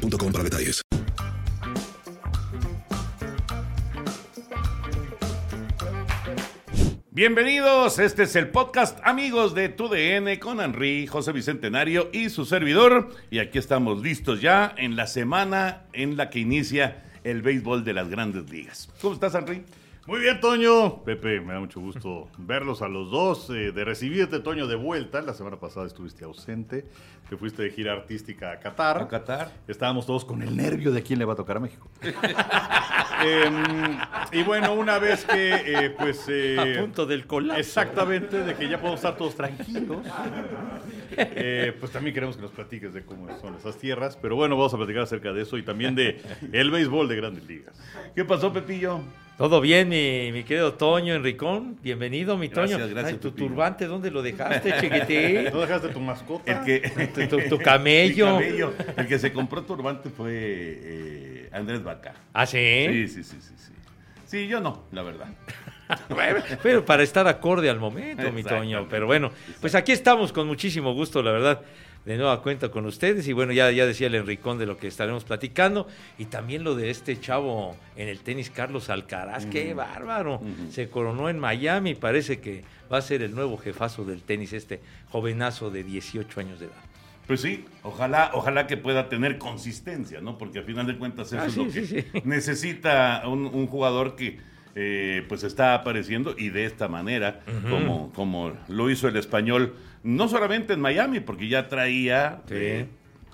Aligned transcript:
boostmobile.com 0.00 0.32
para 0.32 0.44
detalles. 0.44 0.82
Bienvenidos, 7.12 7.98
este 7.98 8.22
es 8.22 8.34
el 8.34 8.48
podcast 8.48 8.98
Amigos 9.04 9.54
de 9.54 9.68
TUDN 9.68 10.38
con 10.38 10.60
Henry, 10.60 11.06
José 11.06 11.32
Bicentenario 11.32 12.08
y 12.12 12.30
su 12.30 12.46
servidor. 12.46 13.10
Y 13.30 13.40
aquí 13.40 13.58
estamos 13.58 14.00
listos 14.00 14.40
ya 14.40 14.74
en 14.78 14.96
la 14.96 15.06
semana 15.06 15.82
en 15.92 16.16
la 16.16 16.30
que 16.30 16.38
inicia 16.38 17.02
el 17.24 17.42
béisbol 17.42 17.84
de 17.84 17.92
las 17.92 18.08
grandes 18.08 18.48
ligas. 18.48 18.88
¿Cómo 19.02 19.14
estás, 19.14 19.34
Henry? 19.34 19.64
Muy 20.06 20.20
bien, 20.20 20.40
Toño. 20.40 21.04
Pepe, 21.04 21.40
me 21.40 21.52
da 21.52 21.60
mucho 21.60 21.78
gusto 21.80 22.28
verlos 22.38 22.82
a 22.82 22.88
los 22.88 23.10
dos, 23.10 23.48
eh, 23.50 23.70
de 23.70 23.84
recibirte, 23.84 24.40
Toño, 24.40 24.66
de 24.66 24.74
vuelta. 24.74 25.20
La 25.22 25.34
semana 25.34 25.58
pasada 25.60 25.86
estuviste 25.86 26.24
ausente, 26.24 26.86
te 27.28 27.36
fuiste 27.36 27.62
de 27.62 27.70
gira 27.70 27.92
artística 27.92 28.50
a 28.52 28.58
Qatar. 28.58 29.02
A 29.02 29.08
Qatar. 29.08 29.52
Estábamos 29.68 30.06
todos 30.06 30.24
con 30.24 30.42
el 30.42 30.56
nervio 30.56 30.90
de 30.90 31.02
quién 31.02 31.18
le 31.18 31.24
va 31.26 31.34
a 31.34 31.36
tocar 31.36 31.58
a 31.58 31.60
México. 31.60 31.88
Em, 33.22 33.98
y 34.32 34.42
bueno, 34.44 34.72
una 34.72 34.98
vez 34.98 35.26
que, 35.26 35.52
eh, 35.54 35.90
pues... 35.90 36.24
eh, 36.28 36.56
A 36.78 36.80
punto 36.80 37.04
del 37.04 37.26
colapso. 37.26 37.60
Exactamente, 37.60 38.38
de 38.42 38.54
que 38.54 38.66
ya 38.66 38.78
podemos 38.78 39.00
estar 39.00 39.16
todos 39.16 39.34
tranquilos. 39.34 39.98
Pues 41.80 41.90
también 41.92 42.14
queremos 42.14 42.36
que 42.36 42.42
nos 42.42 42.52
platiques 42.52 42.94
de 42.94 43.04
cómo 43.04 43.26
son 43.40 43.56
esas 43.56 43.76
tierras. 43.76 44.16
Pero 44.16 44.36
bueno, 44.36 44.56
vamos 44.56 44.72
a 44.72 44.78
platicar 44.78 45.02
acerca 45.02 45.32
de 45.34 45.42
eso 45.42 45.58
y 45.58 45.62
también 45.62 45.94
de 45.94 46.22
el 46.52 46.70
béisbol 46.70 47.08
de 47.08 47.16
grandes 47.16 47.46
ligas. 47.46 47.74
¿Qué 48.14 48.24
pasó, 48.24 48.50
Pepillo? 48.52 49.00
Todo 49.40 49.62
bien, 49.62 49.88
mi, 49.88 50.32
mi 50.32 50.44
querido 50.44 50.74
Toño 50.74 51.14
Enricón. 51.14 51.78
Bienvenido, 51.82 52.36
mi 52.36 52.48
Gracias, 52.48 52.78
Toño. 52.78 52.90
gracias, 52.92 53.14
Ay, 53.14 53.20
tu 53.20 53.30
turbante, 53.32 53.86
¿dónde 53.86 54.10
lo 54.10 54.20
dejaste, 54.20 54.70
chiquitín? 54.82 55.44
¿No 55.54 55.60
dejaste 55.60 55.88
tu 55.88 55.98
mascota? 55.98 56.52
El 56.52 56.62
que... 56.66 57.06
Tu, 57.06 57.26
tu- 57.26 57.48
tu 57.48 57.58
camello. 57.58 58.36
Mi 58.38 58.44
camello. 58.44 58.74
El 58.98 59.06
que 59.06 59.18
se 59.18 59.32
compró 59.32 59.62
turbante 59.62 60.10
fue 60.10 60.30
eh, 60.34 61.48
Andrés 61.52 61.82
Vaca. 61.82 62.12
¿Ah, 62.34 62.44
sí? 62.44 62.58
Sí, 62.86 63.08
sí, 63.08 63.24
sí, 63.24 63.36
sí, 63.40 63.54
sí. 63.56 63.72
Sí, 64.26 64.46
yo 64.46 64.60
no, 64.60 64.82
la 64.92 65.02
verdad. 65.04 65.28
Pero 66.62 66.84
para 66.84 67.02
estar 67.02 67.26
acorde 67.26 67.70
al 67.70 67.80
momento, 67.80 68.30
mi 68.32 68.42
Toño. 68.42 68.88
Pero 68.90 69.06
bueno, 69.06 69.30
pues 69.62 69.74
aquí 69.74 69.92
estamos 69.92 70.34
con 70.34 70.48
muchísimo 70.48 70.92
gusto, 70.92 71.22
la 71.22 71.30
verdad. 71.32 71.62
De 72.04 72.16
nueva 72.16 72.42
cuenta 72.42 72.70
con 72.70 72.86
ustedes. 72.86 73.28
Y 73.28 73.32
bueno, 73.32 73.52
ya, 73.52 73.70
ya 73.70 73.84
decía 73.86 74.06
el 74.06 74.14
Enricón 74.14 74.58
de 74.58 74.66
lo 74.66 74.76
que 74.78 74.86
estaremos 74.88 75.24
platicando. 75.24 75.86
Y 76.18 76.24
también 76.26 76.64
lo 76.64 76.74
de 76.74 76.90
este 76.90 77.20
chavo 77.20 77.76
en 77.96 78.08
el 78.08 78.20
tenis, 78.20 78.50
Carlos 78.50 78.88
Alcaraz. 78.90 79.46
¡Qué 79.46 79.74
bárbaro! 79.74 80.40
Se 80.70 80.88
coronó 80.88 81.28
en 81.28 81.38
Miami. 81.38 81.94
Parece 81.94 82.40
que 82.40 82.64
va 82.90 82.98
a 82.98 83.02
ser 83.02 83.22
el 83.22 83.34
nuevo 83.34 83.58
jefazo 83.58 84.04
del 84.04 84.22
tenis, 84.22 84.52
este 84.54 84.80
jovenazo 85.10 85.70
de 85.70 85.84
18 85.84 86.40
años 86.40 86.58
de 86.58 86.66
edad. 86.66 86.74
Pues 87.26 87.42
sí, 87.42 87.64
ojalá, 87.84 88.30
ojalá 88.34 88.66
que 88.66 88.76
pueda 88.76 89.08
tener 89.08 89.38
consistencia, 89.38 90.20
¿no? 90.20 90.36
Porque 90.36 90.58
al 90.58 90.64
final 90.64 90.86
de 90.88 90.98
cuentas 90.98 91.28
eso 91.32 91.40
Ah, 91.40 91.46
es 91.46 91.56
lo 91.56 91.64
que 91.66 91.86
sí, 91.86 91.86
sí. 91.86 92.04
necesita 92.24 93.22
un, 93.28 93.46
un 93.46 93.66
jugador 93.68 94.16
que 94.16 94.38
eh, 94.74 95.24
pues 95.28 95.42
está 95.44 95.74
apareciendo 95.74 96.34
y 96.38 96.50
de 96.50 96.64
esta 96.64 96.88
manera, 96.88 97.40
como, 97.68 98.12
como 98.12 98.52
lo 98.68 98.88
hizo 98.90 99.08
el 99.08 99.16
español, 99.16 99.74
no 100.02 100.28
solamente 100.28 100.72
en 100.74 100.80
Miami, 100.80 101.20
porque 101.20 101.48
ya 101.48 101.68
traía 101.68 102.42
Sí. 102.46 102.54
de 102.54 102.88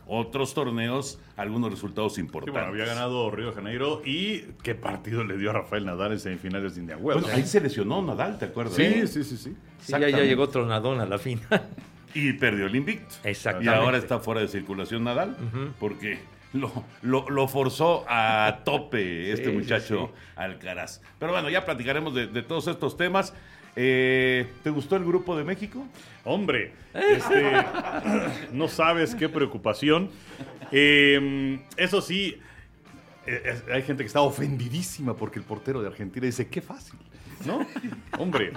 otros 0.08 0.54
torneos 0.54 1.18
algunos 1.36 1.70
resultados 1.70 2.14
Sí, 2.14 2.20
importantes. 2.20 2.52
bueno, 2.62 2.68
había 2.68 2.84
ganado 2.86 3.28
Río 3.30 3.48
de 3.48 3.52
Janeiro 3.54 4.02
y 4.04 4.42
qué 4.62 4.74
partido 4.76 5.24
le 5.24 5.36
dio 5.36 5.50
a 5.50 5.54
Rafael 5.54 5.84
Nadal 5.84 6.12
en 6.12 6.20
semifinales 6.20 6.74
de 6.76 6.82
Wells. 6.94 7.22
Bueno, 7.22 7.36
ahí 7.36 7.42
se 7.44 7.60
lesionó 7.60 8.00
Nadal, 8.02 8.38
¿te 8.38 8.44
acuerdas? 8.46 8.74
sí, 8.76 9.06
sí, 9.06 9.24
sí, 9.24 9.36
sí. 9.36 9.56
Sí, 9.80 9.92
ya, 9.92 9.98
ya 10.08 10.22
llegó 10.22 10.48
Tronadón 10.48 11.00
a 11.00 11.06
la 11.06 11.18
final. 11.18 11.62
Y 12.14 12.32
perdió 12.32 12.66
el 12.66 12.76
invicto. 12.76 13.14
Y 13.24 13.28
Exactamente. 13.28 13.74
ahora 13.74 13.98
está 13.98 14.20
fuera 14.20 14.40
de 14.40 14.48
circulación 14.48 15.04
Nadal 15.04 15.36
porque 15.78 16.18
lo, 16.56 16.84
lo- 17.02 17.28
lo 17.30 17.48
forzó 17.48 18.04
a 18.08 18.60
tope 18.64 19.30
este 19.32 19.46
Sí, 19.46 19.50
sí, 19.50 19.56
muchacho 19.56 20.12
sí. 20.14 20.20
Alcaraz. 20.36 21.00
Pero 21.18 21.32
bueno, 21.32 21.48
ya 21.50 21.64
platicaremos 21.64 22.14
de, 22.14 22.26
de 22.26 22.42
todos 22.42 22.66
estos 22.68 22.96
temas. 22.96 23.32
Eh, 23.78 24.46
¿Te 24.64 24.70
gustó 24.70 24.96
el 24.96 25.04
grupo 25.04 25.36
de 25.36 25.44
México? 25.44 25.86
Hombre, 26.24 26.72
este, 26.94 27.52
no 28.52 28.68
sabes 28.68 29.14
qué 29.14 29.28
preocupación. 29.28 30.10
Eh, 30.72 31.60
eso 31.76 32.00
sí, 32.00 32.38
eh, 33.26 33.42
es- 33.44 33.64
hay 33.70 33.82
gente 33.82 34.02
que 34.02 34.06
está 34.08 34.22
ofendidísima 34.22 35.14
porque 35.14 35.38
el 35.38 35.44
portero 35.44 35.82
de 35.82 35.88
Argentina 35.88 36.24
dice, 36.26 36.48
qué 36.48 36.62
fácil, 36.62 36.98
¿no? 37.44 37.66
Hombre, 38.18 38.52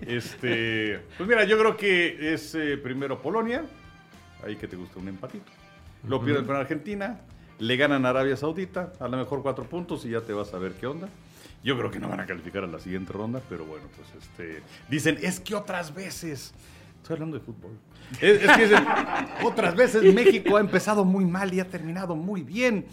este, 0.00 1.00
pues 1.16 1.28
mira, 1.28 1.44
yo 1.44 1.58
creo 1.58 1.76
que 1.76 2.32
es 2.34 2.54
eh, 2.54 2.76
primero 2.78 3.20
Polonia, 3.20 3.64
ahí 4.44 4.56
que 4.56 4.66
te 4.68 4.76
gusta 4.76 4.98
un 4.98 5.08
empatito. 5.08 5.50
Lo 6.08 6.22
pierden 6.22 6.44
con 6.44 6.56
Argentina, 6.56 7.20
le 7.58 7.76
ganan 7.76 8.04
a 8.06 8.10
Arabia 8.10 8.36
Saudita, 8.36 8.92
a 8.98 9.08
lo 9.08 9.16
mejor 9.16 9.42
cuatro 9.42 9.64
puntos 9.64 10.04
y 10.04 10.10
ya 10.10 10.20
te 10.20 10.32
vas 10.32 10.52
a 10.54 10.58
ver 10.58 10.72
qué 10.72 10.86
onda. 10.86 11.08
Yo 11.62 11.78
creo 11.78 11.90
que 11.90 11.98
no 11.98 12.08
van 12.08 12.20
a 12.20 12.26
calificar 12.26 12.64
a 12.64 12.66
la 12.66 12.78
siguiente 12.78 13.12
ronda, 13.12 13.40
pero 13.48 13.64
bueno, 13.64 13.86
pues 13.96 14.22
este, 14.22 14.62
dicen, 14.88 15.18
es 15.22 15.40
que 15.40 15.54
otras 15.54 15.94
veces, 15.94 16.52
estoy 16.96 17.14
hablando 17.14 17.38
de 17.38 17.44
fútbol, 17.44 17.72
es, 18.20 18.42
es 18.42 18.52
que 18.52 18.66
dicen, 18.66 18.86
otras 19.44 19.74
veces 19.74 20.14
México 20.14 20.56
ha 20.56 20.60
empezado 20.60 21.04
muy 21.04 21.24
mal 21.24 21.52
y 21.54 21.60
ha 21.60 21.68
terminado 21.68 22.16
muy 22.16 22.42
bien. 22.42 22.84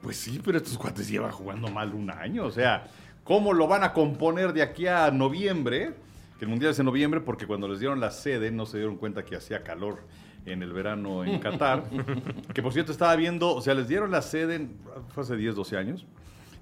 Pues 0.00 0.16
sí, 0.16 0.40
pero 0.42 0.58
estos 0.58 0.78
cuates 0.78 1.08
llevan 1.08 1.32
jugando 1.32 1.68
mal 1.68 1.92
un 1.92 2.10
año, 2.10 2.46
o 2.46 2.50
sea, 2.50 2.86
¿cómo 3.24 3.52
lo 3.52 3.66
van 3.66 3.84
a 3.84 3.92
componer 3.92 4.52
de 4.52 4.62
aquí 4.62 4.86
a 4.86 5.10
noviembre? 5.10 5.94
Que 6.38 6.44
el 6.44 6.50
Mundial 6.50 6.70
es 6.70 6.78
en 6.78 6.86
noviembre 6.86 7.20
porque 7.20 7.46
cuando 7.46 7.66
les 7.68 7.80
dieron 7.80 8.00
la 8.00 8.12
sede 8.12 8.50
no 8.52 8.64
se 8.64 8.78
dieron 8.78 8.96
cuenta 8.96 9.24
que 9.24 9.36
hacía 9.36 9.64
calor 9.64 9.98
en 10.52 10.62
el 10.62 10.72
verano 10.72 11.24
en 11.24 11.38
Qatar. 11.40 11.84
que 12.54 12.62
por 12.62 12.72
cierto 12.72 12.92
estaba 12.92 13.14
viendo, 13.16 13.54
o 13.54 13.60
sea, 13.60 13.74
les 13.74 13.88
dieron 13.88 14.10
la 14.10 14.22
sede, 14.22 14.56
en- 14.56 14.76
fue 15.14 15.22
hace 15.22 15.36
10, 15.36 15.54
12 15.54 15.76
años. 15.76 16.06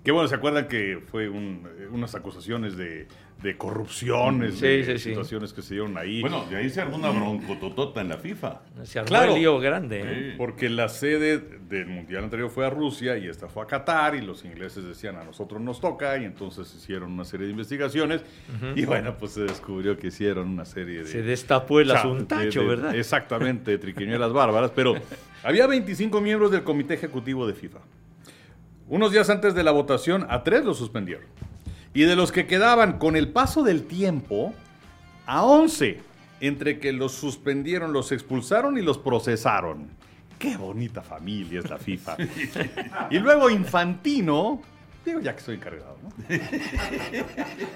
Que 0.06 0.12
bueno, 0.12 0.28
¿se 0.28 0.37
acuerdan 0.37 0.69
que 0.69 1.00
fue 1.11 1.28
un- 1.28 1.67
eh, 1.81 1.89
unas 1.91 2.15
acusaciones 2.15 2.77
de, 2.77 3.09
de 3.43 3.56
corrupciones, 3.56 4.55
Sí, 4.55 4.65
de 4.67 4.84
sí, 4.84 4.93
sí. 4.93 5.09
situaciones 5.11 5.53
que 5.53 5.62
se 5.62 5.75
dieron 5.75 5.99
ahí? 5.99 6.21
Bueno, 6.21 6.47
de 6.49 6.55
ahí 6.59 6.71
se 6.71 6.81
armó 6.81 6.94
una 6.94 7.11
broncototota 7.11 8.03
en 8.03 8.11
la 8.11 8.17
FIFA. 8.17 8.61
Se 8.84 9.00
armó 9.00 9.09
Claro. 9.09 9.33
el 9.34 9.41
lío 9.41 9.59
grande. 9.59 10.03
¿eh? 10.05 10.34
Porque 10.39 10.69
la 10.71 10.89
sede 10.89 11.39
del 11.39 11.87
mundial 11.89 12.22
anterior 12.22 12.50
fue 12.50 12.65
a 12.65 12.71
Rusia 12.71 13.19
y 13.19 13.27
esta 13.27 13.49
fue 13.49 13.65
a 13.65 13.67
Qatar 13.67 14.15
y 14.15 14.21
los 14.21 14.44
ingleses 14.44 14.84
decían 14.84 15.17
a 15.17 15.25
nosotros 15.25 15.61
nos 15.61 15.81
toca 15.81 16.17
y 16.19 16.25
entonces 16.25 16.73
hicieron 16.73 17.11
una 17.12 17.25
serie 17.25 17.47
de 17.47 17.50
investigaciones 17.53 18.23
y 18.77 18.84
bueno, 18.84 19.17
pues 19.19 19.33
se 19.33 19.41
descubrió 19.43 19.99
que 19.99 20.06
hicieron 20.06 20.49
una 20.50 20.65
serie 20.65 21.00
de... 21.00 21.06
Se 21.06 21.23
destapó 21.23 21.81
el 21.81 21.88
cha- 21.88 21.99
asuntacho, 21.99 22.61
de- 22.61 22.65
de- 22.69 22.77
¿verdad? 22.77 22.94
Exactamente, 22.94 23.73
de 23.73 23.78
triquiñuelas 23.78 24.33
bárbaras, 24.33 24.71
pero 24.73 24.94
había 25.43 25.67
25 25.67 26.21
miembros 26.21 26.53
del 26.53 26.62
comité 26.62 26.94
ejecutivo 26.94 27.44
de 27.47 27.55
FIFA. 27.55 27.81
Unos 28.88 29.10
días 29.10 29.28
antes 29.30 29.54
de 29.54 29.64
la 29.64 29.72
votación, 29.72 30.26
a 30.30 30.44
tres 30.44 30.64
los 30.64 30.78
suspendieron. 30.78 31.24
Y 31.92 32.02
de 32.02 32.14
los 32.14 32.30
que 32.30 32.47
quedaban 32.47 32.98
con 32.98 33.16
el 33.16 33.28
paso 33.28 33.62
del 33.62 33.84
tiempo, 33.84 34.54
a 35.26 35.44
11. 35.44 36.00
Entre 36.41 36.78
que 36.78 36.92
los 36.92 37.12
suspendieron, 37.12 37.92
los 37.92 38.12
expulsaron 38.12 38.78
y 38.78 38.82
los 38.82 38.98
procesaron. 38.98 39.88
Qué 40.38 40.56
bonita 40.56 41.02
familia 41.02 41.60
es 41.60 41.70
la 41.70 41.78
FIFA. 41.78 42.16
y 43.10 43.19
luego 43.19 43.49
Infantino, 43.49 44.61
digo 45.05 45.20
ya 45.20 45.32
que 45.32 45.38
estoy 45.38 45.55
encargado, 45.56 45.96
¿no? 46.02 46.11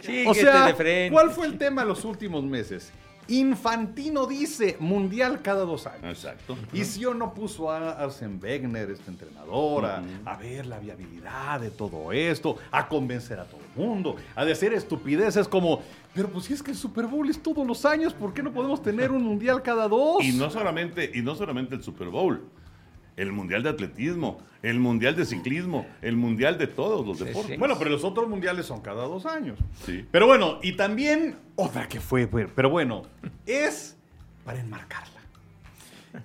Sí, 0.02 0.24
O 0.26 0.34
sea, 0.34 0.72
de. 0.72 1.08
¿cuál 1.10 1.30
fue 1.30 1.46
el 1.46 1.56
tema 1.56 1.84
los 1.84 2.04
últimos 2.04 2.44
meses? 2.44 2.92
Infantino 3.30 4.26
dice 4.26 4.76
mundial 4.80 5.40
cada 5.40 5.64
dos 5.64 5.86
años. 5.86 6.04
Exacto. 6.04 6.58
Y 6.72 6.84
si 6.84 7.04
o 7.04 7.14
no 7.14 7.32
puso 7.32 7.70
a 7.70 7.92
Arsen 7.92 8.40
Wegener, 8.42 8.90
esta 8.90 9.10
entrenadora, 9.10 10.02
a 10.24 10.36
ver 10.36 10.66
la 10.66 10.78
viabilidad 10.78 11.60
de 11.60 11.70
todo 11.70 12.12
esto, 12.12 12.56
a 12.70 12.88
convencer 12.88 13.38
a 13.38 13.44
todo 13.44 13.60
el 13.60 13.80
mundo, 13.80 14.16
a 14.34 14.44
decir 14.44 14.72
estupideces 14.72 15.46
como, 15.46 15.80
pero 16.12 16.28
pues 16.28 16.46
si 16.46 16.54
es 16.54 16.62
que 16.62 16.72
el 16.72 16.76
Super 16.76 17.06
Bowl 17.06 17.28
es 17.30 17.40
todos 17.40 17.66
los 17.66 17.84
años, 17.84 18.12
¿por 18.12 18.34
qué 18.34 18.42
no 18.42 18.52
podemos 18.52 18.82
tener 18.82 19.12
un 19.12 19.22
mundial 19.22 19.62
cada 19.62 19.86
dos? 19.86 20.24
Y 20.24 20.32
no 20.32 20.50
solamente, 20.50 21.10
y 21.14 21.22
no 21.22 21.34
solamente 21.34 21.76
el 21.76 21.82
Super 21.82 22.08
Bowl, 22.08 22.42
el 23.16 23.32
Mundial 23.32 23.62
de 23.62 23.70
Atletismo, 23.70 24.38
el 24.62 24.78
Mundial 24.78 25.16
de 25.16 25.24
Ciclismo, 25.24 25.86
el 26.02 26.16
Mundial 26.16 26.58
de 26.58 26.66
todos 26.66 27.06
los 27.06 27.18
Sí, 27.18 27.24
deportes. 27.24 27.52
sí. 27.52 27.56
Bueno, 27.58 27.76
pero 27.78 27.90
los 27.90 28.04
otros 28.04 28.28
mundiales 28.28 28.66
son 28.66 28.80
cada 28.80 29.04
dos 29.04 29.26
años. 29.26 29.58
Sí. 29.84 30.06
Pero 30.10 30.26
bueno, 30.26 30.58
y 30.62 30.72
también 30.76 31.36
otra 31.56 31.88
que 31.88 32.00
fue, 32.00 32.26
bueno, 32.26 32.50
pero 32.54 32.70
bueno, 32.70 33.02
es 33.46 33.96
para 34.44 34.60
enmarcarla. 34.60 35.20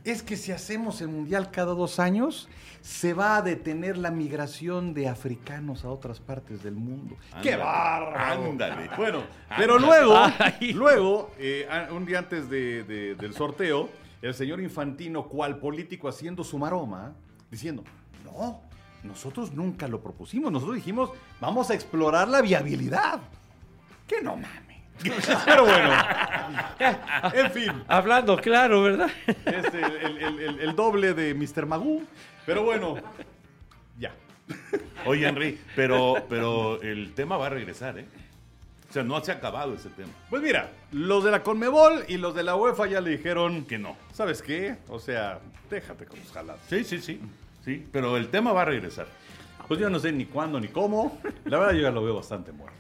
es 0.04 0.24
que 0.24 0.36
si 0.36 0.52
hacemos 0.52 1.00
el 1.02 1.10
mundial 1.10 1.52
cada 1.52 1.74
dos 1.74 2.00
años, 2.00 2.50
se 2.82 3.14
va 3.14 3.38
a 3.38 3.42
detener 3.42 3.98
la 3.98 4.10
migración 4.12 4.94
de 4.94 5.08
africanos 5.08 5.86
a 5.86 5.90
otras 5.90 6.20
partes 6.20 6.62
del 6.64 6.76
mundo. 6.76 7.16
¡Qué 7.42 7.54
Ándale, 7.54 7.58
bárbaro! 7.64 8.44
ándale. 8.52 8.90
Bueno, 8.98 9.24
pero 9.58 9.78
luego, 9.80 10.16
Ay. 10.40 10.74
luego 10.74 11.32
eh, 11.40 11.68
un 11.92 12.06
día 12.06 12.20
antes 12.20 12.50
de- 12.50 12.84
de- 12.84 13.16
del 13.16 13.34
sorteo, 13.34 13.90
el 14.22 14.34
señor 14.34 14.60
Infantino, 14.62 15.28
cual 15.28 15.58
político 15.58 16.08
haciendo 16.08 16.44
su 16.44 16.58
maroma, 16.58 17.14
diciendo, 17.52 17.84
no, 18.24 18.62
nosotros 19.04 19.54
nunca 19.54 19.88
lo 19.88 20.02
propusimos, 20.02 20.52
nosotros 20.52 20.76
dijimos, 20.78 21.12
vamos 21.40 21.70
a 21.70 21.74
explorar 21.76 22.28
la 22.28 22.42
viabilidad. 22.42 23.20
Que 24.08 24.22
no 24.22 24.36
mames. 24.36 24.66
Pero 25.46 25.66
bueno, 25.66 25.90
en 27.34 27.52
fin, 27.52 27.84
Hablando 27.88 28.38
claro, 28.38 28.82
¿verdad? 28.84 29.10
es 29.28 29.66
el, 29.74 29.84
el- 29.84 30.18
el- 30.24 30.40
el- 30.40 30.60
el 30.62 30.76
doble 30.76 31.14
de 31.14 31.34
Mr. 31.34 31.66
Magoo. 31.66 32.02
Pero 32.46 32.64
bueno, 32.64 32.96
ya. 34.00 34.14
Oye, 35.06 35.28
Henry, 35.28 35.60
pero, 35.76 36.16
pero 36.30 36.82
el 36.82 37.14
tema 37.14 37.36
va 37.38 37.48
a 37.48 37.50
regresar, 37.50 37.98
¿eh? 38.00 38.06
O 38.96 38.98
sea, 38.98 39.04
no 39.04 39.22
se 39.22 39.34
ha 39.34 39.36
acabado 39.36 39.74
ese 39.74 39.90
tema. 39.90 40.08
Pues 40.30 40.42
mira, 40.42 40.72
los 40.94 41.26
de 41.26 41.30
la 41.30 41.44
Conmebol 41.44 42.06
y 42.08 42.16
los 42.16 42.34
de 42.34 42.44
la 42.44 42.56
UEFA 42.56 42.88
ya 42.88 43.02
le 43.02 43.10
dijeron 43.10 43.66
Que 43.66 43.78
no. 43.78 43.98
¿Sabes 44.14 44.42
qué? 44.42 44.78
O 44.88 45.00
sea, 45.00 45.42
déjate 45.70 46.06
con 46.06 46.18
los 46.18 46.32
jalados. 46.32 46.62
Sí, 46.70 46.86
sí, 46.86 47.02
sí. 47.02 47.20
Sí, 47.66 47.86
pero 47.92 48.16
el 48.16 48.30
tema 48.30 48.54
va 48.54 48.62
a 48.62 48.66
regresar. 48.66 49.08
Pues 49.68 49.82
yo 49.82 49.90
no 49.90 50.00
sé 50.00 50.14
ni 50.14 50.24
cuándo 50.24 50.62
ni 50.62 50.70
cómo. 50.70 51.20
La 51.44 51.60
verdad 51.60 51.74
yo 51.74 51.82
ya 51.82 51.92
lo 51.92 52.06
veo 52.06 52.16
bastante 52.16 52.54
muerto. 52.54 52.78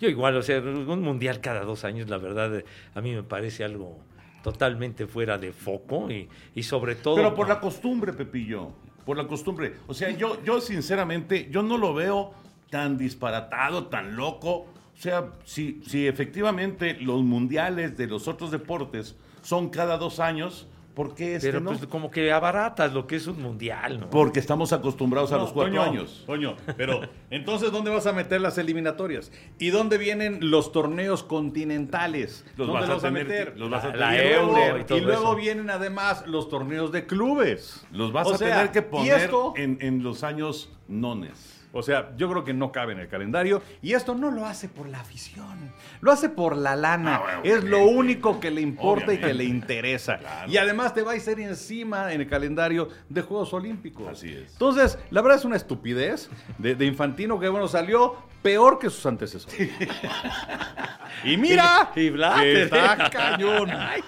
Yo 0.00 0.08
igual, 0.08 0.36
o 0.36 0.42
sea, 0.42 0.58
un 0.58 1.02
mundial 1.02 1.40
cada 1.40 1.60
dos 1.60 1.84
años, 1.84 2.08
la 2.08 2.18
verdad, 2.18 2.52
eh, 2.56 2.64
a 2.96 3.00
mí 3.00 3.14
me 3.14 3.22
parece 3.22 3.62
algo 3.62 4.00
totalmente 4.42 5.06
fuera 5.06 5.38
de 5.38 5.52
foco 5.52 6.10
y, 6.10 6.28
y 6.56 6.64
sobre 6.64 6.96
todo... 6.96 7.14
Pero 7.14 7.36
por 7.36 7.46
la 7.46 7.60
costumbre, 7.60 8.12
Pepillo. 8.12 8.72
Por 9.04 9.16
la 9.16 9.28
costumbre. 9.28 9.74
O 9.86 9.94
sea, 9.94 10.10
yo, 10.10 10.42
yo 10.42 10.60
sinceramente, 10.60 11.46
yo 11.52 11.62
no 11.62 11.78
lo 11.78 11.94
veo 11.94 12.34
tan 12.68 12.98
disparatado, 12.98 13.86
tan 13.86 14.16
loco. 14.16 14.66
O 14.96 15.00
sea, 15.02 15.32
si, 15.44 15.82
si 15.86 16.06
efectivamente 16.06 16.96
los 17.00 17.22
mundiales 17.22 17.96
de 17.96 18.06
los 18.06 18.28
otros 18.28 18.50
deportes 18.50 19.14
son 19.42 19.68
cada 19.68 19.98
dos 19.98 20.20
años, 20.20 20.66
¿por 20.94 21.14
qué 21.14 21.34
este 21.36 21.48
Pero 21.48 21.60
no? 21.60 21.72
pues 21.72 21.86
como 21.86 22.10
que 22.10 22.32
abaratas 22.32 22.94
lo 22.94 23.06
que 23.06 23.16
es 23.16 23.26
un 23.26 23.42
mundial, 23.42 24.00
¿no? 24.00 24.08
Porque 24.10 24.40
estamos 24.40 24.72
acostumbrados 24.72 25.32
a 25.32 25.36
los 25.36 25.52
cuatro 25.52 25.74
Toño, 25.74 25.82
años. 25.90 26.24
Toño, 26.26 26.56
pero 26.78 27.02
entonces 27.30 27.70
¿dónde 27.70 27.90
vas 27.90 28.06
a 28.06 28.14
meter 28.14 28.40
las 28.40 28.56
eliminatorias? 28.56 29.30
¿Y 29.58 29.68
dónde 29.68 29.98
vienen 29.98 30.50
los 30.50 30.72
torneos 30.72 31.22
continentales? 31.22 32.44
Los 32.56 32.66
¿Dónde 32.68 32.72
vas 32.72 32.84
a 32.84 32.92
los 32.94 33.02
vas 33.02 33.04
a 33.04 33.08
tener 33.14 33.26
meter? 33.28 33.52
que- 33.52 33.58
los 33.60 33.70
vas 33.70 33.84
a 33.84 33.88
La- 33.88 33.96
la 33.96 34.10
tener- 34.12 34.26
y 34.26 34.34
luego, 34.34 34.56
Euro 34.58 34.78
y 34.80 34.84
todo 34.84 34.98
y 34.98 35.00
luego 35.02 35.22
eso. 35.24 35.36
vienen 35.36 35.68
además 35.70 36.24
los 36.26 36.48
torneos 36.48 36.90
de 36.90 37.06
clubes. 37.06 37.84
Los 37.92 38.12
vas 38.12 38.26
O 38.28 38.32
a 38.34 38.38
sea, 38.38 38.48
tener 38.48 38.72
que 38.72 38.78
¿y 38.78 38.82
poner 38.82 39.20
esto? 39.20 39.52
en, 39.56 39.76
en 39.82 40.02
los 40.02 40.24
años 40.24 40.70
nones. 40.88 41.52
O 41.76 41.82
sea, 41.82 42.10
yo 42.16 42.30
creo 42.30 42.44
que 42.44 42.54
no 42.54 42.72
cabe 42.72 42.92
en 42.92 43.00
el 43.00 43.08
calendario. 43.08 43.62
Y 43.82 43.92
esto 43.92 44.14
no 44.14 44.30
lo 44.30 44.46
hace 44.46 44.68
por 44.68 44.88
la 44.88 45.00
afición. 45.00 45.72
Lo 46.00 46.10
hace 46.12 46.28
por 46.28 46.56
la 46.56 46.76
lana. 46.76 47.16
Ah, 47.16 47.20
bueno, 47.22 47.40
es 47.44 47.64
lo 47.64 47.84
único 47.84 48.40
que 48.40 48.50
le 48.50 48.60
importa 48.60 49.12
y 49.12 49.18
que 49.18 49.34
le 49.34 49.44
interesa. 49.44 50.18
Claro. 50.18 50.50
Y 50.50 50.56
además 50.56 50.94
te 50.94 51.02
va 51.02 51.12
a 51.12 51.16
ir 51.16 51.22
encima 51.40 52.12
en 52.12 52.20
el 52.20 52.28
calendario 52.28 52.88
de 53.08 53.22
Juegos 53.22 53.52
Olímpicos. 53.52 54.08
Así 54.08 54.28
es. 54.32 54.52
Entonces, 54.52 54.98
la 55.10 55.20
verdad 55.22 55.38
es 55.38 55.44
una 55.44 55.56
estupidez 55.56 56.28
de, 56.58 56.74
de 56.74 56.86
Infantino 56.86 57.38
que, 57.38 57.48
bueno, 57.48 57.68
salió 57.68 58.16
peor 58.42 58.78
que 58.78 58.90
sus 58.90 59.04
antecesores. 59.06 59.70
y 61.24 61.36
mira, 61.36 61.90
Y- 61.96 62.10
que 62.10 62.62
está 62.62 63.10
cañón. 63.10 63.70
Ay, 63.70 64.02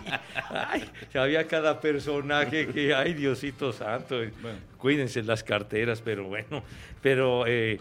ay, 0.51 0.91
había 1.15 1.47
cada 1.47 1.81
personaje 1.81 2.69
que, 2.69 2.95
ay, 2.95 3.15
Diosito 3.15 3.73
Santo, 3.73 4.17
cuídense 4.79 5.23
las 5.23 5.43
carteras, 5.45 6.01
pero 6.03 6.25
bueno, 6.25 6.63
pero, 7.03 7.45
eh, 7.47 7.81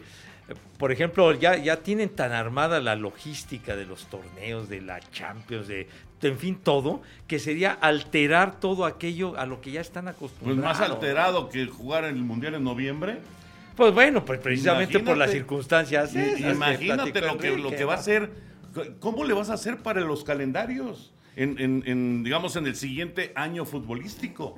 por 0.78 0.92
ejemplo, 0.92 1.32
ya, 1.34 1.56
ya 1.58 1.78
tienen 1.78 2.10
tan 2.10 2.32
armada 2.32 2.80
la 2.80 2.96
logística 2.96 3.76
de 3.76 3.86
los 3.86 4.08
torneos, 4.08 4.70
de 4.70 4.82
la 4.82 5.00
Champions, 5.12 5.68
de, 5.68 5.88
en 6.22 6.38
fin, 6.38 6.56
todo, 6.64 7.02
que 7.28 7.38
sería 7.40 7.72
alterar 7.74 8.60
todo 8.60 8.86
aquello 8.86 9.38
a 9.38 9.46
lo 9.46 9.62
que 9.62 9.72
ya 9.72 9.82
están 9.82 10.06
Pues 10.06 10.16
acostumbrados. 10.16 10.64
más 10.80 10.82
alterado 10.82 11.50
que 11.50 11.66
jugar 11.68 12.06
en 12.06 12.16
el 12.18 12.24
Mundial 12.24 12.56
en 12.56 12.64
noviembre. 12.64 13.18
Pues 13.76 13.94
bueno, 13.94 14.26
pues 14.26 14.40
precisamente 14.40 15.00
por 15.00 15.18
las 15.18 15.30
circunstancias. 15.32 16.16
Esas 16.16 16.40
Imagínate 16.56 17.22
lo 17.22 17.38
que, 17.38 17.56
lo 17.58 17.70
que 17.70 17.86
va 17.86 17.94
a 17.94 17.98
hacer. 17.98 18.32
¿Cómo 19.00 19.24
le 19.24 19.34
vas 19.34 19.50
a 19.52 19.54
hacer 19.54 19.78
para 19.78 20.02
los 20.02 20.24
calendarios? 20.24 21.14
En, 21.36 21.60
en- 21.60 21.84
en, 21.86 22.24
digamos, 22.24 22.56
en 22.56 22.66
el 22.66 22.76
siguiente 22.76 23.32
año 23.36 23.66
futbolístico. 23.66 24.56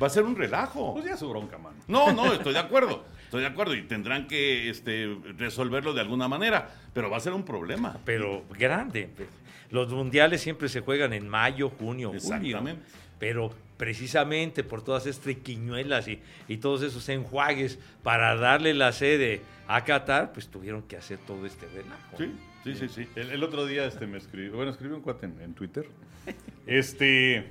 Va 0.00 0.08
a 0.08 0.10
ser 0.10 0.24
un 0.24 0.36
relajo. 0.36 0.92
Pues 0.94 1.06
ya 1.06 1.16
su 1.16 1.28
bronca, 1.28 1.58
mano. 1.58 1.76
No, 1.88 2.12
no, 2.12 2.32
estoy 2.32 2.52
de 2.52 2.58
acuerdo. 2.58 3.04
Estoy 3.24 3.40
de 3.40 3.46
acuerdo 3.48 3.74
y 3.74 3.82
tendrán 3.82 4.28
que 4.28 4.70
este, 4.70 5.16
resolverlo 5.36 5.92
de 5.94 6.00
alguna 6.00 6.28
manera, 6.28 6.70
pero 6.92 7.10
va 7.10 7.16
a 7.16 7.20
ser 7.20 7.32
un 7.32 7.44
problema. 7.44 7.98
pero 8.04 8.44
grande. 8.56 9.10
Los 9.70 9.90
mundiales 9.90 10.40
siempre 10.40 10.68
se 10.68 10.80
juegan 10.80 11.12
en 11.12 11.28
mayo, 11.28 11.70
junio, 11.70 12.08
julio. 12.08 12.18
Exactamente. 12.18 12.82
Pero 13.18 13.52
precisamente 13.76 14.62
por 14.62 14.82
todas 14.82 15.06
estas 15.06 15.24
triquiñuelas 15.24 16.06
y, 16.08 16.20
y 16.48 16.58
todos 16.58 16.82
esos 16.82 17.08
enjuagues 17.08 17.78
para 18.02 18.36
darle 18.36 18.74
la 18.74 18.92
sede 18.92 19.40
a 19.66 19.84
Qatar, 19.84 20.32
pues 20.32 20.48
tuvieron 20.48 20.82
que 20.82 20.96
hacer 20.96 21.18
todo 21.26 21.46
este 21.46 21.66
relajo. 21.66 22.16
Sí, 22.16 22.32
sí, 22.62 22.74
sí, 22.74 22.88
sí. 22.88 23.08
El, 23.16 23.30
el 23.32 23.42
otro 23.42 23.66
día 23.66 23.86
este, 23.86 24.06
me 24.06 24.18
escribió, 24.18 24.52
bueno, 24.54 24.70
escribió 24.70 24.96
un 24.96 25.02
cuate 25.02 25.26
en, 25.26 25.40
en 25.40 25.54
Twitter. 25.54 25.88
Este, 26.66 27.46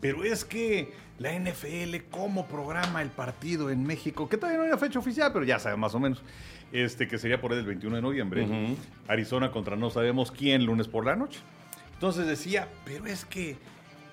pero 0.00 0.22
es 0.22 0.44
que 0.44 0.92
la 1.18 1.32
NFL, 1.32 1.96
¿cómo 2.10 2.46
programa 2.46 3.02
el 3.02 3.10
partido 3.10 3.70
en 3.70 3.84
México? 3.84 4.28
Que 4.28 4.36
todavía 4.36 4.58
no 4.58 4.64
hay 4.64 4.70
una 4.70 4.78
fecha 4.78 4.98
oficial, 4.98 5.32
pero 5.32 5.44
ya 5.44 5.58
sabe 5.58 5.76
más 5.76 5.94
o 5.94 6.00
menos. 6.00 6.22
Este, 6.72 7.06
que 7.06 7.18
sería 7.18 7.40
por 7.40 7.52
ahí 7.52 7.58
el 7.58 7.66
21 7.66 7.96
de 7.96 8.02
noviembre. 8.02 8.76
Arizona 9.06 9.52
contra 9.52 9.76
no 9.76 9.90
sabemos 9.90 10.32
quién, 10.32 10.66
lunes 10.66 10.88
por 10.88 11.06
la 11.06 11.14
noche. 11.14 11.40
Entonces 11.92 12.26
decía, 12.26 12.68
pero 12.84 13.06
es 13.06 13.24
que 13.24 13.56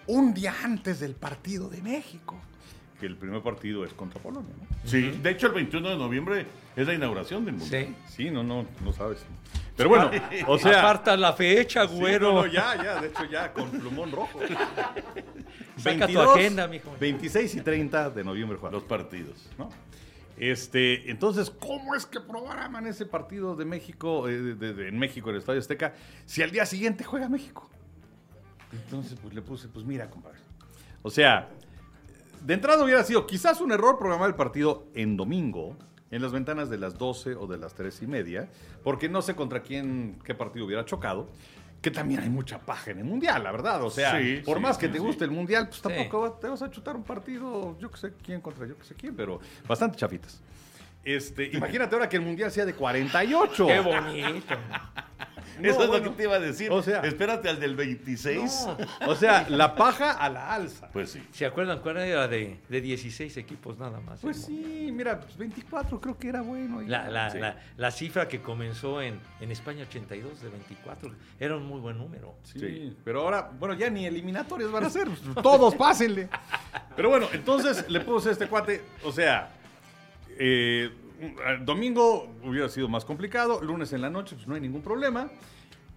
un 0.05 0.33
día 0.33 0.53
antes 0.63 0.99
del 0.99 1.15
partido 1.15 1.69
de 1.69 1.81
México. 1.81 2.39
Que 2.99 3.07
el 3.07 3.15
primer 3.15 3.41
partido 3.41 3.83
es 3.83 3.93
contra 3.93 4.21
Polonia, 4.21 4.53
¿no? 4.59 4.67
Sí, 4.87 5.01
de 5.23 5.31
hecho 5.31 5.47
el 5.47 5.53
21 5.53 5.89
de 5.89 5.97
noviembre 5.97 6.45
es 6.75 6.85
la 6.85 6.93
inauguración 6.93 7.45
del 7.45 7.55
Mundial. 7.55 7.95
Sí. 8.07 8.25
Sí, 8.25 8.29
no, 8.29 8.43
no, 8.43 8.67
no 8.83 8.93
sabes. 8.93 9.25
Pero 9.83 9.89
bueno, 9.89 10.11
o 10.47 10.57
sea... 10.57 10.79
Aparta 10.79 11.15
la 11.17 11.33
fecha, 11.33 11.87
Sí, 11.87 11.95
güero. 11.95 12.33
no, 12.33 12.41
no, 12.41 12.47
ya, 12.47 12.75
ya, 12.83 13.01
de 13.01 13.07
hecho 13.07 13.23
ya, 13.25 13.51
con 13.53 13.69
plumón 13.71 14.11
rojo. 14.11 14.39
Saca 15.77 16.07
tu 16.07 16.19
agenda, 16.21 16.67
mijo. 16.67 16.95
26 16.99 17.55
y 17.55 17.61
30 17.61 18.09
de 18.11 18.23
noviembre, 18.23 18.57
Juan. 18.57 18.71
Los 18.73 18.83
partidos. 18.83 19.49
¿no? 19.57 19.69
Este, 20.37 21.09
entonces, 21.11 21.49
¿cómo 21.51 21.95
es 21.95 22.05
que 22.05 22.19
programan 22.19 22.87
ese 22.87 23.05
partido 23.05 23.55
de 23.55 23.65
México, 23.65 24.27
eh, 24.27 24.37
de- 24.55 24.73
de- 24.73 24.87
en 24.87 24.97
México, 24.97 25.29
en 25.29 25.35
el 25.35 25.39
Estadio 25.41 25.59
Azteca, 25.59 25.93
si 26.25 26.41
al 26.41 26.51
día 26.51 26.65
siguiente 26.65 27.03
juega 27.03 27.29
México? 27.29 27.69
Entonces, 28.71 29.17
pues 29.21 29.33
le 29.33 29.41
puse, 29.41 29.67
pues 29.67 29.85
mira, 29.85 30.09
compadre. 30.09 30.39
O 31.03 31.09
sea, 31.09 31.49
de 32.41 32.53
entrada 32.53 32.83
hubiera 32.83 33.03
sido 33.03 33.27
quizás 33.27 33.59
un 33.61 33.71
error 33.71 33.97
programar 33.99 34.29
el 34.29 34.35
partido 34.35 34.87
en 34.95 35.17
domingo, 35.17 35.75
en 36.11 36.21
las 36.21 36.31
ventanas 36.31 36.69
de 36.69 36.77
las 36.77 36.97
12 36.97 37.35
o 37.35 37.47
de 37.47 37.57
las 37.57 37.73
3 37.73 38.01
y 38.03 38.07
media, 38.07 38.49
porque 38.83 39.09
no 39.09 39.21
sé 39.21 39.33
contra 39.35 39.61
quién, 39.61 40.19
qué 40.23 40.35
partido 40.35 40.65
hubiera 40.65 40.85
chocado. 40.85 41.29
Que 41.81 41.89
también 41.89 42.19
hay 42.19 42.29
mucha 42.29 42.59
paja 42.59 42.91
en 42.91 42.99
el 42.99 43.05
mundial, 43.05 43.43
la 43.43 43.51
verdad. 43.51 43.81
O 43.83 43.89
sea, 43.89 44.19
Sí, 44.21 44.43
por 44.45 44.57
sí, 44.57 44.61
más 44.63 44.77
que 44.77 44.85
sí, 44.85 44.93
te 44.93 44.99
guste 44.99 45.23
el 45.25 45.31
mundial, 45.31 45.67
pues 45.67 45.81
tampoco 45.81 46.33
te 46.33 46.47
vas 46.47 46.61
a 46.61 46.69
chutar 46.69 46.95
un 46.95 47.03
partido, 47.03 47.75
yo 47.79 47.89
que 47.89 47.97
sé 47.97 48.13
quién 48.23 48.39
contra 48.39 48.67
yo 48.67 48.77
que 48.77 48.83
sé 48.85 48.93
quién, 48.93 49.15
pero 49.15 49.39
bastante 49.67 49.97
chafitas. 49.97 50.43
Este, 51.03 51.49
imagínate 51.51 51.95
ahora 51.95 52.07
que 52.07 52.17
el 52.17 52.21
mundial 52.21 52.51
sea 52.51 52.65
de 52.65 52.75
48. 52.75 53.65
Qué 53.65 53.79
bonito. 53.79 54.55
No, 55.59 55.69
Eso 55.69 55.81
es 55.81 55.87
bueno. 55.89 56.05
lo 56.05 56.11
que 56.11 56.17
te 56.17 56.23
iba 56.23 56.35
a 56.35 56.39
decir. 56.39 56.71
O 56.71 56.81
sea- 56.81 57.01
espérate 57.01 57.49
al 57.49 57.59
del 57.59 57.75
26. 57.75 58.67
O 59.07 59.15
sea, 59.15 59.47
la 59.49 59.75
paja 59.75 60.11
a 60.11 60.29
la 60.29 60.53
alza. 60.53 60.89
Pues 60.91 61.11
sí. 61.11 61.21
¿Se 61.31 61.45
acuerdan 61.45 61.79
cuál 61.79 61.97
era 61.97 62.27
de, 62.27 62.59
de 62.69 62.81
16 62.81 63.35
equipos 63.37 63.77
nada 63.77 63.99
más? 63.99 64.21
Pues 64.21 64.43
sí, 64.45 64.89
mira, 64.93 65.19
pues 65.19 65.37
24 65.37 65.99
creo 66.01 66.17
que 66.17 66.29
era 66.29 66.41
bueno. 66.41 66.81
La, 66.81 67.09
la, 67.09 67.29
Sí. 67.31 67.39
la, 67.39 67.57
la 67.77 67.91
cifra 67.91 68.27
que 68.27 68.41
comenzó 68.41 69.01
en, 69.01 69.19
en 69.39 69.51
España 69.51 69.83
82 69.87 70.41
de 70.41 70.49
24 70.49 71.11
era 71.39 71.55
un 71.57 71.65
muy 71.65 71.79
buen 71.79 71.97
número. 71.97 72.35
Sí, 72.43 72.59
Sí. 72.59 72.97
pero 73.03 73.21
ahora, 73.21 73.51
bueno, 73.59 73.73
ya 73.75 73.89
ni 73.89 74.05
eliminatorias 74.05 74.71
van 74.71 74.85
a 74.85 74.89
ser. 74.89 75.07
Todos 75.43 75.75
pásenle. 75.75 76.29
Pero 76.95 77.09
bueno, 77.09 77.27
entonces 77.33 77.85
le 77.89 77.99
puse 78.01 78.29
a 78.29 78.31
este 78.33 78.47
cuate, 78.47 78.81
o 79.03 79.11
sea, 79.11 79.49
eh, 80.39 80.89
el 81.47 81.65
domingo 81.65 82.27
hubiera 82.43 82.67
sido 82.69 82.87
más 82.89 83.05
complicado, 83.05 83.61
lunes 83.61 83.93
en 83.93 84.01
la 84.01 84.09
noche, 84.09 84.35
pues 84.35 84.47
no 84.47 84.55
hay 84.55 84.61
ningún 84.61 84.81
problema. 84.81 85.29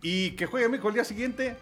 Y 0.03 0.33
que 0.33 0.47
juegue 0.47 0.69
México 0.69 0.89
el 0.89 0.95
día 0.95 1.05
siguiente, 1.05 1.57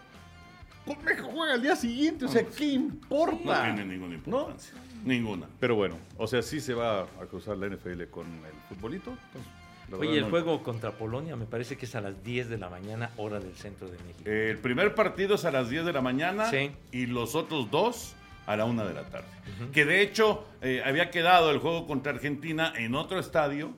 pues 0.85 1.01
México 1.03 1.29
juega 1.31 1.55
el 1.55 1.61
día 1.61 1.75
siguiente, 1.75 2.25
o 2.25 2.27
sea, 2.27 2.43
¿qué 2.45 2.65
No 2.77 2.83
importa? 2.85 3.63
tiene 3.63 3.85
ninguna 3.85 4.15
importancia. 4.15 4.73
Ninguna. 5.05 5.47
Pero 5.59 5.75
bueno, 5.75 5.97
o 6.17 6.27
sea, 6.27 6.41
sí 6.41 6.59
se 6.59 6.73
va 6.73 7.01
a 7.01 7.25
cruzar 7.29 7.57
la 7.57 7.67
NFL 7.67 8.03
con 8.09 8.25
el 8.27 8.53
futbolito. 8.75 9.11
pues, 9.31 9.43
la 9.91 9.97
Oye, 9.97 10.17
el 10.17 10.23
no- 10.23 10.29
juego 10.29 10.63
contra 10.63 10.91
Polonia 10.91 11.35
me 11.35 11.45
parece 11.45 11.77
que 11.77 11.85
es 11.85 11.95
a 11.95 12.01
las 12.01 12.23
10 12.23 12.49
de 12.49 12.57
la 12.57 12.69
mañana, 12.69 13.11
hora 13.17 13.39
del 13.39 13.53
centro 13.55 13.87
de 13.87 13.97
México. 14.07 14.29
El 14.29 14.57
primer 14.57 14.95
partido 14.95 15.35
es 15.35 15.43
a 15.45 15.51
las 15.51 15.69
10 15.69 15.85
de 15.85 15.93
la 15.93 16.01
mañana 16.01 16.49
Sí. 16.49 16.71
y 16.91 17.05
los 17.05 17.35
otros 17.35 17.69
dos 17.69 18.15
a 18.45 18.55
la 18.55 18.65
una 18.65 18.83
de 18.83 18.93
la 18.93 19.03
tarde. 19.03 19.27
Que 19.71 19.85
de 19.85 20.01
hecho 20.01 20.45
eh, 20.61 20.81
había 20.85 21.09
quedado 21.11 21.51
el 21.51 21.59
juego 21.59 21.85
contra 21.87 22.11
Argentina 22.11 22.73
en 22.75 22.95
otro 22.95 23.19
estadio 23.19 23.73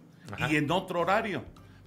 y 0.49 0.55
en 0.55 0.69
otro 0.71 1.01
horario. 1.01 1.43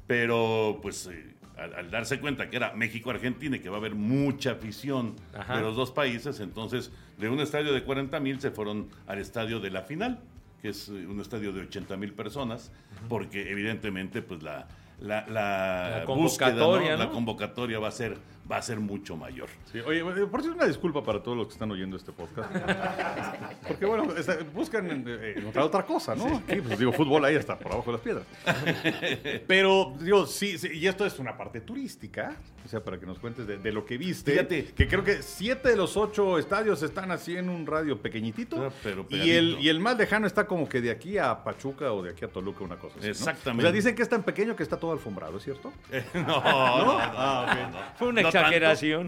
Pero 0.06 0.78
pues 0.80 1.06
eh, 1.06 1.34
al, 1.56 1.74
al 1.74 1.90
darse 1.90 2.20
cuenta 2.20 2.48
que 2.50 2.56
era 2.56 2.72
México-Argentina 2.74 3.56
y 3.56 3.60
que 3.60 3.68
va 3.68 3.76
a 3.76 3.80
haber 3.80 3.94
mucha 3.94 4.52
afición 4.52 5.16
Ajá. 5.36 5.56
de 5.56 5.62
los 5.62 5.76
dos 5.76 5.90
países, 5.90 6.40
entonces 6.40 6.90
de 7.18 7.28
un 7.28 7.40
estadio 7.40 7.72
de 7.72 7.82
40 7.82 8.18
mil 8.20 8.40
se 8.40 8.50
fueron 8.50 8.88
al 9.06 9.18
estadio 9.18 9.60
de 9.60 9.70
la 9.70 9.82
final, 9.82 10.20
que 10.62 10.68
es 10.70 10.88
eh, 10.88 10.92
un 11.06 11.20
estadio 11.20 11.52
de 11.52 11.62
80 11.62 11.96
mil 11.96 12.12
personas, 12.14 12.72
porque 13.08 13.50
evidentemente 13.50 14.22
pues 14.22 14.42
la, 14.42 14.68
la, 15.00 15.26
la 15.28 15.98
La 16.00 16.04
búsqueda, 16.06 16.50
¿no? 16.52 16.56
convocatoria, 16.58 16.96
la 16.96 17.10
convocatoria 17.10 17.78
va 17.80 17.88
a 17.88 17.92
ser 17.92 18.16
va 18.50 18.56
a 18.56 18.62
ser 18.62 18.80
mucho 18.80 19.16
mayor. 19.16 19.48
Sí, 19.70 19.80
oye, 19.80 20.02
por 20.26 20.40
cierto, 20.40 20.56
una 20.58 20.66
disculpa 20.66 21.02
para 21.04 21.22
todos 21.22 21.36
los 21.36 21.46
que 21.48 21.52
están 21.52 21.70
oyendo 21.70 21.96
este 21.96 22.12
podcast. 22.12 22.50
Porque, 23.68 23.84
bueno, 23.86 24.16
esta- 24.16 24.38
buscan 24.54 25.04
eh, 25.06 25.34
encontrar 25.36 25.64
otra 25.66 25.84
cosa, 25.84 26.14
¿no? 26.14 26.36
Aquí, 26.38 26.60
pues 26.60 26.78
digo, 26.78 26.92
fútbol 26.92 27.24
ahí 27.24 27.34
está, 27.36 27.58
por 27.58 27.72
abajo 27.72 27.92
de 27.92 27.98
las 27.98 28.00
piedras. 28.00 28.26
Pero, 29.46 29.94
digo, 30.00 30.26
sí, 30.26 30.58
sí, 30.58 30.68
y 30.72 30.86
esto 30.86 31.04
es 31.04 31.18
una 31.18 31.36
parte 31.36 31.60
turística, 31.60 32.36
o 32.64 32.68
sea, 32.68 32.82
para 32.82 32.98
que 32.98 33.06
nos 33.06 33.18
cuentes 33.18 33.46
de, 33.46 33.58
de 33.58 33.72
lo 33.72 33.84
que 33.84 33.98
viste. 33.98 34.32
Fíjate. 34.32 34.64
Que 34.74 34.88
creo 34.88 35.04
que 35.04 35.22
siete 35.22 35.70
de 35.70 35.76
los 35.76 35.96
ocho 35.96 36.38
estadios 36.38 36.82
están 36.82 37.10
así 37.10 37.36
en 37.36 37.48
un 37.48 37.66
radio 37.66 38.00
pequeñitito. 38.00 38.66
Ah, 38.66 38.72
pero 38.82 39.06
y, 39.10 39.30
el, 39.30 39.58
y 39.60 39.68
el 39.68 39.80
más 39.80 39.96
lejano 39.98 40.26
está 40.26 40.46
como 40.46 40.68
que 40.68 40.80
de 40.80 40.90
aquí 40.90 41.18
a 41.18 41.42
Pachuca 41.44 41.92
o 41.92 42.02
de 42.02 42.10
aquí 42.10 42.24
a 42.24 42.28
Toluca, 42.28 42.64
una 42.64 42.76
cosa 42.76 42.94
así. 42.98 43.06
¿no? 43.06 43.10
Exactamente. 43.12 43.62
O 43.62 43.66
sea, 43.66 43.72
dicen 43.72 43.94
que 43.94 44.02
es 44.02 44.08
tan 44.08 44.22
pequeño 44.22 44.56
que 44.56 44.62
está 44.62 44.76
todo 44.78 44.92
alfombrado, 44.92 45.36
¿es 45.38 45.44
cierto? 45.44 45.72
no, 46.14 46.20
no, 46.20 46.84
no, 46.98 47.46
no, 47.46 47.70
no. 47.70 47.78
Fue 47.96 48.08
una 48.08 48.22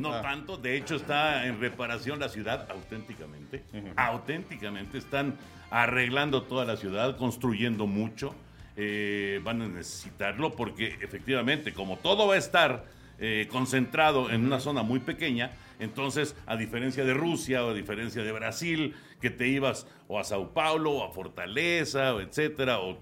No 0.00 0.10
tanto, 0.10 0.18
no 0.18 0.22
tanto, 0.22 0.56
de 0.56 0.76
hecho 0.76 0.96
está 0.96 1.46
en 1.46 1.60
reparación 1.60 2.18
la 2.18 2.28
ciudad 2.28 2.68
auténticamente. 2.70 3.62
Auténticamente 3.96 4.99
están 4.99 5.37
arreglando 5.70 6.42
toda 6.42 6.64
la 6.64 6.76
ciudad, 6.76 7.16
construyendo 7.16 7.87
mucho. 7.87 8.34
eh, 8.76 9.40
van 9.42 9.62
a 9.62 9.68
necesitarlo 9.68 10.54
porque 10.54 10.96
efectivamente, 11.02 11.72
como 11.75 11.99
todo 11.99 12.26
va 12.28 12.34
a 12.34 12.38
estar 12.38 12.84
eh, 13.18 13.46
concentrado 13.50 14.30
en 14.30 14.44
una 14.44 14.60
zona 14.60 14.82
muy 14.82 15.00
pequeña, 15.00 15.52
entonces, 15.78 16.37
a 16.46 16.56
diferencia 16.56 17.04
de 17.04 17.14
Rusia 17.14 17.64
o 17.64 17.70
a 17.70 17.75
diferencia 17.75 18.22
de 18.22 18.32
Brasil, 18.32 18.94
que 19.20 19.30
te 19.30 19.49
ibas 19.49 19.87
o 20.08 20.18
a 20.18 20.25
Sao 20.25 20.52
Paulo 20.52 20.92
o 20.92 21.04
a 21.04 21.12
Fortaleza, 21.12 22.14
o 22.14 22.20
etcétera, 22.20 22.80
o 22.80 22.99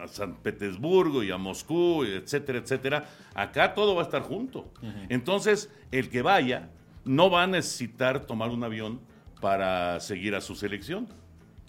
a 0.00 0.08
San 0.08 0.36
Petersburgo 0.36 1.22
y 1.22 1.30
a 1.30 1.36
Moscú, 1.36 2.04
etcétera, 2.04 2.58
etcétera, 2.58 3.08
acá 3.34 3.74
todo 3.74 3.94
va 3.94 4.02
a 4.02 4.04
estar 4.04 4.22
junto. 4.22 4.72
Entonces, 5.08 5.70
el 5.90 6.10
que 6.10 6.22
vaya 6.22 6.70
no 7.04 7.30
va 7.30 7.44
a 7.44 7.46
necesitar 7.46 8.26
tomar 8.26 8.50
un 8.50 8.64
avión 8.64 9.00
para 9.40 10.00
seguir 10.00 10.34
a 10.34 10.40
su 10.40 10.54
selección. 10.54 11.06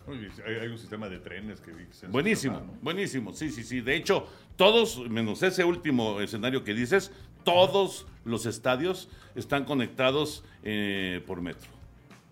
Hay, 0.08 0.54
hay 0.54 0.68
un 0.68 0.78
sistema 0.78 1.10
de 1.10 1.18
trenes 1.18 1.60
que 1.62 1.72
dicen. 1.72 2.12
Buenísimo, 2.12 2.62
buenísimo, 2.82 3.34
sí, 3.34 3.50
sí, 3.50 3.64
sí. 3.64 3.82
De 3.82 3.96
hecho, 3.96 4.28
todos, 4.56 5.00
menos 5.10 5.42
ese 5.44 5.64
último 5.64 6.22
escenario 6.22 6.64
que 6.64 6.74
dices, 6.74 7.12
todos 7.44 8.06
los 8.24 8.46
estadios 8.46 9.10
están 9.36 9.66
conectados 9.66 10.44
eh, 10.64 11.24
por 11.26 11.42
metro. 11.42 11.75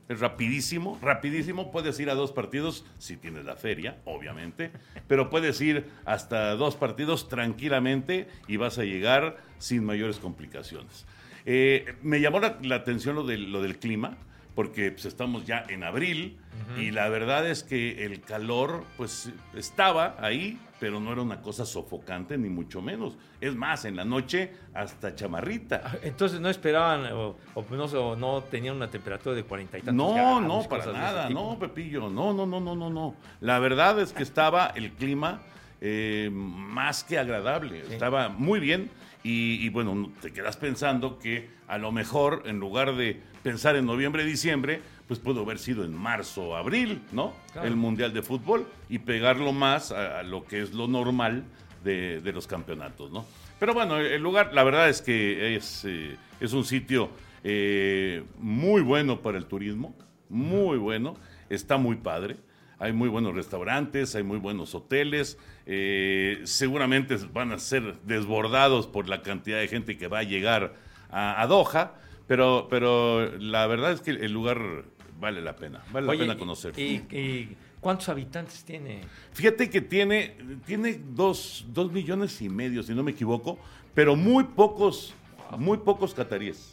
Es 0.09 0.19
rapidísimo, 0.19 0.99
rapidísimo. 1.01 1.71
Puedes 1.71 1.99
ir 1.99 2.09
a 2.09 2.15
dos 2.15 2.31
partidos 2.31 2.85
si 2.97 3.15
tienes 3.15 3.45
la 3.45 3.55
feria, 3.55 3.97
obviamente, 4.05 4.71
pero 5.07 5.29
puedes 5.29 5.59
ir 5.61 5.89
hasta 6.05 6.55
dos 6.55 6.75
partidos 6.75 7.29
tranquilamente 7.29 8.27
y 8.47 8.57
vas 8.57 8.77
a 8.77 8.83
llegar 8.83 9.37
sin 9.59 9.85
mayores 9.85 10.17
complicaciones. 10.17 11.05
Eh, 11.45 11.95
me 12.01 12.21
llamó 12.21 12.39
la, 12.39 12.57
la 12.61 12.75
atención 12.75 13.15
lo 13.15 13.25
del, 13.25 13.51
lo 13.51 13.61
del 13.61 13.79
clima, 13.79 14.17
porque 14.55 14.91
pues, 14.91 15.05
estamos 15.05 15.45
ya 15.45 15.63
en 15.69 15.83
abril 15.83 16.37
y 16.77 16.91
la 16.91 17.09
verdad 17.09 17.47
es 17.47 17.63
que 17.63 18.05
el 18.05 18.21
calor 18.21 18.83
pues 18.95 19.31
estaba 19.55 20.15
ahí, 20.19 20.59
pero 20.79 20.99
no 20.99 21.11
era 21.11 21.21
una 21.21 21.41
cosa 21.41 21.65
sofocante 21.65 22.37
ni 22.37 22.49
mucho 22.49 22.81
menos. 22.81 23.17
Es 23.41 23.55
más, 23.55 23.85
en 23.85 23.95
la 23.95 24.05
noche 24.05 24.53
hasta 24.73 25.13
chamarrita. 25.13 25.99
Entonces 26.03 26.39
no 26.39 26.49
esperaban 26.49 27.11
o, 27.13 27.35
o 27.53 27.65
no, 27.71 27.85
o 27.85 28.15
no 28.15 28.41
tenían 28.43 28.75
una 28.75 28.89
temperatura 28.89 29.35
de 29.35 29.43
cuarenta 29.43 29.77
y 29.77 29.81
tantos 29.81 30.07
No, 30.07 30.13
grados, 30.13 30.41
no, 30.41 30.69
para 30.69 30.91
nada, 30.93 31.29
no, 31.29 31.57
Pepillo, 31.59 32.09
no, 32.09 32.33
no, 32.33 32.45
no, 32.45 32.59
no, 32.59 32.75
no, 32.75 32.89
no. 32.89 33.15
La 33.41 33.59
verdad 33.59 33.99
es 33.99 34.13
que 34.13 34.23
estaba 34.23 34.67
el 34.75 34.91
clima 34.93 35.41
eh, 35.81 36.29
más 36.31 37.03
que 37.03 37.17
agradable, 37.19 37.81
estaba 37.89 38.29
muy 38.29 38.59
bien 38.59 38.89
y, 39.23 39.65
y, 39.65 39.69
bueno, 39.69 40.11
te 40.21 40.31
quedas 40.31 40.57
pensando 40.57 41.19
que 41.19 41.49
a 41.67 41.77
lo 41.77 41.91
mejor 41.91 42.43
en 42.45 42.59
lugar 42.59 42.95
de 42.95 43.21
pensar 43.43 43.75
en 43.75 43.85
noviembre, 43.85 44.23
diciembre, 44.25 44.81
pues 45.07 45.19
pudo 45.19 45.41
haber 45.41 45.59
sido 45.59 45.83
en 45.83 45.93
marzo 45.93 46.49
o 46.49 46.55
abril, 46.55 47.01
¿no? 47.11 47.33
Claro. 47.51 47.67
El 47.67 47.75
Mundial 47.75 48.13
de 48.13 48.21
Fútbol 48.21 48.65
y 48.89 48.99
pegarlo 48.99 49.51
más 49.51 49.91
a, 49.91 50.19
a 50.19 50.23
lo 50.23 50.45
que 50.45 50.61
es 50.61 50.73
lo 50.73 50.87
normal 50.87 51.43
de, 51.83 52.21
de 52.21 52.31
los 52.31 52.47
campeonatos, 52.47 53.11
¿no? 53.11 53.25
Pero 53.59 53.73
bueno, 53.73 53.97
el 53.97 54.21
lugar, 54.21 54.53
la 54.53 54.63
verdad 54.63 54.89
es 54.89 55.01
que 55.01 55.55
es, 55.55 55.83
eh, 55.85 56.17
es 56.39 56.53
un 56.53 56.65
sitio 56.65 57.09
eh, 57.43 58.23
muy 58.39 58.81
bueno 58.81 59.21
para 59.21 59.37
el 59.37 59.45
turismo, 59.45 59.95
muy 60.29 60.77
bueno, 60.77 61.15
está 61.49 61.77
muy 61.77 61.97
padre. 61.97 62.37
Hay 62.79 62.91
muy 62.91 63.07
buenos 63.07 63.33
restaurantes, 63.33 64.15
hay 64.15 64.23
muy 64.23 64.39
buenos 64.39 64.75
hoteles. 64.75 65.37
eh, 65.65 66.41
seguramente 66.43 67.15
van 67.31 67.53
a 67.53 67.59
ser 67.59 67.95
desbordados 68.03 68.87
por 68.87 69.07
la 69.07 69.21
cantidad 69.21 69.59
de 69.59 69.69
gente 69.69 69.95
que 69.97 70.07
va 70.07 70.19
a 70.19 70.23
llegar 70.23 70.73
a, 71.09 71.41
a 71.41 71.47
Doha, 71.47 71.93
pero, 72.27 72.67
pero 72.69 73.37
la 73.37 73.67
verdad 73.67 73.91
es 73.91 74.01
que 74.01 74.11
el 74.11 74.31
lugar 74.31 74.85
vale 75.19 75.41
la 75.41 75.55
pena, 75.55 75.83
vale 75.91 76.07
Oye, 76.09 76.19
la 76.19 76.33
pena 76.33 76.39
conocer. 76.39 76.77
¿y, 76.77 77.05
y 77.11 77.57
cuántos 77.79 78.09
habitantes 78.09 78.63
tiene? 78.63 79.01
Fíjate 79.31 79.69
que 79.69 79.81
tiene, 79.81 80.35
tiene 80.65 80.99
dos, 81.13 81.65
dos 81.69 81.91
millones 81.91 82.41
y 82.41 82.49
medio, 82.49 82.83
si 82.83 82.93
no 82.93 83.03
me 83.03 83.11
equivoco, 83.11 83.57
pero 83.93 84.15
muy 84.15 84.43
pocos, 84.43 85.13
muy 85.57 85.77
pocos 85.77 86.13
cataríes. 86.13 86.72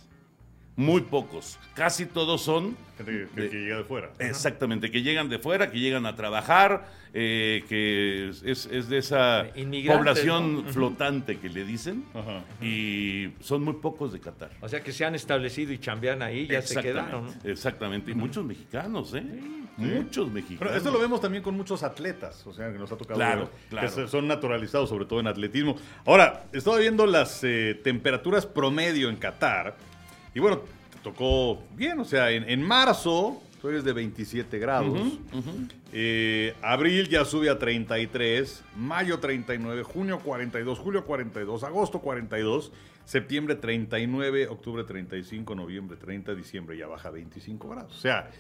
Muy 0.81 1.03
pocos. 1.03 1.59
Casi 1.75 2.07
todos 2.07 2.41
son 2.43 2.75
Gente 2.97 3.13
que, 3.35 3.43
que- 3.43 3.51
que 3.51 3.57
llega 3.59 3.77
de 3.79 3.85
fuera. 3.85 4.11
Exactamente, 4.19 4.91
que 4.91 5.03
llegan 5.03 5.29
de 5.29 5.39
fuera, 5.39 5.71
que 5.71 5.79
llegan 5.79 6.07
a 6.07 6.17
trabajar, 6.17 6.89
eh, 7.13 7.65
que 7.69 8.29
es, 8.31 8.67
es- 8.67 8.89
de 8.89 8.99
esa 8.99 9.47
población 9.87 10.65
¿no? 10.65 10.73
flotante 10.73 11.39
que 11.39 11.49
le 11.51 11.65
dicen, 11.65 12.05
Ajá. 12.15 12.45
y 12.65 13.31
son 13.41 13.63
muy 13.63 13.75
pocos 13.75 14.13
de 14.13 14.21
Qatar. 14.21 14.51
O 14.61 14.69
sea 14.69 14.83
que 14.83 14.93
se 14.93 15.05
han 15.05 15.15
establecido 15.15 15.73
y 15.73 15.79
chambean 15.79 16.23
ahí, 16.23 16.47
ya 16.47 16.63
se 16.63 16.79
Exactamente, 16.79 16.93
quedaron. 16.93 17.27
¿no? 17.45 17.51
Exactamente, 17.51 18.11
y 18.11 18.15
muchos 18.15 18.45
mexicanos, 18.45 19.15
¿eh? 19.15 19.23
Muchos 19.77 20.31
mexicanos. 20.31 20.61
Pero 20.61 20.75
esto 20.77 20.91
lo 20.91 20.99
vemos 20.99 21.21
también 21.21 21.43
con 21.43 21.55
muchos 21.57 21.83
atletas, 21.83 22.47
o 22.47 22.53
sea, 22.53 22.71
que 22.73 22.79
nos 22.79 22.91
ha 22.93 22.97
tocado 22.97 23.17
Claro, 23.19 23.41
ver, 23.43 23.49
claro. 23.71 23.95
que 23.95 24.09
son 24.09 24.27
naturalizados, 24.29 24.89
sobre 24.91 25.05
todo 25.07 25.21
en 25.21 25.27
atletismo. 25.27 25.77
Ahora, 26.05 26.45
estaba 26.53 26.79
viendo 26.79 27.07
las 27.07 27.43
eh, 27.45 27.79
temperaturas 27.83 28.45
promedio 28.47 29.09
en 29.09 29.17
Qatar, 29.17 29.77
y 30.35 30.41
bueno, 30.41 30.61
te 30.93 30.99
tocó 31.03 31.63
bien, 31.77 31.99
o 32.01 32.05
sea, 32.05 32.31
en, 32.31 32.49
en 32.49 32.63
marzo, 32.63 33.41
tú 33.61 33.69
eres 33.69 33.85
de 33.85 33.93
27 33.93 34.59
grados, 34.59 34.99
Eh, 35.93 36.55
abril 36.63 37.09
ya 37.09 37.25
sube 37.25 37.51
a 37.51 37.59
33, 37.59 38.63
mayo 38.77 39.19
39, 39.19 39.83
junio 39.83 40.21
42, 40.21 40.79
julio 40.79 41.05
42, 41.05 41.65
agosto 41.65 41.99
42, 42.01 42.71
septiembre 43.05 43.57
39, 43.57 44.47
octubre 44.49 44.85
35, 44.85 45.55
noviembre 45.57 45.97
30, 45.97 46.35
diciembre 46.35 46.77
ya 46.77 46.87
baja 46.87 47.09
a 47.09 47.11
25 47.11 47.69
grados. 47.69 47.97
O 47.97 48.01
sea, 48.01 48.31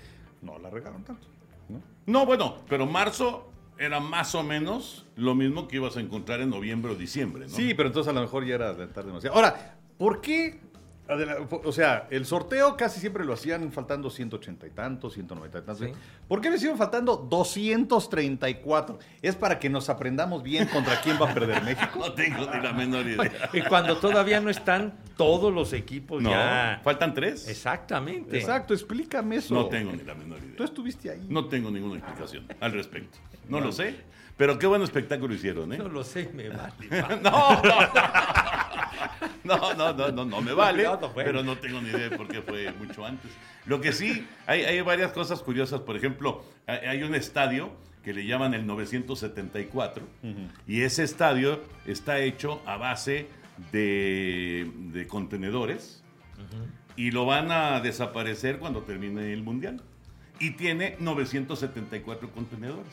no 0.42 0.58
la 0.58 0.70
regaron 0.70 1.02
tanto, 1.02 1.26
¿no? 1.68 1.82
No, 2.06 2.24
bueno, 2.26 2.58
pero 2.68 2.86
marzo 2.86 3.50
era 3.78 3.98
más 3.98 4.34
o 4.34 4.42
menos 4.44 5.06
lo 5.16 5.34
mismo 5.34 5.66
que 5.66 5.76
ibas 5.76 5.96
a 5.96 6.00
encontrar 6.00 6.40
en 6.40 6.50
noviembre 6.50 6.92
o 6.92 6.94
diciembre, 6.94 7.46
¿no? 7.48 7.54
Sí, 7.56 7.74
pero 7.74 7.88
entonces 7.88 8.10
a 8.10 8.14
lo 8.14 8.20
mejor 8.20 8.44
ya 8.46 8.54
era 8.54 8.68
adelantar 8.68 9.04
demasiado. 9.06 9.34
Ahora, 9.36 9.76
¿por 9.98 10.20
qué? 10.20 10.60
Adela- 11.10 11.36
O 11.64 11.72
sea, 11.72 12.06
el 12.10 12.24
sorteo 12.26 12.76
casi 12.76 13.00
siempre 13.00 13.24
lo 13.24 13.32
hacían 13.34 13.70
faltando 13.72 14.08
180 14.10 14.66
y 14.66 14.70
tantos, 14.70 15.14
190 15.14 15.58
y 15.58 15.62
tantos. 15.62 15.86
Sí. 15.88 15.92
¿Por 16.28 16.40
qué 16.40 16.50
le 16.50 16.56
hicieron 16.56 16.78
faltando 16.78 17.16
234? 17.16 18.98
¿Es 19.22 19.36
para 19.36 19.58
que 19.58 19.68
nos 19.68 19.88
aprendamos 19.90 20.42
bien 20.42 20.66
contra 20.68 21.00
quién 21.00 21.18
va 21.20 21.30
a 21.30 21.34
perder 21.34 21.62
México? 21.62 21.90
No 22.00 22.12
tengo 22.12 22.38
ni 22.54 22.60
la 22.62 22.72
menor 22.72 23.06
idea. 23.06 23.50
Y 23.52 23.62
cuando 23.62 23.96
todavía 23.98 24.40
no 24.40 24.50
están 24.50 24.94
todos 25.16 25.52
los 25.52 25.72
equipos 25.72 26.22
No, 26.22 26.30
ya. 26.30 26.80
faltan 26.82 27.12
tres. 27.14 27.46
Exactamente. 27.48 28.38
Exacto, 28.38 28.72
explícame 28.74 29.36
eso. 29.36 29.54
No 29.54 29.66
tengo 29.66 29.92
ni 29.92 30.02
la 30.02 30.14
menor 30.14 30.38
Tú 30.40 30.46
idea. 30.46 30.64
estuviste 30.64 31.10
ahí. 31.10 31.26
No 31.28 31.46
tengo 31.46 31.70
ninguna 31.70 31.96
explicación 31.98 32.46
al 32.60 32.72
respecto. 32.72 33.18
No 33.48 33.60
lo 33.60 33.72
sé. 33.72 34.08
Pero 34.36 34.58
qué 34.58 34.66
buen 34.66 34.80
espectáculo 34.80 35.34
hicieron, 35.34 35.70
¿eh? 35.74 35.76
No 35.78 35.88
lo 35.88 36.02
sé, 36.02 36.30
me 36.32 36.48
vale. 36.48 36.72
No, 37.22 37.60
no, 37.62 37.80
no, 39.74 39.74
no, 39.74 39.92
no, 40.12 40.24
no 40.24 40.40
me 40.40 40.52
vale, 40.52 40.84
No, 40.84 41.00
no 41.00 41.10
fue. 41.10 41.24
pero 41.24 41.42
no 41.42 41.56
tengo 41.56 41.80
ni 41.80 41.88
idea 41.90 42.08
de 42.08 42.16
por 42.16 42.28
qué 42.28 42.42
fue 42.42 42.72
mucho 42.72 43.04
antes. 43.04 43.30
Lo 43.66 43.80
que 43.80 43.92
sí, 43.92 44.26
hay, 44.46 44.62
hay 44.64 44.80
varias 44.80 45.12
cosas 45.12 45.40
curiosas. 45.42 45.80
Por 45.80 45.96
ejemplo, 45.96 46.44
hay, 46.66 47.02
un 47.02 47.14
estadio 47.14 47.70
que 48.02 48.12
le 48.14 48.26
llaman 48.26 48.54
el 48.54 48.66
974 48.66 50.02
y 50.66 50.82
ese 50.82 51.04
estadio 51.04 51.62
está 51.86 52.18
hecho 52.20 52.62
a 52.66 52.76
base 52.76 53.26
de, 53.72 54.70
de 54.92 55.06
contenedores 55.06 56.02
y 56.96 57.10
lo 57.10 57.26
van 57.26 57.50
a 57.52 57.80
desaparecer 57.80 58.58
cuando 58.58 58.82
termine 58.82 59.32
el 59.32 59.42
mundial. 59.42 59.82
y 60.38 60.52
tiene 60.52 60.96
974 61.00 62.30
contenedores. 62.30 62.92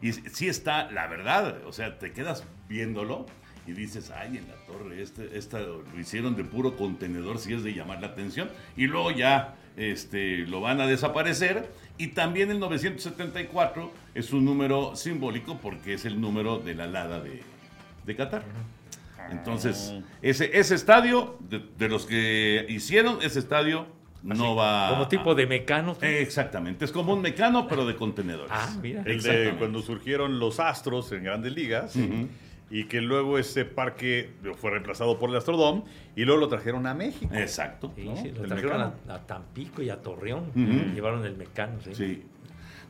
Y 0.00 0.12
sí 0.12 0.48
está, 0.48 0.90
la 0.92 1.06
verdad, 1.08 1.62
o 1.66 1.72
sea, 1.72 1.98
te 1.98 2.12
quedas 2.12 2.44
viéndolo 2.68 3.26
y 3.68 3.72
dices, 3.72 4.10
ay, 4.10 4.38
en 4.38 4.48
la 4.48 4.54
torre, 4.66 5.02
este, 5.02 5.36
esta 5.36 5.60
lo 5.60 6.00
hicieron 6.00 6.34
de 6.36 6.44
puro 6.44 6.74
contenedor, 6.74 7.38
si 7.38 7.52
es 7.52 7.62
de 7.62 7.74
llamar 7.74 8.00
la 8.00 8.08
atención, 8.08 8.48
y 8.78 8.86
luego 8.86 9.10
ya 9.10 9.56
este, 9.76 10.38
lo 10.38 10.62
van 10.62 10.80
a 10.80 10.86
desaparecer. 10.86 11.70
Y 11.98 12.08
también 12.08 12.50
el 12.50 12.60
974 12.60 13.92
es 14.14 14.32
un 14.32 14.46
número 14.46 14.96
simbólico 14.96 15.58
porque 15.60 15.94
es 15.94 16.06
el 16.06 16.18
número 16.18 16.58
de 16.58 16.74
la 16.74 16.86
Lada 16.86 17.20
de, 17.20 17.42
de 18.06 18.16
Qatar. 18.16 18.44
Entonces, 19.30 19.92
ese, 20.22 20.58
ese 20.58 20.74
estadio, 20.74 21.36
de, 21.40 21.62
de 21.76 21.88
los 21.90 22.06
que 22.06 22.64
hicieron 22.70 23.18
ese 23.20 23.38
estadio, 23.38 23.86
no 24.22 24.54
va. 24.54 24.88
Como 24.90 25.08
tipo 25.08 25.34
de 25.34 25.46
mecano. 25.46 25.94
Exactamente, 26.00 26.86
es 26.86 26.92
como 26.92 27.12
un 27.12 27.20
mecano, 27.20 27.68
pero 27.68 27.84
de 27.84 27.96
contenedores. 27.96 28.50
Ah, 28.50 28.74
mira. 28.80 29.02
El 29.04 29.22
de 29.22 29.54
cuando 29.58 29.82
surgieron 29.82 30.38
los 30.38 30.58
Astros 30.58 31.12
en 31.12 31.24
Grandes 31.24 31.52
Ligas. 31.52 31.94
Y 31.96 32.28
que 32.84 33.00
luego 33.00 33.38
ese 33.38 33.64
parque 33.64 34.30
fue 34.60 34.70
reemplazado 34.70 35.18
por 35.18 35.30
el 35.30 35.36
Astrodome. 35.36 35.82
Y 36.16 36.24
luego 36.24 36.40
lo 36.40 36.48
trajeron 36.48 36.86
a 36.86 36.94
México. 36.94 37.32
Exacto. 37.34 37.92
Sí, 37.96 38.04
¿no? 38.04 38.16
sí, 38.16 38.30
lo 38.30 38.42
El 38.42 38.48
trajeron 38.48 38.80
a, 38.82 39.14
a 39.14 39.26
Tampico 39.26 39.82
y 39.82 39.90
a 39.90 40.02
Torreón. 40.02 40.52
Llevaron 40.94 41.24
el 41.24 41.36
mecano, 41.36 41.80
sí. 41.82 41.94
Sí. 41.94 42.22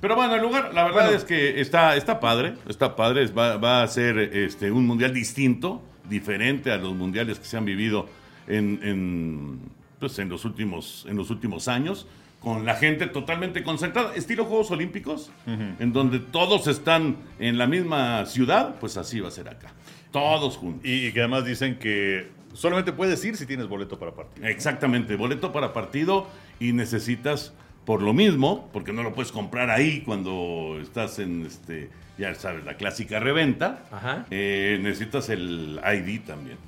Pero 0.01 0.15
bueno, 0.15 0.37
el 0.37 0.43
lugar, 0.43 0.73
la 0.75 0.85
verdad 0.85 1.13
es 1.13 1.25
que 1.25 1.61
está, 1.61 1.97
está 1.97 2.21
padre, 2.21 2.55
está 2.69 2.95
padre, 2.95 3.27
va, 3.27 3.57
va 3.57 3.83
a 3.83 3.89
ser 3.89 4.19
este, 4.19 4.71
un 4.71 4.87
mundial 4.87 5.13
distinto, 5.13 5.83
diferente 6.09 6.71
a 6.71 6.77
los 6.77 6.95
mundiales 6.95 7.41
que 7.41 7.45
se 7.45 7.57
han 7.57 7.65
vivido 7.65 8.07
en, 8.47 8.79
en, 8.83 9.61
pues, 9.99 10.19
en, 10.21 10.29
los, 10.29 10.45
últimos, 10.45 11.05
en 11.09 11.17
los 11.17 11.31
últimos 11.31 11.67
años, 11.67 12.07
con 12.41 12.65
la 12.65 12.75
gente 12.75 13.07
totalmente 13.07 13.63
concentrada, 13.63 14.15
estilo 14.15 14.45
Juegos 14.45 14.71
Olímpicos, 14.71 15.31
en 15.47 15.93
donde 15.93 16.21
todos 16.21 16.67
están 16.69 17.17
en 17.39 17.59
la 17.59 17.67
misma 17.67 18.25
ciudad, 18.27 18.77
pues 18.81 18.97
así 18.97 19.21
va 19.21 19.29
a 19.29 19.33
ser 19.33 19.49
acá, 19.49 19.73
todos 20.13 20.57
juntos. 20.57 20.85
Y, 20.87 21.07
y 21.09 21.13
que 21.13 21.21
además 21.21 21.45
dicen 21.45 21.79
que 21.79 22.29
solamente 22.53 22.93
puedes 22.93 23.25
ir 23.25 23.37
si 23.37 23.45
tienes 23.47 23.67
boleto 23.67 23.99
para 23.99 24.13
partido. 24.13 24.47
Exactamente, 24.47 25.17
boleto 25.17 25.53
para 25.53 25.73
partido 25.73 26.29
y 26.61 26.73
necesitas 26.73 27.53
por 27.85 28.03
lo 28.03 28.13
mismo, 28.13 28.69
porque 28.73 28.93
no 28.93 29.03
lo 29.03 29.15
puedes 29.15 29.33
comprar 29.33 29.71
ahí 29.71 30.03
cuando 30.03 30.79
estás 30.81 31.19
en, 31.19 31.47
este, 31.47 31.89
ya 32.19 32.35
sabes, 32.35 32.65
la 32.65 32.75
clásica 32.75 33.19
reventa, 33.19 33.85
Ajá. 33.91 34.27
eh, 34.31 34.79
necesitas 34.83 35.29
el 35.31 35.81
ID 35.83 36.21
también. 36.21 36.59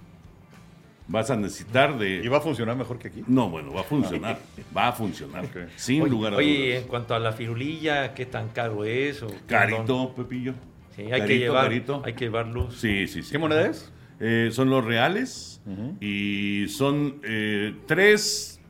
Vas 1.11 1.29
a 1.31 1.37
necesitar 1.37 1.97
¿Y 2.01 2.19
de... 2.21 2.29
va 2.29 2.37
a 2.39 2.41
funcionar 2.41 2.77
mejor 2.77 2.97
que 2.99 3.09
aquí? 3.09 3.25
No, 3.27 3.51
bueno, 3.51 3.73
va 3.73 3.81
a 3.81 3.85
funcionar, 3.85 4.39
va 4.77 4.89
a 4.89 4.93
funcionar, 4.93 5.45
sin 5.75 6.03
Oye, 6.03 6.11
lugar 6.11 6.35
a 6.35 6.37
oye, 6.37 6.69
en 6.69 6.75
dudas. 6.77 6.85
cuanto 6.89 7.15
a 7.17 7.19
la 7.19 7.33
firulilla, 7.33 8.15
¿qué 8.15 8.27
tan 8.27 8.51
caro 8.51 8.85
es? 8.85 9.21
O 9.25 9.29
Carito, 9.49 10.15
Pepillo. 10.15 10.55
Sí, 10.95 11.03
hay, 11.03 11.09
Carito, 11.11 11.27
que 11.27 11.39
llevar, 11.39 11.65
carito. 11.65 12.03
hay 12.05 12.13
que 12.13 12.25
llevar 12.27 12.47
luz. 12.47 12.77
Sí, 12.79 13.09
sí, 13.09 13.25
sí. 13.25 13.33
¿Qué 13.33 13.39
moneda 13.39 13.67
es? 13.67 13.93
Eh, 14.21 14.51
son 14.53 14.71
los 14.71 14.85
reales 14.85 15.61
y 16.01 16.67
son 16.69 17.21
eh, 17.25 17.75
tres 17.87 18.61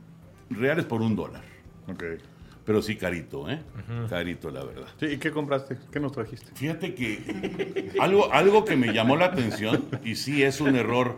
reales 0.49 0.87
por 0.87 1.03
un 1.03 1.15
dólar. 1.17 1.43
Ok. 1.89 2.05
Pero 2.65 2.81
sí 2.83 2.97
carito, 2.97 3.51
¿eh? 3.51 3.61
Carito, 4.09 4.51
la 4.51 4.65
verdad. 4.65 4.87
Sí, 4.99 5.07
¿Y 5.07 5.17
qué 5.19 5.31
compraste? 5.31 5.77
¿Qué 5.91 5.99
nos 5.99 6.13
trajiste? 6.13 6.53
Fíjate 6.55 6.95
que 6.95 7.91
algo, 8.01 8.33
algo 8.33 8.65
que 8.65 8.77
me 8.77 8.93
llamó 8.95 9.17
la 9.17 9.27
atención, 9.27 9.87
y 10.05 10.15
sí 10.15 10.43
es 10.43 10.61
un 10.61 10.77
error, 10.77 11.17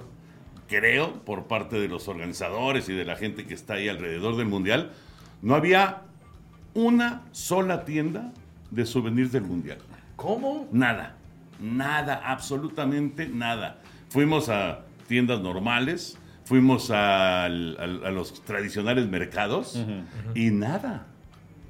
creo, 0.72 1.12
por 1.24 1.44
parte 1.44 1.78
de 1.78 1.86
los 1.86 2.08
organizadores 2.08 2.88
y 2.88 2.94
de 2.94 3.04
la 3.04 3.16
gente 3.16 3.44
que 3.44 3.52
está 3.52 3.74
ahí 3.74 3.88
alrededor 3.90 4.36
del 4.36 4.46
Mundial, 4.46 4.92
no 5.42 5.54
había 5.54 6.02
una 6.72 7.22
sola 7.32 7.84
tienda 7.84 8.32
de 8.70 8.86
souvenirs 8.86 9.32
del 9.32 9.42
Mundial. 9.42 9.78
¿Cómo? 10.16 10.66
Nada, 10.72 11.16
nada, 11.60 12.22
absolutamente 12.24 13.28
nada. 13.28 13.80
Fuimos 14.08 14.48
a 14.48 14.80
tiendas 15.08 15.42
normales, 15.42 16.16
fuimos 16.44 16.90
a, 16.90 17.48
los 17.50 18.42
tradicionales 18.44 19.06
mercados 19.08 19.78
y 20.34 20.50
nada, 20.50 21.06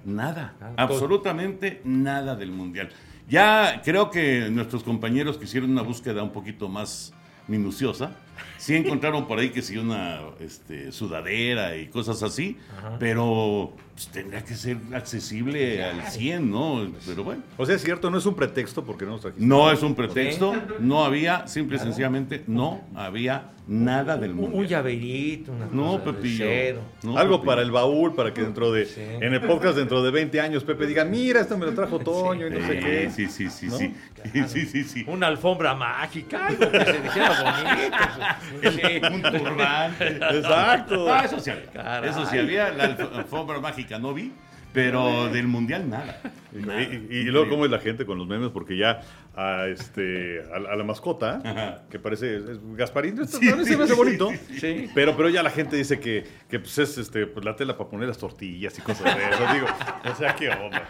nada, 0.05 0.55
Ah, 0.61 0.75
absolutamente 0.77 1.81
nada 1.85 2.37
del 2.37 2.53
mundial. 2.53 2.91
Ya 3.29 3.83
creo 3.85 4.11
que 4.11 4.49
nuestros 4.51 4.85
compañeros 4.85 5.39
que 5.39 5.45
hicieron 5.45 5.71
una 5.71 5.83
búsqueda 5.83 6.23
un 6.23 6.31
poquito 6.31 6.69
más 6.69 7.13
minuciosa, 7.49 8.13
sí 8.59 8.77
encontraron 8.77 9.27
por 9.27 9.39
ahí 9.39 9.51
que 9.51 9.63
sí 9.63 9.77
una 9.77 10.21
este, 10.41 10.93
sudadera 10.93 11.77
y 11.77 11.89
cosas 11.89 12.23
así, 12.23 12.59
pero 12.99 13.73
pues, 14.05 14.09
tendría 14.13 14.45
que 14.45 14.55
ser 14.55 14.77
accesible 14.95 15.83
al 15.85 16.03
100, 16.03 16.51
¿no? 16.51 16.91
Pero 17.07 17.25
bueno. 17.25 17.43
O 17.57 17.67
sea, 17.67 17.75
es 17.77 17.83
cierto, 17.83 18.11
no 18.11 18.19
es 18.19 18.27
un 18.27 18.35
pretexto 18.35 18.85
porque 18.85 19.05
no 19.05 19.13
nos 19.13 19.21
trajiste. 19.23 19.45
No 19.47 19.71
es 19.71 19.83
un 19.83 19.95
pretexto, 19.95 20.55
no 20.81 21.05
había, 21.05 21.47
simple 21.47 21.77
y 21.77 21.81
sencillamente, 21.81 22.45
no 22.47 22.83
había 22.95 23.51
nada 23.69 24.17
del 24.17 24.33
Un, 24.33 24.37
mundo. 24.39 24.57
un 24.57 24.67
llaverito, 24.67 25.53
una 25.53 25.67
No, 25.67 25.93
cosa 26.03 26.05
Pepillo. 26.17 26.81
no, 27.05 27.17
Algo 27.17 27.37
Pepillo. 27.37 27.47
para 27.47 27.63
el 27.63 27.71
baúl, 27.71 28.15
para 28.15 28.35
que 28.35 28.43
dentro 28.43 28.73
de. 28.73 28.87
Sí. 28.87 29.01
En 29.01 29.35
el 29.35 29.41
podcast, 29.41 29.77
dentro 29.77 30.03
de 30.03 30.11
20 30.11 30.41
años, 30.41 30.65
Pepe 30.65 30.85
diga: 30.87 31.05
Mira, 31.05 31.41
esto 31.41 31.57
me 31.57 31.67
lo 31.67 31.73
trajo 31.73 32.01
Toño 32.01 32.49
y 32.49 32.51
no 32.51 32.67
sé 32.67 32.79
qué. 32.81 33.11
Sí, 33.15 33.29
sí, 33.29 33.49
sí, 33.51 33.67
¿No? 33.69 33.79
sí. 33.79 33.95
Sí, 34.49 34.67
sí, 34.67 34.85
sí. 34.85 35.05
Una 35.07 35.29
alfombra 35.29 35.75
mágica, 35.75 36.47
algo 36.47 36.71
que 36.71 36.85
se 36.85 37.01
dijera 37.01 37.43
bonito. 38.61 38.73
Sí. 38.83 39.01
Un 39.15 39.23
turbante. 39.23 40.07
Exacto. 40.09 41.13
Ah, 41.13 41.23
eso 41.25 41.39
sí 41.41 41.51
había. 41.51 41.71
Caray. 41.71 42.11
Eso 42.11 42.27
sí 42.27 42.39
había. 42.39 42.71
La 42.71 42.97
alf- 42.97 43.17
alfombra 43.17 43.61
mágica 43.61 43.92
no 43.99 44.15
vi, 44.15 44.33
pero 44.73 45.29
del 45.29 45.47
mundial 45.49 45.89
nada. 45.91 46.21
Y, 46.53 46.57
Nada. 46.65 46.83
y- 46.83 47.07
y 47.11 47.25
luego, 47.25 47.49
¿cómo 47.51 47.65
es 47.67 47.71
la 47.71 47.79
gente 47.79 48.05
con 48.07 48.19
los 48.19 48.27
memes? 48.27 48.51
Porque 48.51 48.77
ya 48.77 49.01
a, 49.37 49.67
este, 49.69 50.43
a, 50.53 50.57
a 50.73 50.77
la 50.77 50.85
mascota, 50.85 51.41
Ajá. 51.45 51.83
que 51.91 51.99
parece 51.99 52.37
es 52.37 52.43
Gasparín, 52.77 53.19
esto 53.21 53.39
Sí, 53.39 53.49
también 53.49 53.67
se 53.69 53.77
me 53.77 53.85
hace 53.85 53.93
sí, 53.95 53.99
bonito. 53.99 54.31
sí, 54.49 54.59
Sí. 54.61 54.89
Pero, 54.95 55.17
pero 55.17 55.29
ya 55.31 55.43
la 55.43 55.51
gente 55.51 55.77
dice 55.77 55.99
que, 56.01 56.25
que 56.49 56.59
pues 56.59 56.77
es 56.79 56.99
este, 56.99 57.27
pues, 57.27 57.45
la 57.45 57.57
tela 57.57 57.77
para 57.77 57.89
poner 57.91 58.09
las 58.09 58.19
tortillas 58.19 58.79
y 58.79 58.83
cosas 58.83 59.15
de 59.17 59.23
eso. 59.23 59.53
Digo, 59.55 59.67
o 60.11 60.15
sea, 60.15 60.35
qué 60.35 60.49
onda. 60.51 60.83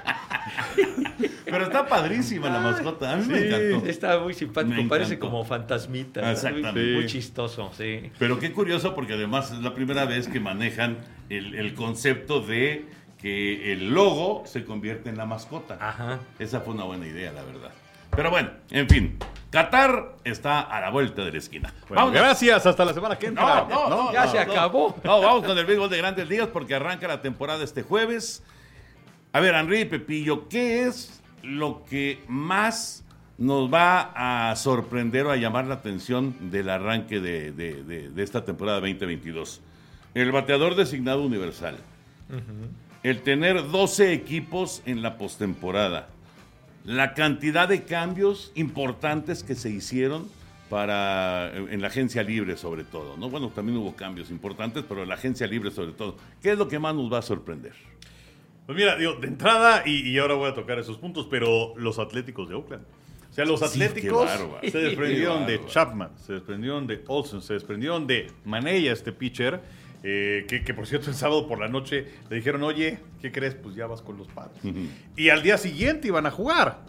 Pero 1.52 1.64
está 1.64 1.86
padrísima 1.86 2.48
la 2.48 2.60
mascota. 2.60 3.12
A 3.12 3.16
mí 3.16 3.26
me 3.26 3.46
encantó. 3.46 3.86
Está 3.86 4.18
muy 4.18 4.34
simpático, 4.34 4.74
Me 4.74 4.88
parece 4.88 5.14
encantó. 5.14 5.30
como 5.30 5.44
fantasmita. 5.44 6.32
Exactamente. 6.32 6.94
Muy, 6.94 7.06
chistoso, 7.06 7.70
sí. 7.76 8.10
Pero 8.18 8.38
qué 8.38 8.52
curioso 8.52 8.94
porque 8.94 9.12
además 9.12 9.52
es 9.52 9.58
la 9.58 9.74
primera 9.74 10.04
vez 10.06 10.28
que 10.28 10.40
manejan 10.40 10.98
el, 11.28 11.54
el 11.54 11.74
concepto 11.74 12.40
de 12.40 12.86
que 13.18 13.72
el 13.72 13.90
logo 13.94 14.42
se 14.46 14.64
convierte 14.64 15.08
en 15.10 15.16
la 15.16 15.26
mascota. 15.26 15.78
Ajá. 15.80 16.18
Esa 16.38 16.60
fue 16.60 16.74
una 16.74 16.84
buena 16.84 17.06
idea, 17.06 17.32
la 17.32 17.42
verdad. 17.44 17.70
Pero 18.10 18.30
bueno, 18.30 18.50
en 18.70 18.88
fin, 18.88 19.18
Qatar 19.50 20.16
está 20.24 20.60
a 20.60 20.80
la 20.80 20.90
vuelta 20.90 21.24
de 21.24 21.32
la 21.32 21.38
esquina. 21.38 21.72
Bueno, 21.88 22.10
gracias, 22.10 22.66
hasta 22.66 22.84
la 22.84 22.92
semana 22.92 23.18
que 23.18 23.26
entra. 23.26 23.66
No, 23.70 23.88
no, 23.88 23.88
no, 23.88 24.12
ya 24.12 24.26
no, 24.26 24.30
se 24.32 24.44
no. 24.44 24.52
acabó. 24.52 24.96
No, 25.04 25.20
vamos 25.20 25.44
con 25.44 25.56
el 25.56 25.64
béisbol 25.64 25.88
de 25.88 25.98
grandes 25.98 26.28
ligas 26.28 26.48
porque 26.48 26.74
arranca 26.74 27.06
la 27.06 27.22
temporada 27.22 27.62
este 27.62 27.82
jueves. 27.82 28.42
A 29.32 29.40
ver, 29.40 29.54
Henry 29.54 29.80
y 29.80 29.84
Pepillo, 29.86 30.48
¿qué 30.48 30.82
es 30.86 31.21
lo 31.42 31.85
que 31.85 32.20
más 32.28 33.05
nos 33.38 33.72
va 33.72 34.12
a 34.50 34.55
sorprender 34.57 35.26
o 35.26 35.31
a 35.33 35.37
llamar 35.37 35.66
la 35.66 35.74
atención 35.74 36.35
del 36.50 36.68
arranque 36.70 37.20
de, 37.20 37.52
de- 37.52 37.83
de- 37.83 38.09
de 38.11 38.22
esta 38.22 38.44
temporada 38.44 38.81
2022? 38.81 39.61
El 40.14 40.31
bateador 40.33 40.74
designado 40.76 41.22
universal. 41.22 41.76
El 43.02 43.22
tener 43.22 43.70
12 43.70 44.12
equipos 44.12 44.83
en 44.87 45.02
la 45.02 45.18
postemporada. 45.18 46.09
La 46.85 47.14
cantidad 47.14 47.68
de 47.68 47.85
cambios 47.85 48.52
importantes 48.55 49.42
que 49.42 49.55
se 49.55 49.70
hicieron 49.70 50.28
para 50.68 51.52
en 51.55 51.81
la 51.83 51.88
agencia 51.88 52.22
libre 52.22 52.57
sobre 52.57 52.85
todo, 52.85 53.16
¿no? 53.18 53.28
Bueno, 53.28 53.48
también 53.48 53.76
hubo 53.78 53.94
cambios 53.94 54.31
importantes, 54.31 54.85
pero 54.88 55.02
en 55.02 55.09
la 55.09 55.14
agencia 55.16 55.46
libre 55.46 55.70
sobre 55.70 55.92
todo. 55.92 56.16
¿Qué 56.42 56.52
es 56.52 56.59
lo 56.59 56.68
que 56.68 56.78
más 56.78 56.94
nos 56.94 57.12
va 57.12 57.18
a 57.18 57.22
sorprender? 57.22 57.72
Pues 58.66 58.77
mira, 58.77 58.96
digo, 58.96 59.14
de 59.14 59.27
entrada, 59.27 59.83
y, 59.85 60.09
y 60.09 60.18
ahora 60.18 60.35
voy 60.35 60.51
a 60.51 60.55
tocar 60.55 60.79
esos 60.79 60.98
puntos, 60.98 61.27
pero 61.31 61.75
los 61.77 61.98
Atléticos 61.98 62.48
de 62.48 62.55
Oakland. 62.55 62.85
O 63.33 63.35
sea, 63.35 63.46
los 63.46 63.62
Atléticos 63.62 64.31
se 64.70 64.79
desprendieron 64.79 65.46
de. 65.46 65.64
Chapman, 65.66 66.11
se 66.18 66.35
desprendieron 66.35 66.87
de 66.87 67.03
Olsen, 67.07 67.40
se 67.40 67.55
desprendieron 67.55 68.07
de 68.07 68.31
Manella, 68.44 68.92
este 68.92 69.11
pitcher, 69.11 69.61
eh, 70.03 70.44
que, 70.46 70.62
que, 70.62 70.75
por 70.75 70.87
cierto 70.87 71.09
el 71.09 71.16
sábado 71.16 71.48
por 71.48 71.59
la 71.59 71.68
noche 71.68 72.07
le 72.29 72.37
dijeron, 72.37 72.62
oye, 72.62 72.98
¿qué 73.22 73.33
crees? 73.33 73.55
Pues 73.55 73.75
ya 73.75 73.87
vas 73.87 74.03
con 74.03 74.18
los 74.18 74.29
padres. 74.29 74.59
Y 75.16 75.31
al 75.31 75.42
día 75.42 75.57
siguiente 75.57 76.09
iban 76.09 76.27
a 76.27 76.31
jugar. 76.31 76.81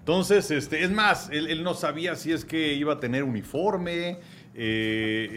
Entonces, 0.00 0.50
este, 0.50 0.84
es 0.84 0.90
más, 0.90 1.30
él, 1.30 1.46
él 1.48 1.62
no 1.64 1.72
sabía 1.72 2.14
si 2.14 2.30
es 2.30 2.44
que 2.44 2.74
iba 2.74 2.92
a 2.92 3.00
tener 3.00 3.24
uniforme. 3.24 4.18
Eh, 4.58 5.28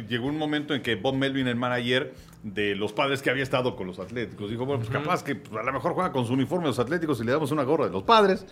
eh, 0.00 0.04
llegó 0.08 0.26
un 0.26 0.36
momento 0.38 0.74
en 0.74 0.82
que 0.82 0.94
Bob 0.94 1.14
Melvin, 1.14 1.46
el 1.48 1.56
manager 1.56 2.14
de 2.42 2.74
los 2.76 2.92
padres 2.92 3.20
que 3.22 3.30
había 3.30 3.42
estado 3.42 3.74
con 3.76 3.86
los 3.86 3.98
Atléticos, 3.98 4.50
dijo, 4.50 4.64
bueno, 4.64 4.80
pues 4.80 4.90
capaz 4.90 5.24
que 5.24 5.34
pues, 5.34 5.60
a 5.60 5.64
lo 5.64 5.72
mejor 5.72 5.94
juega 5.94 6.12
con 6.12 6.26
su 6.26 6.34
uniforme 6.34 6.66
los 6.66 6.78
Atléticos 6.78 7.20
y 7.20 7.24
le 7.24 7.32
damos 7.32 7.50
una 7.50 7.62
gorra 7.64 7.86
de 7.86 7.90
los 7.92 8.02
padres. 8.04 8.46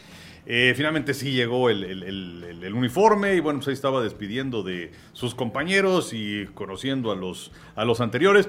Eh, 0.46 0.74
finalmente 0.76 1.12
sí 1.14 1.32
llegó 1.32 1.70
el, 1.70 1.84
el- 1.84 2.02
el- 2.02 2.44
el- 2.48 2.64
el 2.64 2.74
uniforme 2.74 3.34
y 3.34 3.40
bueno, 3.40 3.58
pues 3.58 3.68
ahí 3.68 3.74
estaba 3.74 4.02
despidiendo 4.02 4.62
de 4.62 4.92
sus 5.12 5.34
compañeros 5.34 6.12
y 6.12 6.46
conociendo 6.54 7.10
a 7.12 7.16
los, 7.16 7.52
a 7.74 7.84
los 7.84 8.00
anteriores. 8.00 8.48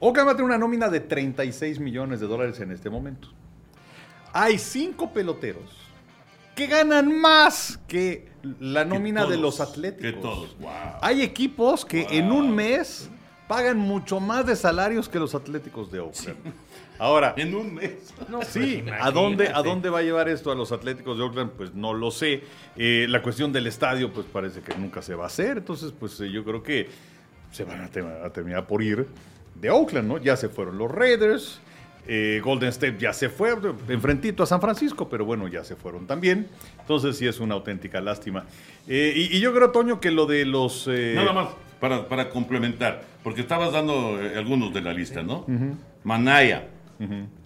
Oakland 0.00 0.28
va 0.28 0.32
a 0.32 0.36
tener 0.36 0.46
una 0.46 0.58
nómina 0.58 0.88
de 0.88 1.00
36 1.00 1.80
millones 1.80 2.20
de 2.20 2.26
dólares 2.26 2.60
en 2.60 2.70
este 2.72 2.90
momento. 2.90 3.28
hay 4.32 4.58
cinco 4.58 5.12
peloteros 5.12 5.70
que 6.54 6.66
ganan 6.66 7.18
más 7.20 7.78
que 7.88 8.28
la 8.60 8.84
nómina 8.84 9.22
de 9.22 9.36
todos, 9.36 9.40
los 9.40 9.60
atléticos. 9.60 10.12
que 10.12 10.20
todos, 10.20 10.58
wow. 10.58 10.70
Hay 11.00 11.22
equipos 11.22 11.84
que 11.84 12.06
en 12.10 12.30
un 12.30 12.54
mes 12.54 13.10
pagan 13.48 13.78
mucho 13.78 14.20
más 14.20 14.46
de 14.46 14.56
salarios 14.56 15.08
que 15.08 15.18
los 15.18 15.34
atléticos 15.34 15.90
de 15.90 16.00
Oakland. 16.00 16.36
Ahora, 16.98 17.34
En 17.36 17.54
un 17.54 17.74
mes. 17.74 18.14
No, 18.28 18.38
pues, 18.38 18.48
Sí, 18.48 18.84
¿a 19.00 19.10
dónde, 19.10 19.48
¿a 19.48 19.62
dónde 19.62 19.90
va 19.90 19.98
a 19.98 20.02
llevar 20.02 20.28
esto 20.28 20.52
a 20.52 20.54
los 20.54 20.70
Atléticos 20.70 21.18
de 21.18 21.24
Oakland? 21.24 21.50
Pues 21.50 21.74
no 21.74 21.92
lo 21.92 22.12
sé. 22.12 22.44
Eh, 22.76 23.06
la 23.08 23.20
cuestión 23.20 23.52
del 23.52 23.66
estadio, 23.66 24.12
pues 24.12 24.26
parece 24.32 24.60
que 24.60 24.76
nunca 24.76 25.02
se 25.02 25.14
va 25.16 25.24
a 25.24 25.26
hacer. 25.26 25.58
Entonces, 25.58 25.92
pues 25.98 26.20
eh, 26.20 26.30
yo 26.30 26.44
creo 26.44 26.62
que 26.62 26.88
se 27.50 27.64
van 27.64 27.80
a, 27.80 28.26
a 28.26 28.30
terminar 28.30 28.66
por 28.68 28.80
ir 28.80 29.08
de 29.56 29.70
Oakland, 29.70 30.08
¿no? 30.08 30.18
Ya 30.18 30.36
se 30.36 30.48
fueron 30.48 30.78
los 30.78 30.90
Raiders. 30.90 31.60
Eh, 32.06 32.40
Golden 32.44 32.68
State 32.70 32.96
ya 32.98 33.12
se 33.12 33.28
fue, 33.28 33.54
enfrentito 33.88 34.42
a 34.42 34.46
San 34.46 34.60
Francisco, 34.60 35.08
pero 35.08 35.24
bueno, 35.24 35.48
ya 35.48 35.64
se 35.64 35.76
fueron 35.76 36.06
también. 36.06 36.48
Entonces 36.80 37.16
sí 37.16 37.26
es 37.26 37.40
una 37.40 37.54
auténtica 37.54 38.00
lástima. 38.00 38.44
Eh, 38.86 39.12
y, 39.16 39.36
y 39.36 39.40
yo 39.40 39.54
creo, 39.54 39.70
Toño, 39.70 40.00
que 40.00 40.10
lo 40.10 40.26
de 40.26 40.44
los... 40.44 40.86
eh, 40.88 41.12
Nada 41.16 41.32
más 41.32 41.48
para, 41.80 42.08
para 42.08 42.30
complementar, 42.30 43.02
porque 43.22 43.40
estabas 43.42 43.72
dando 43.72 44.20
eh, 44.22 44.36
algunos 44.36 44.72
de 44.72 44.80
la 44.80 44.92
lista, 44.92 45.22
¿no? 45.22 45.46
Manaya, 46.02 46.68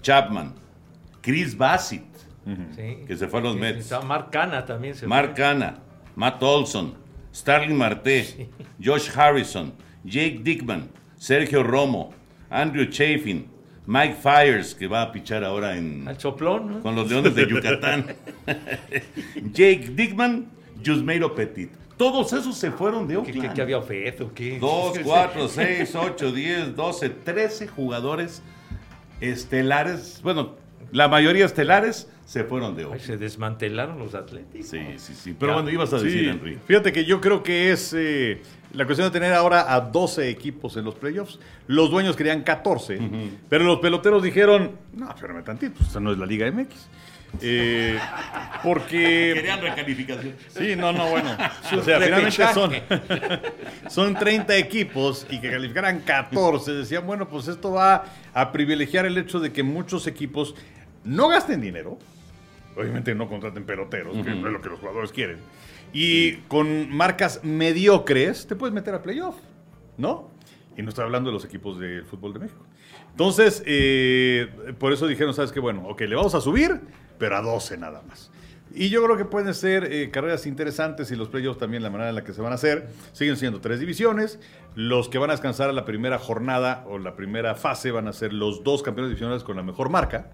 Chapman, 0.03 0.55
Chris 1.21 1.57
Bassett, 1.57 2.05
Sí. 2.75 3.05
que 3.07 3.15
se 3.17 3.29
fue 3.29 3.41
a 3.41 3.43
los 3.43 3.55
Sí, 3.55 3.61
Mets. 3.61 3.93
Mark 4.07 4.31
Canha 4.31 4.65
también 4.65 4.95
se 4.95 5.07
Mark 5.07 5.35
fue. 5.37 5.45
Hanna, 5.45 5.81
Matt 6.17 6.43
Olson, 6.43 6.95
Starling 7.35 7.77
Marte, 7.77 8.49
Josh 8.83 9.11
Harrison, 9.15 9.75
Jake 10.03 10.41
Dickman, 10.43 10.89
Sergio 11.19 11.63
Romo, 11.63 12.11
Andrew 12.49 12.87
Chafin, 12.87 13.47
Mike 13.91 14.17
Fires, 14.23 14.75
que 14.75 14.87
va 14.87 15.01
a 15.01 15.11
pichar 15.11 15.43
ahora 15.45 15.75
en, 15.79 16.07
Al 16.07 16.21
soplón, 16.21 16.69
¿no? 16.71 16.81
con 16.81 16.95
los 16.95 17.09
Leones 17.09 17.35
de 17.35 17.47
Yucatán, 17.49 18.05
Jake 19.53 19.91
Dickman, 19.95 20.47
Yusmeiro 20.83 21.35
Petit. 21.35 21.71
Todos 21.97 22.33
esos 22.35 22.57
se 22.57 22.71
fueron 22.71 23.09
de 23.09 23.15
¿Qué, 23.15 23.19
Oakland. 23.19 23.49
qué- 23.49 23.55
qué 23.55 23.63
había 23.63 23.79
oferta 23.79 24.25
o 24.25 24.33
qué? 24.35 24.59
2, 24.61 24.99
4, 25.03 25.49
6, 25.49 25.95
8, 25.97 26.33
10, 26.33 26.77
12, 26.77 27.09
13 27.11 27.67
jugadores 27.69 28.43
estelares. 29.21 30.21
Bueno, 30.23 30.55
la 30.93 31.09
mayoría 31.09 31.45
estelares 31.47 32.09
se 32.25 32.45
fueron 32.45 32.77
de 32.77 32.83
Ay, 32.83 32.87
Oakland. 32.89 33.07
se 33.07 33.17
desmantelaron 33.17 33.99
los 33.99 34.15
atléticos. 34.15 34.69
Sí, 34.69 34.81
sí, 34.99 35.15
sí. 35.15 35.37
Pero 35.39 35.55
bueno, 35.55 35.71
ibas 35.71 35.93
a 35.93 35.99
Sí, 35.99 36.05
decir, 36.05 36.29
Henry. 36.29 36.59
Fíjate 36.67 36.93
que 36.93 37.05
yo 37.05 37.21
creo 37.21 37.43
que 37.43 37.73
es 37.73 37.93
eh, 37.97 38.43
la 38.73 38.85
cuestión 38.85 39.09
de 39.09 39.13
tener 39.13 39.33
ahora 39.33 39.73
a 39.73 39.81
12 39.81 40.29
equipos 40.29 40.77
en 40.77 40.85
los 40.85 40.95
playoffs. 40.95 41.39
Los 41.67 41.91
dueños 41.91 42.17
querían 42.17 42.43
14, 42.43 42.99
pero 43.49 43.65
los 43.65 43.79
peloteros 43.81 44.23
dijeron, 44.23 44.73
no, 44.95 45.11
espérame 45.11 45.45
tantito, 45.45 45.83
esta 45.83 46.01
no 46.01 46.13
es 46.13 46.19
la 46.19 46.27
Liga 46.27 46.51
MX. 46.51 46.89
Eh, 47.43 47.99
porque... 48.63 49.33
Querían 49.35 49.61
recalificación. 49.61 50.35
Sí, 50.49 50.75
no, 50.77 50.93
no, 50.93 51.11
bueno. 51.11 51.37
O 51.77 51.83
sea, 51.83 52.01
finalmente 52.01 52.43
son, 52.55 52.73
son 53.89 54.15
30 54.15 54.57
equipos 54.57 55.27
y 55.31 55.41
que 55.41 55.51
calificaran 55.51 56.01
14. 56.01 56.73
Decían, 56.73 57.07
bueno, 57.07 57.29
pues 57.29 57.49
esto 57.49 57.73
va 57.73 58.05
a 58.33 58.53
privilegiar 58.53 59.07
el 59.07 59.19
hecho 59.19 59.41
de 59.41 59.53
que 59.53 59.63
muchos 59.63 60.07
equipos 60.07 60.55
no 61.05 61.29
gasten 61.29 61.61
dinero. 61.61 61.99
Obviamente 62.77 63.15
no 63.15 63.29
contraten 63.29 63.65
peloteros, 63.65 64.15
que 64.25 64.31
no 64.31 64.47
es 64.47 64.53
lo 64.53 64.63
que 64.63 64.69
los 64.69 64.79
jugadores 64.79 65.11
quieren. 65.11 65.39
Y 65.93 66.37
con 66.49 66.95
marcas 66.95 67.41
mediocres 67.43 68.47
te 68.47 68.57
puedes 68.57 68.75
meter 68.75 68.95
a 68.95 69.03
playoff, 69.03 69.37
¿no? 69.97 70.31
Y 70.77 70.83
no 70.83 70.91
estoy 70.91 71.05
hablando 71.05 71.31
de 71.31 71.35
los 71.35 71.45
equipos 71.45 71.79
del 71.81 72.05
fútbol 72.05 72.35
de 72.35 72.41
México. 72.41 72.65
Entonces, 73.11 73.63
eh, 73.67 74.49
por 74.79 74.93
eso 74.93 75.07
dijeron, 75.07 75.35
¿sabes 75.35 75.51
qué? 75.51 75.61
Bueno, 75.61 75.89
ok, 75.89 76.03
le 76.03 76.15
vamos 76.15 76.35
a 76.35 76.41
subir, 76.41 76.81
pero 77.19 77.37
a 77.37 77.43
12 77.43 77.77
nada 77.79 78.03
más. 78.07 78.31
Y 78.75 78.91
yo 78.91 79.03
creo 79.03 79.17
que 79.17 79.25
pueden 79.25 79.55
ser 79.55 79.93
eh, 79.93 80.11
carreras 80.11 80.47
interesantes 80.47 81.11
y 81.11 81.17
los 81.17 81.29
playoffs 81.29 81.59
también, 81.59 81.83
la 81.83 81.91
manera 81.91 82.11
en 82.11 82.15
la 82.15 82.25
que 82.25 82.33
se 82.33 82.43
van 82.43 82.53
a 82.53 82.57
hacer. 82.57 82.89
Siguen 83.13 83.37
siendo 83.37 83.61
tres 83.61 83.81
divisiones. 83.81 84.39
Los 84.75 85.09
que 85.09 85.19
van 85.19 85.31
a 85.31 85.33
descansar 85.33 85.71
a 85.71 85.73
la 85.73 85.85
primera 85.85 86.19
jornada 86.19 86.85
o 86.87 86.99
la 86.99 87.17
primera 87.17 87.55
fase 87.55 87.91
van 87.91 88.09
a 88.09 88.13
ser 88.13 88.33
los 88.33 88.63
dos 88.63 88.83
campeones 88.83 89.11
divisionales 89.11 89.43
con 89.43 89.57
la 89.57 89.63
mejor 89.63 89.89
marca. 89.89 90.31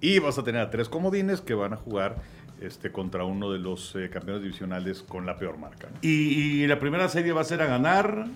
Y 0.00 0.18
vas 0.18 0.38
a 0.38 0.44
tener 0.44 0.60
a 0.60 0.70
tres 0.70 0.88
comodines 0.88 1.40
que 1.40 1.54
van 1.54 1.72
a 1.72 1.76
jugar 1.76 2.16
este, 2.60 2.92
contra 2.92 3.24
uno 3.24 3.50
de 3.50 3.58
los 3.58 3.94
eh, 3.96 4.10
campeones 4.10 4.42
divisionales 4.42 5.02
con 5.02 5.26
la 5.26 5.36
peor 5.36 5.58
marca. 5.58 5.88
¿no? 5.90 5.98
Y, 6.02 6.62
y 6.62 6.66
la 6.66 6.78
primera 6.78 7.08
serie 7.08 7.32
va 7.32 7.40
a 7.40 7.44
ser 7.44 7.62
a 7.62 7.66
ganar 7.66 8.26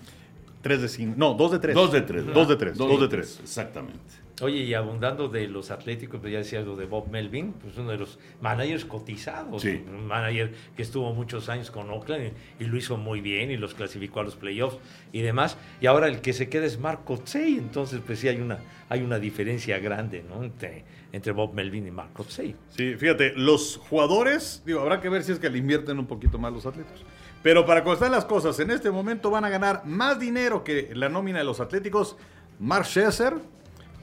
Tres 0.65 0.81
de 0.81 0.89
cinco. 0.89 1.13
No, 1.15 1.35
dos 1.35 1.51
de 1.51 1.59
tres. 1.59 1.75
dos 1.75 1.91
de 1.91 2.01
tres. 2.01 2.25
Dos 2.25 2.47
de 2.47 2.55
tres. 2.55 2.75
Dos, 2.75 2.99
de 2.99 3.07
tres. 3.07 3.39
Exactamente. 3.39 3.99
Oye, 4.41 4.63
y 4.63 4.73
abundando 4.73 5.29
de 5.29 5.47
los 5.47 5.69
atléticos, 5.69 6.19
pues 6.19 6.33
ya 6.33 6.39
decía 6.39 6.57
algo 6.57 6.75
de 6.75 6.87
Bob 6.87 7.07
Melvin, 7.11 7.53
pues 7.53 7.77
uno 7.77 7.91
de 7.91 7.99
los 7.99 8.17
managers 8.41 8.83
cotizados. 8.83 9.61
Sí. 9.61 9.83
Un 9.87 10.07
manager 10.07 10.55
que 10.75 10.81
estuvo 10.81 11.13
muchos 11.13 11.49
años 11.49 11.69
con 11.69 11.91
Oakland 11.91 12.31
y, 12.59 12.63
y 12.63 12.67
lo 12.67 12.77
hizo 12.77 12.97
muy 12.97 13.21
bien 13.21 13.51
y 13.51 13.57
los 13.57 13.75
clasificó 13.75 14.21
a 14.21 14.23
los 14.23 14.35
playoffs 14.37 14.79
y 15.13 15.21
demás. 15.21 15.55
Y 15.81 15.85
ahora 15.85 16.07
el 16.07 16.21
que 16.21 16.33
se 16.33 16.49
queda 16.49 16.65
es 16.65 16.79
Mark 16.79 17.05
Kotsay. 17.05 17.59
Entonces, 17.59 18.01
pues 18.03 18.17
sí 18.17 18.27
hay 18.27 18.37
una, 18.37 18.57
hay 18.89 19.03
una 19.03 19.19
diferencia 19.19 19.77
grande, 19.77 20.25
¿no? 20.27 20.43
Entre, 20.43 20.83
entre 21.15 21.31
Bob 21.31 21.53
Melvin 21.53 21.87
y 21.87 21.91
Mark 21.91 22.11
Kotsay. 22.13 22.55
Sí, 22.75 22.95
fíjate, 22.95 23.33
los 23.35 23.77
jugadores, 23.77 24.61
digo, 24.65 24.81
habrá 24.81 24.99
que 24.99 25.07
ver 25.07 25.23
si 25.23 25.31
es 25.31 25.39
que 25.39 25.49
le 25.49 25.57
invierten 25.57 25.97
un 25.97 26.07
poquito 26.07 26.37
más 26.37 26.51
los 26.51 26.65
atletas. 26.65 26.99
Pero 27.41 27.65
para 27.65 27.89
están 27.93 28.11
las 28.11 28.25
cosas, 28.25 28.59
en 28.59 28.71
este 28.71 28.91
momento 28.91 29.29
van 29.29 29.45
a 29.45 29.49
ganar 29.49 29.85
más 29.85 30.19
dinero 30.19 30.63
que 30.63 30.91
la 30.93 31.09
nómina 31.09 31.39
de 31.39 31.45
los 31.45 31.59
atléticos. 31.61 32.17
Mark 32.59 32.85
Scherzer 32.85 33.35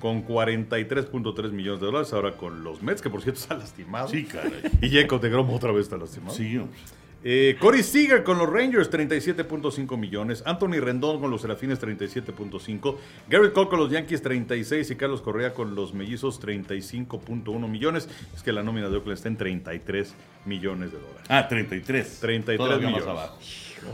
con 0.00 0.26
43.3 0.26 1.52
millones 1.52 1.80
de 1.80 1.86
dólares, 1.86 2.12
ahora 2.12 2.32
con 2.36 2.64
los 2.64 2.82
Mets, 2.82 3.02
que 3.02 3.10
por 3.10 3.20
cierto 3.20 3.40
está 3.40 3.54
lastimado. 3.58 4.08
Sí, 4.08 4.24
caray. 4.24 4.52
Y 4.80 4.90
Jacob 4.90 5.20
de 5.20 5.28
Grom 5.28 5.50
otra 5.50 5.70
vez 5.70 5.82
está 5.82 5.96
lastimado. 5.96 6.34
Sí, 6.34 6.56
hombre. 6.56 6.78
Eh, 7.24 7.56
Corey 7.60 7.82
Seager 7.84 8.24
con 8.24 8.38
los 8.38 8.48
Rangers, 8.50 8.90
37.5 8.90 9.96
millones. 9.96 10.42
Anthony 10.44 10.80
Rendón 10.80 11.20
con 11.20 11.30
los 11.30 11.42
Serafines, 11.42 11.80
37.5. 11.80 12.96
Garrett 13.28 13.52
Cole 13.52 13.68
con 13.68 13.78
los 13.78 13.90
Yankees, 13.90 14.22
36. 14.22 14.90
Y 14.90 14.96
Carlos 14.96 15.20
Correa 15.22 15.54
con 15.54 15.74
los 15.74 15.94
Mellizos, 15.94 16.40
35.1 16.40 17.68
millones. 17.68 18.08
Es 18.34 18.42
que 18.42 18.52
la 18.52 18.62
nómina 18.62 18.88
de 18.88 18.96
Oakland 18.96 19.16
está 19.16 19.28
en 19.28 19.36
33 19.36 20.14
millones 20.46 20.92
de 20.92 20.98
dólares. 20.98 21.26
Ah, 21.28 21.46
33. 21.48 22.18
33 22.20 22.58
Todavía 22.58 22.88
más 22.90 23.00
millones. 23.00 23.08
abajo. 23.08 23.38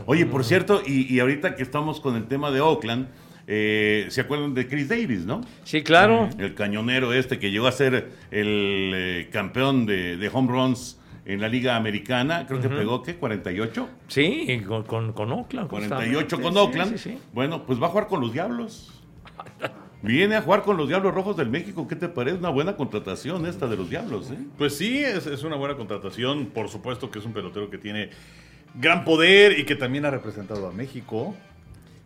Oye, 0.05 0.25
por 0.25 0.43
cierto, 0.43 0.81
y, 0.85 1.13
y 1.13 1.19
ahorita 1.19 1.55
que 1.55 1.63
estamos 1.63 1.99
con 1.99 2.15
el 2.15 2.27
tema 2.27 2.51
de 2.51 2.61
Oakland, 2.61 3.07
eh, 3.47 4.05
¿se 4.09 4.21
acuerdan 4.21 4.53
de 4.53 4.67
Chris 4.67 4.87
Davis, 4.89 5.25
no? 5.25 5.41
Sí, 5.63 5.81
claro. 5.81 6.29
El 6.37 6.53
cañonero 6.53 7.13
este 7.13 7.39
que 7.39 7.49
llegó 7.49 7.65
a 7.67 7.71
ser 7.71 8.11
el 8.29 8.91
eh, 8.95 9.29
campeón 9.31 9.87
de, 9.87 10.17
de 10.17 10.29
home 10.31 10.51
runs 10.51 10.98
en 11.33 11.41
la 11.41 11.47
Liga 11.47 11.75
Americana. 11.75 12.45
Creo 12.47 12.59
que 12.59 12.69
pegó, 12.69 13.03
¿qué? 13.03 13.19
¿48? 13.19 13.87
Sí, 14.07 14.45
y 14.47 14.59
con, 14.61 14.83
con, 14.83 15.13
con 15.13 15.31
Oakland. 15.31 15.69
48 15.69 16.37
justamente. 16.37 16.43
con 16.43 16.53
Sí, 16.53 16.59
Oakland. 16.59 16.97
sí, 16.97 17.09
sí. 17.11 17.17
Bueno, 17.33 17.65
pues 17.65 17.81
va 17.81 17.87
a 17.87 17.89
jugar 17.89 18.07
con 18.07 18.21
los 18.21 18.33
Diablos. 18.33 18.91
Viene 20.01 20.35
a 20.37 20.41
jugar 20.41 20.63
con 20.63 20.77
los 20.77 20.87
Diablos 20.87 21.13
Rojos 21.13 21.35
del 21.37 21.49
México. 21.49 21.87
¿Qué 21.87 21.95
te 21.95 22.07
parece? 22.07 22.37
Una 22.37 22.49
buena 22.49 22.75
contratación 22.77 23.45
esta 23.45 23.67
de 23.67 23.75
los 23.77 23.89
Diablos, 23.89 24.31
¿eh? 24.31 24.37
Pues 24.57 24.77
sí, 24.77 24.99
es, 25.03 25.27
es 25.27 25.43
una 25.43 25.55
buena 25.57 25.75
contratación. 25.75 26.47
Por 26.47 26.69
supuesto 26.69 27.11
que 27.11 27.19
es 27.19 27.25
un 27.25 27.33
pelotero 27.33 27.69
que 27.69 27.77
tiene 27.77 28.09
gran 28.75 29.03
poder 29.03 29.59
y 29.59 29.65
que 29.65 29.75
también 29.75 30.05
ha 30.05 30.09
representado 30.11 30.67
a 30.67 30.71
México. 30.71 31.35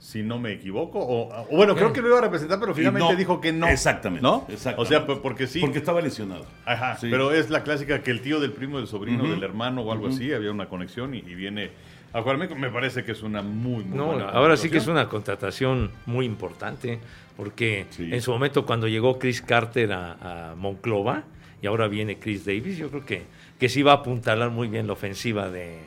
Si 0.03 0.21
no 0.21 0.37
me 0.37 0.51
equivoco. 0.51 0.99
O, 0.99 1.29
o 1.33 1.47
bueno, 1.55 1.75
creo 1.75 1.93
que 1.93 2.01
lo 2.01 2.09
iba 2.09 2.17
a 2.17 2.21
representar, 2.21 2.59
pero 2.59 2.75
finalmente 2.75 3.13
no. 3.13 3.17
dijo 3.17 3.39
que 3.39 3.53
no. 3.53 3.67
Exactamente. 3.69 4.21
¿No? 4.21 4.45
exactamente. 4.49 4.81
O 4.81 4.85
sea, 4.85 5.05
pues, 5.05 5.19
porque 5.19 5.47
sí. 5.47 5.61
Porque 5.61 5.77
estaba 5.77 6.01
lesionado. 6.01 6.45
Ajá, 6.65 6.97
Sí. 6.97 7.07
pero 7.09 7.31
es 7.31 7.49
la 7.49 7.63
clásica 7.63 8.03
que 8.03 8.11
el 8.11 8.19
tío 8.19 8.41
del 8.41 8.51
primo, 8.51 8.79
del 8.79 8.87
sobrino, 8.87 9.23
del 9.29 9.41
hermano 9.41 9.81
o 9.81 9.93
algo 9.93 10.09
así, 10.09 10.33
había 10.33 10.51
una 10.51 10.67
conexión 10.67 11.15
y, 11.15 11.19
y 11.19 11.35
viene 11.35 11.71
a. 12.11 12.21
Me 12.21 12.69
parece 12.69 13.05
que 13.05 13.13
es 13.13 13.23
una 13.23 13.41
muy, 13.41 13.85
muy 13.85 13.97
No, 13.97 14.07
buena 14.07 14.25
ahora 14.29 14.57
sí 14.57 14.69
que 14.69 14.77
es 14.79 14.87
una 14.87 15.07
contratación 15.07 15.89
muy 16.05 16.25
importante, 16.25 16.99
porque 17.37 17.85
Sí. 17.91 18.09
en 18.11 18.21
su 18.21 18.31
momento 18.31 18.65
cuando 18.65 18.89
llegó 18.89 19.17
Chris 19.17 19.41
Carter 19.41 19.93
a, 19.93 20.51
a 20.51 20.55
Monclova 20.55 21.23
y 21.61 21.67
ahora 21.67 21.87
viene 21.87 22.19
Chris 22.19 22.45
Davis, 22.45 22.77
yo 22.77 22.89
creo 22.89 23.05
que, 23.05 23.23
que 23.57 23.69
sí 23.69 23.81
va 23.83 23.93
a 23.93 23.95
apuntalar 23.95 24.49
muy 24.49 24.67
bien 24.67 24.85
la 24.85 24.93
ofensiva 24.93 25.49
de, 25.49 25.79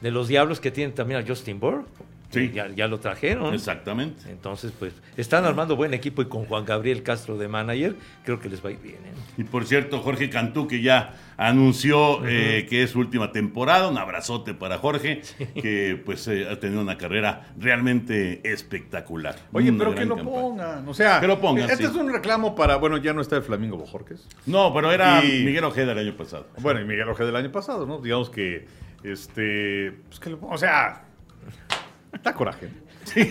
de 0.00 0.10
los 0.10 0.26
Diablos 0.26 0.58
que 0.58 0.72
tienen 0.72 0.96
también 0.96 1.22
a 1.22 1.24
Justin 1.26 1.60
Burr. 1.60 1.84
Sí. 2.32 2.50
Ya, 2.52 2.68
ya 2.68 2.88
lo 2.88 2.98
trajeron. 2.98 3.54
Exactamente. 3.54 4.30
Entonces, 4.30 4.72
pues, 4.78 4.92
están 5.16 5.44
armando 5.44 5.76
buen 5.76 5.92
equipo 5.94 6.22
y 6.22 6.26
con 6.26 6.46
Juan 6.46 6.64
Gabriel 6.64 7.02
Castro 7.02 7.36
de 7.38 7.46
manager, 7.48 7.94
creo 8.24 8.40
que 8.40 8.48
les 8.48 8.64
va 8.64 8.70
a 8.70 8.72
ir 8.72 8.78
bien. 8.80 8.96
¿eh? 9.04 9.12
Y 9.38 9.44
por 9.44 9.66
cierto, 9.66 10.00
Jorge 10.00 10.30
Cantú, 10.30 10.66
que 10.66 10.80
ya 10.82 11.14
anunció 11.36 12.26
eh, 12.26 12.66
que 12.68 12.82
es 12.82 12.90
su 12.90 12.98
última 13.00 13.32
temporada, 13.32 13.88
un 13.88 13.98
abrazote 13.98 14.54
para 14.54 14.78
Jorge, 14.78 15.22
que 15.54 16.00
pues 16.04 16.26
eh, 16.28 16.46
ha 16.50 16.58
tenido 16.58 16.80
una 16.80 16.96
carrera 16.98 17.52
realmente 17.58 18.40
espectacular. 18.50 19.36
Oye, 19.52 19.70
Una 19.70 19.78
pero 19.84 19.94
que 19.94 20.04
lo 20.04 20.16
campaña. 20.16 20.40
pongan. 20.40 20.88
O 20.88 20.94
sea, 20.94 21.20
Que 21.20 21.26
lo 21.26 21.40
pongan, 21.40 21.64
este 21.70 21.84
sí. 21.84 21.90
es 21.90 21.94
un 21.94 22.12
reclamo 22.12 22.54
para. 22.54 22.76
Bueno, 22.76 22.96
ya 22.96 23.12
no 23.12 23.20
está 23.20 23.36
el 23.36 23.42
Flamingo 23.42 23.76
Bojorques. 23.76 24.26
No, 24.46 24.72
pero 24.72 24.90
era 24.92 25.24
Y- 25.24 25.44
Miguel 25.44 25.64
Ojeda 25.64 25.92
el 25.92 25.98
año 25.98 26.16
pasado. 26.16 26.46
Bueno, 26.60 26.80
y 26.80 26.84
Miguel 26.84 27.08
Ojeda 27.08 27.26
del 27.26 27.36
año 27.36 27.52
pasado, 27.52 27.86
¿no? 27.86 27.98
Digamos 27.98 28.30
que. 28.30 28.66
Este. 29.04 29.92
Pues 30.08 30.20
que 30.20 30.30
lo 30.30 30.38
pongan. 30.38 30.54
O 30.54 30.58
sea. 30.58 31.04
Da 32.22 32.34
coraje. 32.34 32.68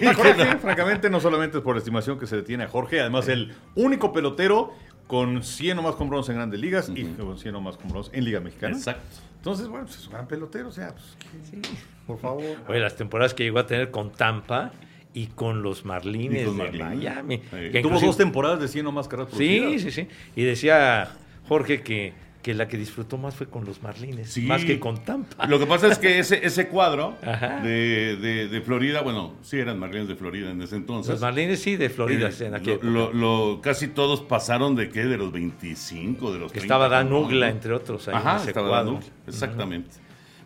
Da 0.01 0.13
coraje, 0.13 0.57
francamente, 0.57 1.09
no 1.09 1.19
solamente 1.19 1.57
es 1.57 1.63
por 1.63 1.75
la 1.75 1.79
estimación 1.79 2.19
que 2.19 2.27
se 2.27 2.35
le 2.37 2.43
tiene 2.43 2.63
a 2.63 2.67
Jorge, 2.67 2.99
además 3.01 3.27
el 3.27 3.53
único 3.75 4.11
pelotero 4.11 4.73
con 5.07 5.43
100 5.43 5.79
o 5.79 5.81
más 5.81 5.95
compros 5.95 6.29
en 6.29 6.35
grandes 6.35 6.59
ligas 6.59 6.89
y 6.93 7.03
con 7.03 7.37
100 7.37 7.55
o 7.55 7.61
más 7.61 7.77
compros 7.77 8.09
en 8.13 8.23
Liga 8.23 8.39
Mexicana. 8.39 8.75
Exacto. 8.75 9.17
Entonces, 9.35 9.67
bueno, 9.67 9.85
pues 9.85 9.97
es 9.97 10.07
un 10.07 10.13
gran 10.13 10.27
pelotero, 10.27 10.69
o 10.69 10.71
sea, 10.71 10.93
pues, 10.93 11.17
¿qué? 11.51 11.59
por 12.07 12.19
favor. 12.19 12.43
Oye, 12.67 12.79
las 12.79 12.95
temporadas 12.95 13.33
que 13.33 13.43
llegó 13.43 13.59
a 13.59 13.65
tener 13.65 13.91
con 13.91 14.11
Tampa 14.11 14.71
y 15.13 15.27
con 15.27 15.61
los 15.63 15.83
Marlines 15.83 16.43
Y 16.43 16.45
con 16.45 16.57
de 16.57 16.63
Marlins. 16.63 16.85
Miami. 16.85 17.37
Sí. 17.37 17.71
Que 17.71 17.81
Tuvo 17.81 17.99
dos 17.99 18.17
temporadas 18.17 18.59
de 18.61 18.67
100 18.67 18.87
o 18.87 18.91
más 18.91 19.07
carreras 19.07 19.33
Sí, 19.35 19.79
sí, 19.79 19.91
sí. 19.91 20.07
Y 20.35 20.43
decía 20.43 21.11
Jorge 21.47 21.81
que, 21.81 22.13
que 22.41 22.53
la 22.53 22.67
que 22.67 22.75
disfrutó 22.77 23.17
más 23.17 23.35
fue 23.35 23.47
con 23.47 23.65
los 23.65 23.83
Marlines, 23.83 24.31
Sí. 24.31 24.41
más 24.41 24.65
que 24.65 24.79
con 24.79 25.03
Tampa. 25.03 25.45
Lo 25.47 25.59
que 25.59 25.65
pasa 25.67 25.87
es 25.87 25.97
que 25.99 26.19
ese, 26.19 26.45
ese 26.45 26.67
cuadro 26.67 27.15
de, 27.63 28.17
de- 28.17 28.47
de 28.47 28.61
Florida, 28.61 29.01
bueno, 29.01 29.33
sí 29.41 29.59
eran 29.59 29.77
Marlins 29.79 30.07
de 30.07 30.15
Florida 30.15 30.49
en 30.51 30.61
ese 30.61 30.75
entonces. 30.75 31.11
Los 31.11 31.21
Marlines 31.21 31.59
sí, 31.61 31.75
de 31.75 31.89
Florida, 31.89 32.29
Eh, 32.29 32.45
en 32.45 32.55
aquella 32.55 32.77
lo- 32.81 33.11
lo- 33.11 33.53
lo- 33.53 33.61
casi 33.61 33.87
todos 33.89 34.21
pasaron 34.21 34.75
de 34.75 34.89
qué, 34.89 35.05
de 35.05 35.17
los 35.17 35.31
25, 35.31 36.33
de 36.33 36.39
los 36.39 36.51
Que 36.51 36.59
30. 36.59 36.73
estaba 36.75 36.89
Dan 36.89 37.09
¿no? 37.09 37.19
Ugla, 37.19 37.49
entre 37.49 37.73
otros, 37.73 38.07
ahí 38.07 38.15
en 38.15 38.19
Ajá, 38.19 38.37
ese 38.37 38.47
estaba 38.49 38.69
cuadro. 38.69 38.93
Dan 38.93 39.03
exactamente. 39.27 39.89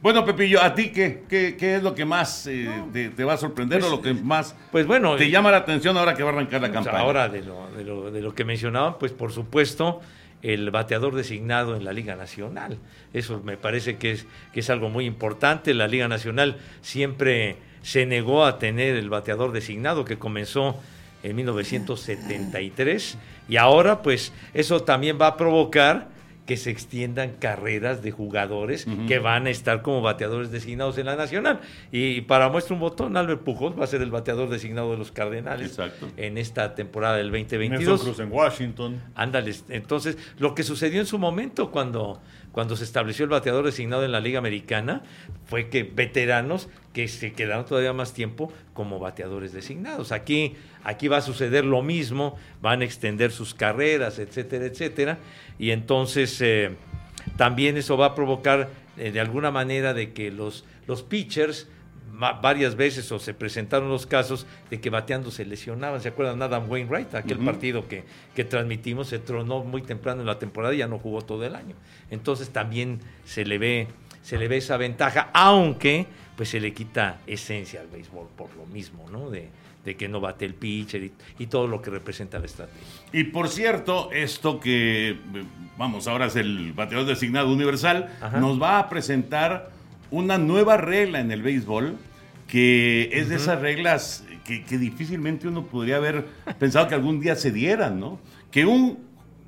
Bueno, 0.01 0.23
Pepillo, 0.23 0.61
¿a 0.61 0.75
ti 0.75 0.91
qué, 0.91 1.23
qué, 1.27 1.55
qué 1.57 1.77
es 1.77 1.81
lo 1.83 1.95
que 1.95 2.05
más 2.05 2.45
eh, 2.45 2.69
te, 2.93 3.09
te 3.09 3.23
va 3.23 3.33
a 3.33 3.37
sorprender 3.37 3.79
Pues, 3.79 3.91
o 3.91 3.95
lo 3.95 4.01
que 4.03 4.13
más 4.13 4.55
Pues 4.71 4.85
bueno, 4.85 5.15
te 5.15 5.31
llama 5.31 5.49
la 5.49 5.57
atención 5.57 5.97
ahora 5.97 6.13
que 6.13 6.21
va 6.21 6.29
a 6.29 6.33
arrancar 6.33 6.61
la 6.61 6.67
Pues 6.67 6.83
campaña? 6.83 6.99
ahora 6.99 7.27
de 7.29 7.41
lo, 7.41 7.67
de, 7.75 7.83
lo, 7.83 8.11
de 8.11 8.21
lo 8.21 8.35
que 8.35 8.45
mencionaban, 8.45 8.97
pues 8.99 9.13
por 9.13 9.31
supuesto 9.31 10.01
el 10.45 10.69
bateador 10.69 11.15
designado 11.15 11.75
en 11.75 11.83
la 11.83 11.91
Liga 11.91 12.15
Nacional. 12.15 12.77
Eso 13.13 13.41
me 13.43 13.57
parece 13.57 13.97
que 13.97 14.11
es, 14.11 14.27
que 14.53 14.59
es 14.59 14.69
algo 14.69 14.89
muy 14.89 15.05
importante. 15.05 15.73
La 15.73 15.87
Liga 15.87 16.07
Nacional 16.07 16.57
siempre 16.81 17.55
se 17.81 18.05
negó 18.05 18.45
a 18.45 18.59
tener 18.59 18.95
el 18.95 19.09
bateador 19.09 19.51
designado 19.51 20.05
que 20.05 20.19
comenzó 20.19 20.79
en 21.23 21.35
1973 21.35 23.17
y 23.49 23.57
ahora 23.57 24.03
pues 24.03 24.31
eso 24.53 24.83
también 24.83 25.17
va 25.19 25.27
a 25.27 25.37
provocar 25.37 26.09
que 26.45 26.57
se 26.57 26.69
extiendan 26.69 27.31
carreras 27.31 28.03
de 28.03 28.11
jugadores 28.11 28.85
que 29.07 29.19
van 29.19 29.47
a 29.47 29.49
estar 29.49 29.81
como 29.81 30.01
bateadores 30.01 30.51
designados 30.51 30.97
en 30.97 31.07
la 31.07 31.15
Nacional. 31.15 31.59
Y 31.91 32.21
para 32.21 32.49
muestra 32.49 32.75
un 32.75 32.81
botón, 32.81 33.17
Albert 33.17 33.41
Pujols 33.41 33.79
va 33.79 33.85
a 33.85 33.87
ser 33.87 34.01
el 34.01 34.11
bateador 34.11 34.49
designado 34.49 34.91
de 34.91 34.97
los 34.97 35.11
Cardenales 35.11 35.71
Exacto. 35.71 36.07
en 36.17 36.37
esta 36.37 36.75
temporada 36.75 37.17
del 37.17 37.31
Nelson 37.31 37.59
2022. 37.59 38.01
Cruz 38.03 38.19
en 38.19 38.31
Washington. 38.31 39.01
Ándales, 39.15 39.65
entonces, 39.69 40.17
lo 40.37 40.53
que 40.53 40.63
sucedió 40.63 40.99
en 40.99 41.07
su 41.07 41.17
momento 41.17 41.71
cuando, 41.71 42.21
cuando 42.55 42.77
se 42.77 42.85
estableció 42.85 43.25
el 43.25 43.31
bateador 43.31 43.65
designado 43.65 44.05
en 44.05 44.13
la 44.13 44.21
Liga 44.21 44.39
Americana 44.39 45.03
fue 45.45 45.67
que 45.67 45.83
veteranos 45.83 46.69
que 46.93 47.09
se 47.09 47.33
quedaron 47.33 47.65
todavía 47.65 47.91
más 47.91 48.13
tiempo 48.13 48.49
como 48.73 48.97
bateadores 48.97 49.51
designados. 49.51 50.13
Aquí, 50.13 50.55
aquí 50.85 51.09
va 51.09 51.17
a 51.17 51.21
suceder 51.21 51.65
lo 51.65 51.81
mismo, 51.81 52.37
van 52.61 52.79
a 52.81 52.85
extender 52.85 53.33
sus 53.33 53.53
carreras, 53.53 54.19
etcétera, 54.19 54.67
etcétera, 54.67 55.17
y 55.59 55.71
entonces 55.71 56.39
eh, 56.39 56.77
también 57.35 57.75
eso 57.75 57.97
va 57.97 58.05
a 58.05 58.15
provocar 58.15 58.69
eh, 58.95 59.11
de 59.11 59.19
alguna 59.19 59.51
manera 59.51 59.93
de 59.93 60.13
que 60.13 60.31
los, 60.31 60.63
los 60.87 61.03
pitchers 61.03 61.67
varias 62.17 62.75
veces 62.75 63.11
o 63.11 63.19
se 63.19 63.33
presentaron 63.33 63.89
los 63.89 64.05
casos 64.05 64.45
de 64.69 64.79
que 64.79 64.89
bateando 64.89 65.31
se 65.31 65.45
lesionaban. 65.45 66.01
¿Se 66.01 66.09
acuerdan? 66.09 66.41
Adam 66.41 66.69
Wainwright, 66.69 67.13
aquel 67.15 67.39
partido 67.39 67.87
que, 67.87 68.03
que 68.35 68.43
transmitimos, 68.43 69.07
se 69.07 69.19
tronó 69.19 69.63
muy 69.63 69.81
temprano 69.81 70.21
en 70.21 70.27
la 70.27 70.39
temporada 70.39 70.73
y 70.73 70.77
ya 70.77 70.87
no 70.87 70.99
jugó 70.99 71.21
todo 71.21 71.45
el 71.45 71.55
año. 71.55 71.75
Entonces 72.09 72.49
también 72.49 72.99
se 73.25 73.45
le 73.45 73.57
ve, 73.57 73.87
se 74.21 74.37
le 74.37 74.47
ve 74.47 74.57
esa 74.57 74.77
ventaja, 74.77 75.29
aunque 75.33 76.07
pues 76.35 76.49
se 76.49 76.59
le 76.59 76.73
quita 76.73 77.19
esencia 77.27 77.81
al 77.81 77.87
béisbol 77.87 78.27
por 78.35 78.53
lo 78.55 78.65
mismo, 78.65 79.09
¿no? 79.09 79.29
De, 79.29 79.49
de 79.85 79.95
que 79.95 80.07
no 80.09 80.19
bate 80.19 80.45
el 80.45 80.55
pitcher 80.55 81.03
y, 81.03 81.13
y 81.39 81.47
todo 81.47 81.67
lo 81.67 81.81
que 81.81 81.91
representa 81.91 82.39
la 82.39 82.45
estrategia. 82.45 82.81
Y 83.13 83.25
por 83.25 83.47
cierto, 83.49 84.09
esto 84.11 84.59
que, 84.59 85.11
eh, 85.11 85.17
vamos, 85.77 86.07
ahora 86.07 86.25
es 86.25 86.35
el 86.35 86.73
bateador 86.73 87.05
designado 87.05 87.53
universal, 87.53 88.17
Ajá. 88.19 88.39
nos 88.39 88.61
va 88.61 88.79
a 88.79 88.89
presentar 88.89 89.74
una 90.11 90.37
nueva 90.37 90.77
regla 90.77 91.19
en 91.19 91.31
el 91.31 91.41
béisbol, 91.41 91.97
que 92.47 93.09
es 93.13 93.29
de 93.29 93.35
esas 93.35 93.59
reglas 93.59 94.23
que, 94.43 94.63
que 94.63 94.77
difícilmente 94.77 95.47
uno 95.47 95.65
podría 95.65 95.97
haber 95.97 96.25
pensado 96.59 96.87
que 96.87 96.95
algún 96.95 97.19
día 97.19 97.35
se 97.35 97.51
dieran, 97.51 97.99
¿no? 97.99 98.19
Que 98.51 98.65
un 98.65 98.99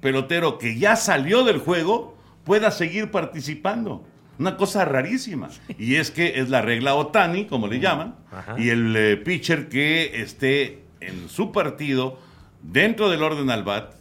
pelotero 0.01 0.57
que 0.57 0.77
ya 0.77 0.95
salió 0.95 1.43
del 1.43 1.59
juego 1.59 2.17
pueda 2.43 2.71
seguir 2.71 3.11
participando. 3.11 4.05
Una 4.39 4.55
cosa 4.55 4.85
rarísima. 4.85 5.49
Y 5.79 5.95
es 5.95 6.11
que 6.11 6.39
es 6.39 6.49
la 6.49 6.61
regla 6.61 6.95
Otani, 6.95 7.45
como 7.45 7.67
le 7.67 7.79
llaman, 7.79 8.15
Ajá. 8.31 8.55
y 8.57 8.69
el 8.69 8.95
eh, 8.95 9.17
pitcher 9.17 9.67
que 9.67 10.21
esté 10.21 10.83
en 11.01 11.27
su 11.29 11.51
partido 11.51 12.19
dentro 12.61 13.09
del 13.09 13.23
orden 13.23 13.49
al 13.49 13.63
bat 13.63 13.93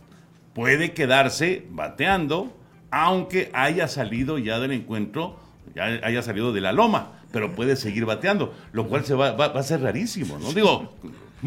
puede 0.55 0.93
quedarse 0.93 1.67
bateando 1.71 2.55
aunque 2.91 3.51
haya 3.53 3.89
salido 3.89 4.39
ya 4.39 4.59
del 4.59 4.73
encuentro, 4.73 5.39
haya 5.79 6.23
salido 6.23 6.53
de 6.53 6.61
la 6.61 6.73
loma, 6.73 7.13
pero 7.33 7.55
puede 7.55 7.77
seguir 7.77 8.05
bateando, 8.07 8.55
lo 8.73 8.87
cual 8.89 9.05
se 9.05 9.15
va, 9.15 9.33
va- 9.33 9.49
va 9.49 9.61
a 9.61 9.63
ser 9.63 9.81
rarísimo, 9.83 10.39
¿no? 10.39 10.53
Digo, 10.53 10.93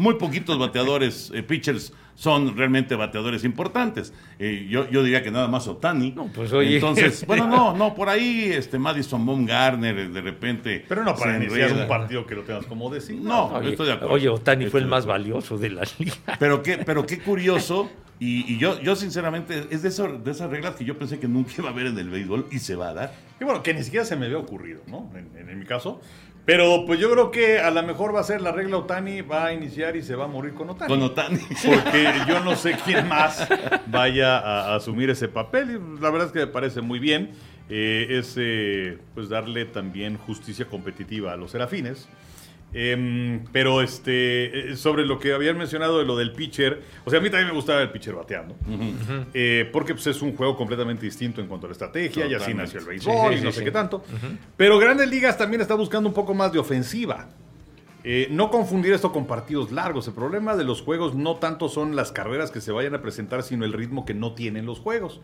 muy 0.00 0.14
poquitos 0.14 0.58
bateadores, 0.58 1.30
eh, 1.34 1.42
pitchers 1.42 1.92
son 2.14 2.56
realmente 2.56 2.94
bateadores 2.96 3.44
importantes. 3.44 4.12
Eh, 4.38 4.66
yo, 4.68 4.88
yo 4.90 5.02
diría 5.02 5.22
que 5.22 5.30
nada 5.30 5.48
más 5.48 5.66
Otani. 5.68 6.12
No, 6.12 6.26
pues, 6.26 6.52
oye. 6.52 6.74
Entonces, 6.74 7.24
bueno, 7.26 7.46
no, 7.46 7.74
no, 7.76 7.94
por 7.94 8.08
ahí 8.08 8.50
este 8.52 8.78
Madison 8.78 9.24
Baumgartner 9.24 9.98
eh, 9.98 10.08
de 10.08 10.20
repente. 10.20 10.84
Pero 10.88 11.02
no 11.04 11.14
para 11.14 11.36
iniciar 11.36 11.68
enreda. 11.70 11.82
un 11.82 11.88
partido 11.88 12.26
que 12.26 12.34
lo 12.34 12.42
tengas 12.42 12.66
como 12.66 12.90
designado. 12.90 13.48
No, 13.48 13.52
yo 13.54 13.58
Oye, 13.60 13.70
estoy 13.70 13.86
de 13.86 13.92
acuerdo. 13.94 14.14
oye, 14.14 14.28
Otani 14.28 14.66
fue 14.66 14.80
el 14.80 14.86
más 14.86 15.06
valioso 15.06 15.56
de 15.56 15.70
la 15.70 15.82
liga. 15.98 16.14
Pero 16.38 16.62
qué, 16.62 16.78
pero 16.78 17.06
qué 17.06 17.18
curioso. 17.20 17.90
Y, 18.22 18.52
y 18.52 18.58
yo, 18.58 18.78
yo 18.82 18.96
sinceramente, 18.96 19.64
es 19.70 19.80
de, 19.80 19.88
eso- 19.88 20.18
de 20.18 20.30
esas 20.30 20.50
reglas 20.50 20.74
que 20.74 20.84
yo 20.84 20.98
pensé 20.98 21.18
que 21.18 21.26
nunca 21.26 21.52
iba 21.56 21.70
a 21.70 21.72
haber 21.72 21.86
en 21.86 21.96
el 21.98 22.10
béisbol 22.10 22.48
y 22.50 22.58
se 22.58 22.76
va 22.76 22.90
a 22.90 22.92
dar. 22.92 23.14
Y 23.40 23.44
bueno, 23.44 23.62
que 23.62 23.72
ni 23.72 23.82
siquiera 23.82 24.04
se 24.04 24.14
me 24.14 24.26
había 24.26 24.36
ocurrido, 24.36 24.82
¿no? 24.88 25.10
En, 25.14 25.30
en- 25.38 25.48
en 25.48 25.58
mi 25.58 25.64
caso. 25.64 26.02
Pero 26.50 26.84
pues 26.84 26.98
yo 26.98 27.08
creo 27.12 27.30
que 27.30 27.60
a 27.60 27.70
lo 27.70 27.80
mejor 27.84 28.12
va 28.12 28.18
a 28.18 28.24
ser 28.24 28.40
la 28.40 28.50
regla 28.50 28.78
Otani, 28.78 29.20
va 29.20 29.46
a 29.46 29.52
iniciar 29.52 29.94
y 29.94 30.02
se 30.02 30.16
va 30.16 30.24
a 30.24 30.26
morir 30.26 30.52
con 30.52 30.68
Otani. 30.68 30.88
Con 30.88 31.00
Otani. 31.00 31.38
Porque 31.64 32.10
yo 32.26 32.40
no 32.40 32.56
sé 32.56 32.76
quién 32.84 33.06
más 33.06 33.46
vaya 33.86 34.36
a, 34.36 34.72
a 34.72 34.74
asumir 34.74 35.10
ese 35.10 35.28
papel. 35.28 35.70
Y 35.70 36.02
la 36.02 36.10
verdad 36.10 36.26
es 36.26 36.32
que 36.32 36.40
me 36.40 36.46
parece 36.48 36.80
muy 36.80 36.98
bien. 36.98 37.30
Eh, 37.68 38.18
es 38.18 38.34
eh, 38.36 38.98
pues 39.14 39.28
darle 39.28 39.64
también 39.64 40.18
justicia 40.18 40.64
competitiva 40.64 41.32
a 41.32 41.36
los 41.36 41.52
serafines. 41.52 42.08
Em, 42.72 43.44
pero 43.52 43.82
este 43.82 44.70
eh, 44.72 44.76
sobre 44.76 45.04
lo 45.04 45.18
que 45.18 45.32
habían 45.32 45.58
mencionado 45.58 45.98
de 45.98 46.04
lo 46.04 46.16
del 46.16 46.32
pitcher, 46.32 46.80
o 47.04 47.10
sea, 47.10 47.18
a 47.18 47.22
mí 47.22 47.28
también 47.28 47.48
me 47.48 47.54
gustaba 47.54 47.82
el 47.82 47.90
pitcher 47.90 48.14
bateando, 48.14 48.54
Eh, 49.34 49.68
porque 49.72 49.92
pues, 49.94 50.06
es 50.06 50.22
un 50.22 50.36
juego 50.36 50.56
completamente 50.56 51.04
distinto 51.04 51.40
en 51.40 51.48
cuanto 51.48 51.66
a 51.66 51.70
la 51.70 51.72
estrategia, 51.72 52.26
y 52.26 52.34
así 52.34 52.54
nació 52.54 52.78
el 52.80 52.86
béisbol 52.86 53.12
Sí, 53.12 53.34
sí, 53.36 53.40
y 53.40 53.44
no 53.44 53.50
sí, 53.50 53.54
sé 53.54 53.58
sí. 53.60 53.64
qué 53.64 53.70
tanto. 53.72 54.04
Pero 54.56 54.78
Grandes 54.78 55.08
Ligas 55.10 55.36
también 55.36 55.60
está 55.60 55.74
buscando 55.74 56.08
un 56.08 56.14
poco 56.14 56.32
más 56.34 56.52
de 56.52 56.58
ofensiva. 56.60 57.28
Eh, 58.02 58.28
no 58.30 58.50
confundir 58.50 58.94
esto 58.94 59.12
con 59.12 59.26
partidos 59.26 59.72
largos. 59.72 60.08
El 60.08 60.14
problema 60.14 60.56
de 60.56 60.64
los 60.64 60.80
juegos 60.80 61.14
no 61.14 61.36
tanto 61.36 61.68
son 61.68 61.96
las 61.96 62.12
carreras 62.12 62.50
que 62.50 62.60
se 62.60 62.72
vayan 62.72 62.94
a 62.94 63.02
presentar, 63.02 63.42
sino 63.42 63.64
el 63.64 63.72
ritmo 63.72 64.06
que 64.06 64.14
no 64.14 64.34
tienen 64.34 64.64
los 64.64 64.80
juegos. 64.80 65.20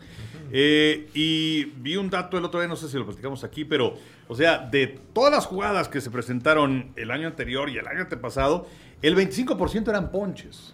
Eh, 0.51 1.09
y 1.13 1.65
vi 1.77 1.97
un 1.97 2.09
dato 2.09 2.37
el 2.37 2.45
otro 2.45 2.59
día, 2.59 2.69
no 2.69 2.75
sé 2.75 2.87
si 2.87 2.97
lo 2.97 3.05
platicamos 3.05 3.43
aquí, 3.43 3.65
pero, 3.65 3.95
o 4.27 4.35
sea, 4.35 4.59
de 4.59 4.99
todas 5.13 5.31
las 5.31 5.47
jugadas 5.47 5.87
que 5.87 6.01
se 6.01 6.11
presentaron 6.11 6.91
el 6.95 7.09
año 7.09 7.27
anterior 7.27 7.69
y 7.69 7.77
el 7.77 7.87
año 7.87 8.01
antepasado, 8.01 8.67
el 9.01 9.15
25% 9.15 9.89
eran 9.89 10.11
ponches. 10.11 10.73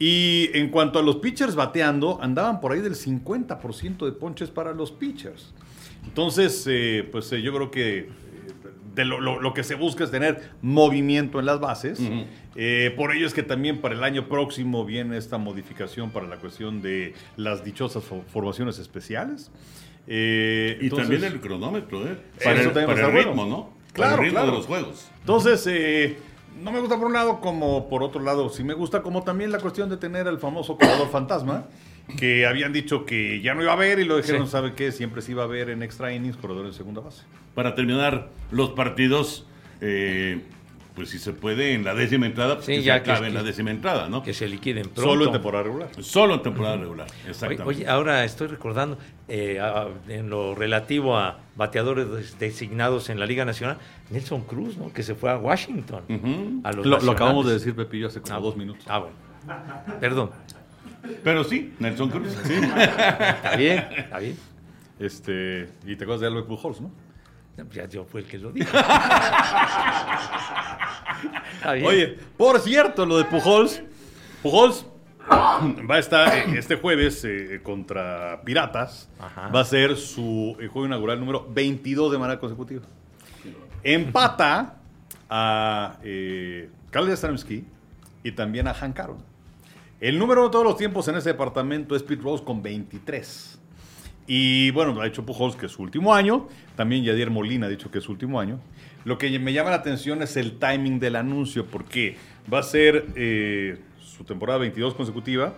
Y 0.00 0.50
en 0.54 0.70
cuanto 0.70 0.98
a 0.98 1.02
los 1.02 1.16
pitchers 1.16 1.54
bateando, 1.54 2.18
andaban 2.22 2.60
por 2.60 2.72
ahí 2.72 2.80
del 2.80 2.94
50% 2.94 4.04
de 4.04 4.12
ponches 4.12 4.50
para 4.50 4.72
los 4.72 4.90
pitchers. 4.90 5.52
Entonces, 6.04 6.64
eh, 6.68 7.06
pues 7.12 7.30
yo 7.30 7.54
creo 7.54 7.70
que 7.70 8.08
de 8.94 9.04
lo, 9.04 9.20
lo- 9.20 9.40
lo 9.40 9.54
que 9.54 9.62
se 9.62 9.74
busca 9.74 10.04
es 10.04 10.10
tener 10.10 10.50
movimiento 10.62 11.38
en 11.40 11.46
las 11.46 11.60
bases. 11.60 12.00
Eh, 12.56 12.92
por 12.96 13.14
ello 13.14 13.26
es 13.26 13.34
que 13.34 13.42
también 13.42 13.80
para 13.80 13.94
el 13.94 14.02
año 14.02 14.28
próximo 14.28 14.84
viene 14.84 15.16
esta 15.16 15.38
modificación 15.38 16.10
para 16.10 16.26
la 16.26 16.36
cuestión 16.36 16.82
de 16.82 17.14
las 17.36 17.64
dichosas 17.64 18.02
fo- 18.02 18.24
formaciones 18.32 18.78
especiales. 18.78 19.50
Eh, 20.06 20.78
Y 20.80 20.84
entonces- 20.84 21.08
también 21.08 21.32
el 21.32 21.40
cronómetro, 21.40 22.06
¿eh? 22.06 22.18
Eso 22.36 22.44
Para 22.44 22.60
el, 22.62 22.70
para 22.72 23.06
el 23.08 23.12
ritmo, 23.12 23.34
bueno. 23.34 23.48
¿no? 23.48 23.70
Claro, 23.92 24.10
para 24.10 24.14
el 24.14 24.18
ritmo 24.20 24.32
claro. 24.40 24.50
de 24.52 24.56
los 24.56 24.66
juegos. 24.66 25.08
Entonces, 25.20 25.66
eh, 25.68 26.18
no 26.62 26.72
me 26.72 26.80
gusta 26.80 26.96
por 26.96 27.06
un 27.06 27.12
lado, 27.12 27.40
como 27.40 27.88
por 27.88 28.02
otro 28.02 28.20
lado, 28.22 28.48
sí 28.48 28.64
me 28.64 28.74
gusta, 28.74 29.02
como 29.02 29.22
también 29.22 29.52
la 29.52 29.58
cuestión 29.58 29.88
de 29.88 29.96
tener 29.96 30.26
al 30.26 30.38
famoso 30.38 30.76
corredor 30.78 31.08
fantasma, 31.10 31.66
que 32.18 32.46
habían 32.46 32.72
dicho 32.72 33.04
que 33.04 33.40
ya 33.40 33.54
no 33.54 33.62
iba 33.62 33.70
a 33.72 33.74
haber 33.74 33.98
y 33.98 34.04
lo 34.04 34.16
dijeron, 34.16 34.46
Sí. 34.46 34.52
¿sabe 34.52 34.74
qué? 34.74 34.92
Siempre 34.92 35.22
se 35.22 35.32
iba 35.32 35.42
a 35.44 35.46
ver 35.46 35.70
en 35.70 35.82
extra 35.82 36.12
innings, 36.12 36.36
corredor 36.36 36.66
en 36.66 36.72
segunda 36.72 37.00
base. 37.00 37.22
Para 37.54 37.74
terminar 37.74 38.28
los 38.50 38.70
partidos, 38.70 39.46
eh, 39.80 40.40
pues 40.94 41.08
si 41.10 41.18
se 41.18 41.32
puede, 41.32 41.72
en 41.74 41.84
la 41.84 41.94
décima 41.94 42.26
entrada, 42.26 42.56
pues 42.56 42.66
Sí, 42.66 42.72
que 42.76 42.82
ya 42.82 42.98
se 42.98 43.04
que- 43.04 43.12
en 43.12 43.22
que- 43.24 43.30
la 43.30 43.42
décima 43.42 43.70
entrada, 43.70 44.08
¿no? 44.08 44.22
Que 44.22 44.34
se 44.34 44.46
liquiden 44.48 44.82
pronto. 44.84 45.02
Solo 45.02 45.24
en 45.26 45.32
temporada 45.32 45.64
regular. 45.64 45.88
Solo 46.00 46.34
en 46.34 46.42
temporada 46.42 46.76
regular, 46.76 47.06
exactamente. 47.28 47.62
oye, 47.64 47.88
ahora 47.88 48.24
estoy 48.24 48.48
recordando 48.48 48.98
eh, 49.32 49.60
a- 49.60 49.86
en 50.08 50.28
lo 50.28 50.54
relativo 50.56 51.16
a 51.16 51.38
bateadores 51.56 52.10
des- 52.10 52.38
designados 52.40 53.08
en 53.10 53.20
la 53.20 53.26
Liga 53.26 53.44
Nacional, 53.44 53.78
Nelson 54.10 54.42
Cruz, 54.42 54.76
¿no? 54.76 54.92
Que 54.92 55.04
se 55.04 55.14
fue 55.14 55.30
a 55.30 55.36
Washington. 55.38 56.02
Ujú. 56.08 56.60
a 56.64 56.72
los 56.72 56.84
Lo, 56.84 56.98
lo 57.00 57.12
acabamos 57.12 57.46
de 57.46 57.52
decir, 57.54 57.74
Pepillo, 57.76 58.08
hace 58.08 58.20
como 58.20 58.34
Ah, 58.34 58.40
dos 58.40 58.56
minutos. 58.56 58.84
Ah, 58.88 58.98
bueno. 58.98 59.14
Perdón. 60.00 60.30
Pero 61.24 61.44
sí, 61.44 61.74
Nelson 61.78 62.10
Cruz. 62.10 62.36
Está 62.48 63.56
bien, 63.56 63.86
está 63.96 64.18
bien. 64.18 64.36
Este, 64.98 65.68
y 65.86 65.96
te 65.96 66.04
acuerdas 66.04 66.20
de 66.20 66.26
Albert 66.26 66.46
Pujols, 66.46 66.80
¿no? 66.80 66.90
Ya 67.72 67.86
yo 67.86 68.04
fue 68.04 68.20
el 68.22 68.26
que 68.26 68.38
lo 68.38 68.52
dijo. 68.52 68.74
Está 71.54 71.72
bien. 71.74 71.86
Oye, 71.86 72.18
por 72.36 72.60
cierto, 72.60 73.04
lo 73.04 73.18
de 73.18 73.24
Pujols. 73.24 73.82
Pujols 74.42 74.86
va 75.30 75.96
a 75.96 75.98
estar 75.98 76.38
eh, 76.38 76.44
este 76.56 76.76
jueves 76.76 77.22
eh, 77.24 77.60
contra 77.62 78.40
Piratas. 78.44 79.10
Ajá. 79.18 79.48
Va 79.48 79.60
a 79.60 79.64
ser 79.64 79.96
su 79.96 80.56
eh, 80.58 80.68
juego 80.68 80.86
inaugural 80.86 81.20
número 81.20 81.46
22 81.50 82.12
de 82.12 82.18
manera 82.18 82.40
consecutiva. 82.40 82.82
Empata 83.82 84.76
a 85.28 85.98
eh, 86.02 86.70
Carl 86.90 87.08
Yastrzemski 87.08 87.64
y 88.22 88.32
también 88.32 88.66
a 88.68 88.74
Hank 88.74 88.98
Aaron. 88.98 89.29
El 90.00 90.18
número 90.18 90.44
de 90.44 90.50
todos 90.50 90.64
los 90.64 90.78
tiempos 90.78 91.06
en 91.08 91.16
ese 91.16 91.28
departamento 91.28 91.94
es 91.94 92.02
Pete 92.02 92.22
Rose 92.22 92.42
con 92.42 92.62
23. 92.62 93.58
Y 94.26 94.70
bueno, 94.70 94.98
ha 94.98 95.06
hecho 95.06 95.26
Pujols 95.26 95.56
que 95.56 95.66
es 95.66 95.72
su 95.72 95.82
último 95.82 96.14
año. 96.14 96.48
También 96.74 97.04
Yadier 97.04 97.30
Molina 97.30 97.66
ha 97.66 97.68
dicho 97.68 97.90
que 97.90 97.98
es 97.98 98.04
su 98.04 98.12
último 98.12 98.40
año. 98.40 98.60
Lo 99.04 99.18
que 99.18 99.38
me 99.38 99.52
llama 99.52 99.68
la 99.68 99.76
atención 99.76 100.22
es 100.22 100.38
el 100.38 100.58
timing 100.58 101.00
del 101.00 101.16
anuncio, 101.16 101.66
porque 101.66 102.16
va 102.50 102.60
a 102.60 102.62
ser 102.62 103.08
eh, 103.14 103.78
su 104.02 104.24
temporada 104.24 104.58
22 104.60 104.94
consecutiva. 104.94 105.52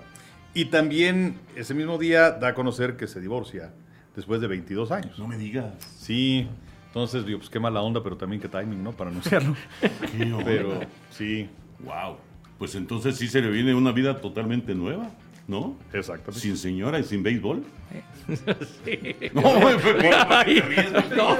Y 0.54 0.66
también 0.66 1.36
ese 1.54 1.72
mismo 1.74 1.96
día 1.96 2.32
da 2.32 2.48
a 2.48 2.54
conocer 2.54 2.96
que 2.96 3.06
se 3.06 3.20
divorcia 3.20 3.72
después 4.16 4.40
de 4.40 4.48
22 4.48 4.90
años. 4.90 5.18
No 5.20 5.28
me 5.28 5.38
digas. 5.38 5.72
Sí, 5.98 6.48
entonces 6.88 7.24
digo, 7.24 7.38
pues 7.38 7.48
qué 7.48 7.60
mala 7.60 7.80
onda, 7.80 8.02
pero 8.02 8.16
también 8.16 8.42
qué 8.42 8.48
timing, 8.48 8.82
¿no? 8.82 8.90
Para 8.90 9.10
anunciarlo. 9.10 9.54
Pero 10.44 10.80
sí, 11.10 11.48
Wow. 11.84 12.31
Pues 12.62 12.76
entonces 12.76 13.16
sí 13.16 13.26
se 13.26 13.40
le 13.40 13.50
viene 13.50 13.74
una 13.74 13.90
vida 13.90 14.20
totalmente 14.20 14.72
nueva, 14.72 15.10
¿no? 15.48 15.76
exactamente. 15.92 16.38
Sin 16.38 16.56
señora 16.56 17.00
y 17.00 17.02
sin 17.02 17.20
béisbol. 17.20 17.64
Sí. 18.84 19.16
No, 19.34 19.42
güey, 19.60 19.76
fue- 19.80 19.94
fue- 19.94 20.10
Ay, 20.14 20.62
no, 21.16 21.36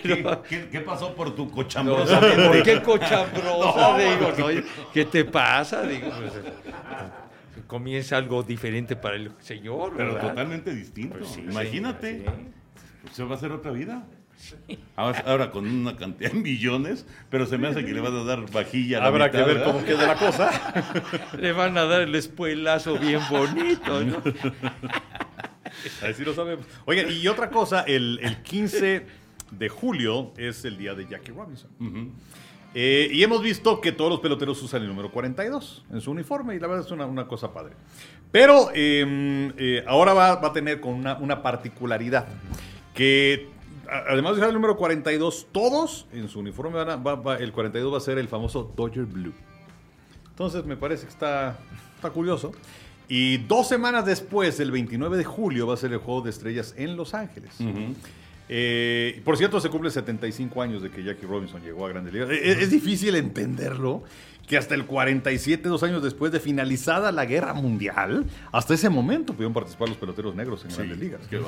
¿Qué, 0.00 0.14
bueno, 0.22 0.42
qué- 0.44 0.68
qué 0.70 0.80
pasó 0.80 1.12
por 1.12 1.34
tu 1.34 1.46
no, 1.46 1.50
cochambrosa 1.50 2.20
¿Por 2.20 2.62
qué 2.62 2.80
cochambrosa? 2.82 3.98
Digo, 3.98 4.32
no, 4.38 4.44
oye, 4.44 4.62
¿qué 4.94 5.04
te 5.06 5.24
pasa? 5.24 5.82
Digo, 5.82 6.08
pues, 6.16 7.64
comienza 7.66 8.16
algo 8.18 8.44
diferente 8.44 8.94
para 8.94 9.16
el 9.16 9.32
señor, 9.40 9.92
Pero 9.96 10.14
¿verdad? 10.14 10.28
totalmente 10.28 10.72
distinto. 10.72 11.18
Pues 11.18 11.30
sí, 11.30 11.40
Imagínate. 11.40 12.18
sí. 12.24 13.12
Se 13.12 13.24
va 13.24 13.32
a 13.32 13.38
hacer 13.38 13.50
otra 13.50 13.72
vida. 13.72 14.04
Ahora, 14.96 15.22
ahora 15.26 15.50
con 15.50 15.66
una 15.66 15.96
cantidad 15.96 16.32
de 16.32 16.38
millones, 16.40 17.04
pero 17.30 17.44
se 17.46 17.58
me 17.58 17.68
hace 17.68 17.84
que 17.84 17.92
le 17.92 18.00
van 18.00 18.14
a 18.16 18.24
dar 18.24 18.50
vajilla. 18.50 18.98
a 18.98 19.00
la 19.02 19.06
Habrá 19.08 19.26
mitad, 19.26 19.38
que 19.38 19.44
ver 19.44 19.56
¿verdad? 19.58 19.72
cómo 19.72 19.84
queda 19.84 20.06
la 20.06 20.16
cosa. 20.16 21.36
Le 21.38 21.52
van 21.52 21.76
a 21.76 21.84
dar 21.84 22.00
el 22.02 22.14
espuelazo 22.14 22.98
bien 22.98 23.20
bonito, 23.30 24.02
¿no? 24.04 24.22
Así 26.08 26.24
lo 26.24 26.32
sabemos. 26.34 26.64
Oigan, 26.86 27.06
y 27.10 27.28
otra 27.28 27.50
cosa, 27.50 27.82
el, 27.82 28.18
el 28.22 28.42
15 28.42 29.06
de 29.50 29.68
julio 29.68 30.32
es 30.38 30.64
el 30.64 30.78
día 30.78 30.94
de 30.94 31.06
Jackie 31.06 31.32
Robinson. 31.32 31.70
Eh, 32.74 33.08
y 33.12 33.22
hemos 33.22 33.42
visto 33.42 33.80
que 33.80 33.92
todos 33.92 34.10
los 34.10 34.20
peloteros 34.20 34.62
usan 34.62 34.82
el 34.82 34.88
número 34.88 35.10
42 35.10 35.84
en 35.92 36.00
su 36.00 36.10
uniforme 36.10 36.54
y 36.54 36.58
la 36.60 36.66
verdad 36.66 36.84
es 36.86 36.92
una, 36.92 37.04
una 37.06 37.26
cosa 37.26 37.52
padre. 37.52 37.74
Pero 38.32 38.70
eh, 38.74 39.52
eh, 39.58 39.84
ahora 39.86 40.14
va, 40.14 40.36
va 40.36 40.48
a 40.48 40.52
tener 40.52 40.80
con 40.80 40.94
una, 40.94 41.16
una 41.16 41.42
particularidad 41.42 42.26
que 42.94 43.48
además 43.90 44.32
de 44.32 44.38
usar 44.38 44.48
el 44.48 44.54
número 44.54 44.76
42, 44.76 45.46
todos 45.52 46.06
en 46.12 46.28
su 46.28 46.40
uniforme 46.40 46.76
van 46.76 46.90
a- 46.90 46.96
va- 46.96 47.14
va- 47.16 47.36
el 47.36 47.52
42 47.52 47.92
va 47.92 47.98
a 47.98 48.00
ser 48.00 48.18
el 48.18 48.28
famoso 48.28 48.72
Dodger 48.76 49.04
Blue. 49.04 49.32
Entonces 50.30 50.64
me 50.64 50.76
parece 50.76 51.04
que 51.04 51.10
está, 51.12 51.58
está 51.94 52.10
curioso. 52.10 52.52
Y 53.08 53.38
dos 53.38 53.68
semanas 53.68 54.04
después, 54.04 54.58
el 54.60 54.70
29 54.72 55.16
de 55.16 55.24
julio, 55.24 55.66
va 55.66 55.74
a 55.74 55.76
ser 55.76 55.92
el 55.92 55.98
Juego 55.98 56.22
de 56.22 56.30
Estrellas 56.30 56.74
en 56.76 56.96
Los 56.96 57.14
Ángeles. 57.14 57.52
Eh, 58.48 59.20
por 59.24 59.36
cierto, 59.36 59.60
se 59.60 59.68
cumple 59.68 59.90
75 59.90 60.62
años 60.62 60.82
de 60.82 60.90
que 60.90 61.02
Jackie 61.02 61.26
Robinson 61.26 61.62
llegó 61.62 61.86
a 61.86 61.88
Grandes 61.88 62.12
Ligas. 62.12 62.30
Eh, 62.30 62.40
Es, 62.52 62.58
es 62.58 62.70
difícil 62.70 63.14
entenderlo 63.16 64.04
que 64.46 64.56
hasta 64.56 64.74
el 64.74 64.86
47, 64.86 65.68
dos 65.68 65.82
años 65.82 66.02
después 66.02 66.30
de 66.30 66.40
finalizada 66.40 67.10
la 67.10 67.24
Guerra 67.24 67.52
Mundial, 67.52 68.24
hasta 68.52 68.74
ese 68.74 68.88
momento 68.88 69.32
pudieron 69.32 69.52
participar 69.52 69.88
los 69.88 69.98
peloteros 69.98 70.34
negros 70.36 70.64
en 70.64 70.74
Grandes 70.74 70.98
Ligas. 70.98 71.20
Qué. 71.28 71.40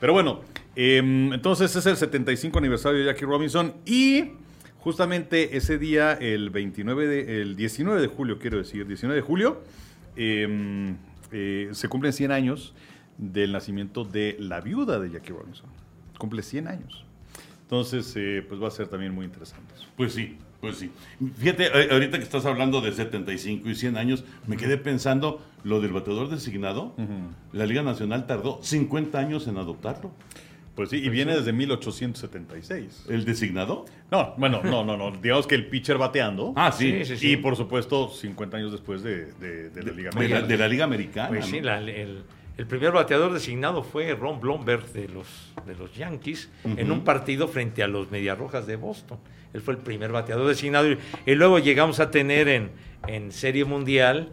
Pero 0.00 0.12
bueno, 0.12 0.40
em, 0.74 1.32
entonces 1.32 1.74
es 1.76 1.84
el 1.86 1.96
75 1.96 2.58
aniversario 2.58 3.00
de 3.00 3.06
Jackie 3.06 3.26
Robinson 3.26 3.74
y 3.84 4.30
justamente 4.78 5.56
ese 5.56 5.78
día, 5.78 6.12
el 6.14 6.50
29 6.50 7.06
de, 7.06 7.42
el 7.42 7.56
19 7.56 8.00
de 8.00 8.06
julio, 8.06 8.38
quiero 8.38 8.56
decir, 8.58 8.86
19 8.86 9.20
de 9.20 9.26
julio, 9.26 9.62
em, 10.16 10.96
eh, 11.32 11.68
se 11.72 11.88
cumplen 11.88 12.14
100 12.14 12.32
años 12.32 12.74
del 13.18 13.52
nacimiento 13.52 14.04
de 14.04 14.36
la 14.38 14.60
viuda 14.60 14.98
de 14.98 15.10
Jackie 15.10 15.32
Robinson. 15.32 15.66
Cumple 16.18 16.42
100 16.42 16.68
años. 16.68 17.04
Entonces, 17.62 18.12
eh, 18.16 18.44
pues 18.48 18.62
va 18.62 18.68
a 18.68 18.70
ser 18.70 18.88
también 18.88 19.12
muy 19.14 19.26
interesante. 19.26 19.74
eso. 19.74 19.86
Pues 19.96 20.12
sí, 20.12 20.36
pues 20.60 20.76
sí. 20.76 20.90
Fíjate, 21.38 21.66
a- 21.66 21.92
ahorita 21.94 22.16
que 22.18 22.24
estás 22.24 22.46
hablando 22.46 22.80
de 22.80 22.92
75 22.92 23.68
y 23.68 23.74
100 23.74 23.96
años, 23.96 24.24
me 24.46 24.56
quedé 24.56 24.78
pensando 24.78 25.42
lo 25.64 25.80
del 25.80 25.92
bateador 25.92 26.28
designado. 26.28 26.94
La 27.52 27.66
Liga 27.66 27.82
Nacional 27.82 28.26
tardó 28.26 28.60
50 28.62 29.18
años 29.18 29.46
en 29.48 29.56
adoptarlo. 29.58 30.12
Pues 30.76 30.90
sí, 30.90 30.96
y 30.98 31.08
viene 31.08 31.34
desde 31.34 31.52
1876. 31.54 33.06
¿El 33.08 33.24
designado? 33.24 33.86
No, 34.10 34.34
bueno, 34.36 34.60
no, 34.62 34.84
no, 34.84 34.96
no. 34.96 35.10
Digamos 35.10 35.46
que 35.46 35.54
el 35.54 35.66
pitcher 35.66 35.98
bateando. 35.98 36.52
Ah, 36.56 36.70
sí. 36.70 36.90
Sí, 36.98 37.04
sí, 37.04 37.16
sí. 37.16 37.32
Y 37.32 37.36
por 37.38 37.56
supuesto, 37.56 38.08
50 38.10 38.56
años 38.58 38.72
después 38.72 39.02
de, 39.02 39.32
de- 39.34 39.70
de 39.70 39.82
la 39.82 39.92
Liga 39.92 40.10
De 40.10 40.14
la, 40.28 40.36
Americana. 40.36 40.46
de 40.46 40.56
la 40.58 40.68
Liga 40.68 40.84
Americana. 40.84 41.28
Pues 41.30 41.46
sí, 41.46 41.60
¿no? 41.60 41.66
la- 41.66 41.80
el, 41.80 42.22
el 42.56 42.66
primer 42.66 42.92
bateador 42.92 43.32
designado 43.32 43.82
fue 43.82 44.14
Ron 44.14 44.40
Blomberg 44.40 44.86
de 44.92 45.08
los, 45.08 45.52
de 45.66 45.74
los 45.74 45.94
Yankees 45.94 46.48
en 46.64 46.90
un 46.90 47.04
partido 47.04 47.48
frente 47.48 47.82
a 47.82 47.88
los 47.88 48.10
Mediarrojas 48.10 48.66
de 48.66 48.76
Boston. 48.76 49.18
Él 49.52 49.60
fue 49.60 49.74
el 49.74 49.80
primer 49.80 50.12
bateador 50.12 50.46
designado. 50.48 50.90
Y, 50.90 50.98
y 51.26 51.34
luego 51.34 51.58
llegamos 51.58 52.00
a 52.00 52.10
tener 52.10 52.48
en, 52.48 52.70
en 53.06 53.32
Serie 53.32 53.64
Mundial 53.64 54.30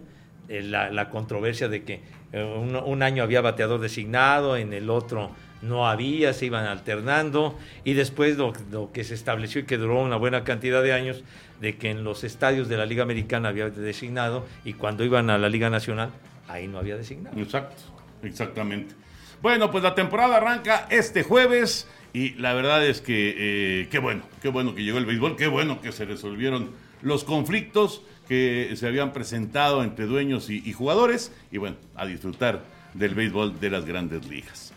eh, 0.49 0.61
la, 0.61 0.89
la 0.89 1.09
controversia 1.09 1.67
de 1.67 1.83
que 1.83 2.01
eh, 2.31 2.43
un, 2.43 2.75
un 2.75 3.03
año 3.03 3.23
había 3.23 3.41
bateador 3.41 3.79
designado, 3.79 4.57
en 4.57 4.73
el 4.73 4.89
otro 4.89 5.31
no 5.61 5.87
había, 5.87 6.33
se 6.33 6.45
iban 6.45 6.65
alternando. 6.65 7.57
Y 7.85 7.93
después 7.93 8.37
lo, 8.37 8.53
lo 8.71 8.91
que 8.91 9.03
se 9.05 9.13
estableció 9.13 9.61
y 9.61 9.63
que 9.65 9.77
duró 9.77 10.01
una 10.01 10.17
buena 10.17 10.43
cantidad 10.43 10.83
de 10.83 10.91
años, 10.91 11.23
de 11.61 11.77
que 11.77 11.89
en 11.89 12.03
los 12.03 12.25
estadios 12.25 12.67
de 12.67 12.75
la 12.75 12.85
Liga 12.85 13.03
Americana 13.03 13.49
había 13.49 13.69
designado 13.69 14.45
y 14.65 14.73
cuando 14.73 15.05
iban 15.05 15.29
a 15.29 15.37
la 15.37 15.47
Liga 15.47 15.69
Nacional, 15.69 16.09
ahí 16.49 16.67
no 16.67 16.79
había 16.79 16.97
designado. 16.97 17.39
Exacto, 17.39 17.81
exactamente. 18.23 18.95
Bueno, 19.41 19.71
pues 19.71 19.83
la 19.83 19.93
temporada 19.95 20.37
arranca 20.37 20.87
este 20.89 21.23
jueves 21.23 21.87
y 22.13 22.31
la 22.35 22.53
verdad 22.53 22.85
es 22.85 23.01
que 23.01 23.35
eh, 23.37 23.87
qué 23.89 23.99
bueno, 23.99 24.23
qué 24.41 24.49
bueno 24.49 24.73
que 24.73 24.83
llegó 24.83 24.97
el 24.97 25.05
béisbol, 25.05 25.35
qué 25.35 25.47
bueno 25.47 25.81
que 25.81 25.91
se 25.91 26.05
resolvieron 26.05 26.71
los 27.01 27.23
conflictos 27.23 28.03
que 28.27 28.73
se 28.75 28.87
habían 28.87 29.11
presentado 29.11 29.83
entre 29.83 30.05
dueños 30.05 30.49
y, 30.49 30.63
y 30.65 30.71
jugadores 30.71 31.33
y 31.51 31.57
bueno, 31.57 31.75
a 31.95 32.05
disfrutar 32.05 32.63
del 32.93 33.15
béisbol 33.15 33.59
de 33.59 33.69
las 33.69 33.85
grandes 33.85 34.25
ligas. 34.27 34.73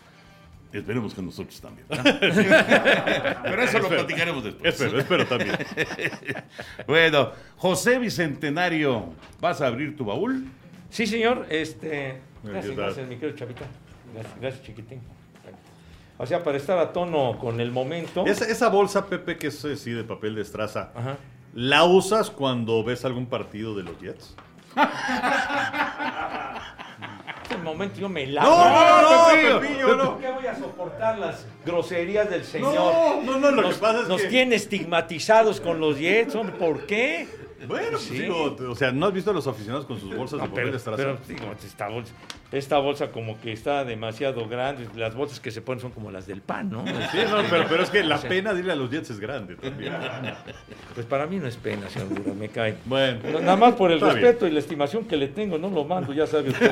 Esperemos 0.73 1.13
que 1.13 1.21
nosotros 1.21 1.59
también. 1.61 1.87
Pero 1.89 3.61
eso 3.61 3.79
lo 3.79 3.87
platicaremos 3.87 4.43
después. 4.43 4.73
Espero, 4.73 4.99
espero 4.99 5.25
también. 5.25 5.57
Bueno, 6.87 7.31
José 7.55 7.99
Bicentenario, 7.99 9.13
¿vas 9.39 9.61
a 9.61 9.67
abrir 9.67 9.95
tu 9.95 10.05
baúl? 10.05 10.45
Sí, 10.89 11.07
señor. 11.07 11.47
Este, 11.49 12.17
gracias, 12.49 12.75
gracias, 12.75 13.07
mi 13.07 13.15
querido 13.17 13.37
Chavita. 13.37 13.65
Gracias, 14.13 14.39
gracias, 14.39 14.63
chiquitín. 14.63 15.01
O 16.19 16.25
sea, 16.25 16.43
para 16.43 16.57
estar 16.57 16.77
a 16.79 16.91
tono 16.93 17.37
con 17.39 17.59
el 17.61 17.71
momento. 17.71 18.25
Esa, 18.25 18.45
esa 18.45 18.69
bolsa, 18.69 19.05
Pepe, 19.05 19.37
que 19.37 19.47
es 19.47 19.63
eh, 19.65 19.77
sí, 19.77 19.91
de 19.91 20.03
papel 20.03 20.33
de 20.35 20.41
estraza, 20.41 20.91
Ajá. 20.95 21.17
¿la 21.53 21.83
usas 21.83 22.31
cuando 22.31 22.83
ves 22.83 23.05
algún 23.05 23.27
partido 23.27 23.75
de 23.75 23.83
los 23.83 23.99
Jets? 23.99 24.35
En 27.49 27.53
este 27.53 27.63
momento 27.63 27.99
yo 27.99 28.09
me 28.09 28.27
lavo. 28.27 28.49
no, 28.49 29.61
Pepillo, 29.61 29.95
no. 29.95 30.11
¿Por 30.13 30.21
qué 30.21 30.31
voy 30.31 30.47
a 30.47 30.55
soportar 30.55 31.17
las 31.17 31.45
groserías 31.65 32.29
del 32.29 32.43
señor? 32.43 32.75
No, 32.75 33.21
no, 33.23 33.39
no, 33.39 33.51
lo 33.51 33.61
nos, 33.61 33.75
que 33.75 33.81
pasa 33.81 34.01
es 34.01 34.07
nos 34.09 34.21
que... 34.21 34.27
tiene 34.27 34.55
estigmatizados 34.55 35.61
con 35.61 35.79
los 35.79 35.97
Jets, 35.97 36.35
hombre, 36.35 36.55
¿por 36.57 36.85
qué? 36.85 37.27
Bueno, 37.67 37.91
pues 37.91 38.01
Sí. 38.03 38.19
digo, 38.19 38.55
o 38.69 38.75
sea, 38.75 38.91
¿no 38.91 39.05
has 39.07 39.13
visto 39.13 39.31
a 39.31 39.33
los 39.33 39.47
aficionados 39.47 39.85
con 39.85 39.97
sus 39.99 40.13
bolsas 40.15 40.39
de 40.39 40.45
No, 40.45 40.49
papel 40.49 40.65
pero, 40.65 40.71
de 40.71 40.77
estraza? 40.77 40.97
pero, 40.97 41.17
digo, 41.27 41.53
esta 41.63 41.87
bolsa, 41.87 42.13
esta 42.51 42.77
bolsa 42.77 43.11
como 43.11 43.39
que 43.41 43.51
está 43.51 43.83
demasiado 43.83 44.47
grande. 44.47 44.87
Las 44.95 45.15
bolsas 45.15 45.39
que 45.39 45.51
se 45.51 45.61
ponen 45.61 45.81
son 45.81 45.91
como 45.91 46.11
las 46.11 46.27
del 46.27 46.41
pan, 46.41 46.69
¿no? 46.69 46.85
Sí, 47.11 47.17
no, 47.29 47.43
pero, 47.49 47.65
pero 47.67 47.83
es 47.83 47.89
que 47.89 48.03
la 48.03 48.15
O 48.17 48.19
sea, 48.19 48.29
pena 48.29 48.53
de 48.53 48.71
a 48.71 48.75
los 48.75 48.89
Jets 48.89 49.09
es 49.09 49.19
grande 49.19 49.55
también. 49.55 49.93
Pues 50.93 51.05
para 51.05 51.27
mí 51.27 51.37
no 51.37 51.47
es 51.47 51.57
pena, 51.57 51.89
señor 51.89 52.09
Dura, 52.09 52.33
me 52.33 52.49
cae. 52.49 52.77
Bueno, 52.85 53.19
No, 53.33 53.39
Nada 53.41 53.57
más 53.57 53.73
por 53.75 53.91
el 53.91 53.99
bien. 53.99 54.11
respeto 54.13 54.47
y 54.47 54.51
la 54.51 54.59
estimación 54.59 55.05
que 55.05 55.17
le 55.17 55.27
tengo, 55.27 55.57
no 55.57 55.69
lo 55.69 55.83
mando, 55.83 56.13
ya 56.13 56.25
sabe 56.25 56.49
usted. 56.49 56.71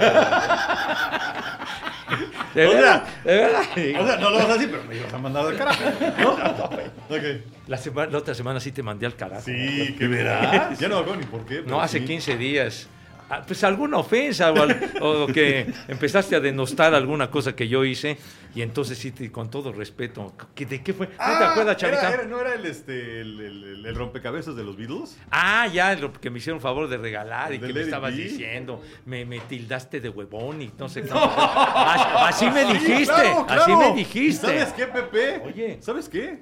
De 2.54 2.66
O 2.68 2.72
sea, 2.72 2.80
verdad, 2.82 3.04
de 3.26 3.36
verdad. 3.36 3.62
o 4.02 4.08
sea, 4.08 4.18
no 4.18 4.30
lo 4.30 4.38
vas 4.38 4.50
a 4.50 4.54
decir, 4.54 4.70
pero 4.72 4.84
me 4.86 4.96
ibas 4.96 5.14
a 5.14 5.18
mandar 5.18 5.46
al 5.46 5.58
carajo. 5.58 5.84
¿no? 6.22 6.36
Ok. 7.16 7.22
La, 7.68 7.78
semana, 7.78 8.12
la 8.12 8.18
otra 8.18 8.34
semana 8.34 8.60
sí 8.60 8.72
te 8.72 8.82
mandé 8.82 9.06
al 9.06 9.16
carajo. 9.16 9.42
Sí, 9.44 9.96
que 9.98 10.08
verás. 10.08 10.80
Ya 10.80 10.88
no 10.88 10.98
acuerdo 10.98 11.20
ni 11.20 11.26
por 11.28 11.46
qué. 11.46 11.62
No, 11.66 11.80
hace 11.82 12.00
sí. 12.00 12.06
15 12.06 12.38
días. 12.38 12.88
Ah, 13.30 13.42
Pues 13.46 13.64
alguna 13.64 13.98
ofensa 13.98 14.52
o, 14.52 14.62
al- 14.62 14.92
o 15.02 15.28
que 15.28 15.72
empezaste 15.88 16.36
a 16.36 16.40
denostar 16.40 16.94
alguna 16.94 17.30
cosa 17.32 17.56
que 17.56 17.68
yo 17.68 17.84
hice 17.84 18.18
y 18.54 18.62
entonces 18.62 18.98
sí, 18.98 19.12
con 19.30 19.50
todo 19.50 19.74
respeto, 19.74 20.34
¿qué- 20.54 20.66
¿de 20.66 20.82
qué 20.84 20.94
fue? 20.94 21.08
¿No 21.08 21.14
te 21.14 21.18
Ah, 21.20 21.52
acuerdas, 21.52 21.78
Chavita? 21.78 22.00
era- 22.08 22.14
era- 22.22 22.24
¿No 22.26 22.40
era 22.40 22.54
el, 22.54 22.66
este, 22.66 23.22
el, 23.22 23.40
el- 23.42 23.64
el- 23.64 23.86
el 23.86 23.96
rompecabezas 23.96 24.56
de 24.56 24.64
los 24.64 24.78
Beatles? 24.78 25.18
Ah, 25.32 25.68
ya, 25.68 25.94
lo 25.96 26.14
que 26.14 26.30
me 26.30 26.38
hicieron 26.40 26.62
favor 26.62 26.88
de 26.88 26.98
regalar 26.98 27.54
y 27.54 27.58
de 27.58 27.68
que 27.68 27.74
me 27.74 27.82
estabas 27.82 28.16
diciendo, 28.16 28.82
me, 29.06 29.26
me 29.26 29.40
tildaste 29.40 30.00
de 30.00 30.10
huevón 30.10 30.62
y 30.62 30.72
no 30.78 30.88
sé 30.88 31.02
cómo. 31.02 31.20
Así, 31.22 32.50
me 32.50 32.66
dijiste, 32.66 33.06
claro, 33.14 33.46
así 33.50 33.76
me 33.76 33.94
dijiste. 33.94 34.48
¿Sabes 34.48 34.74
qué, 34.74 34.86
Pepe? 34.88 35.42
Oye. 35.46 35.78
¿Sabes 35.82 36.08
qué? 36.10 36.40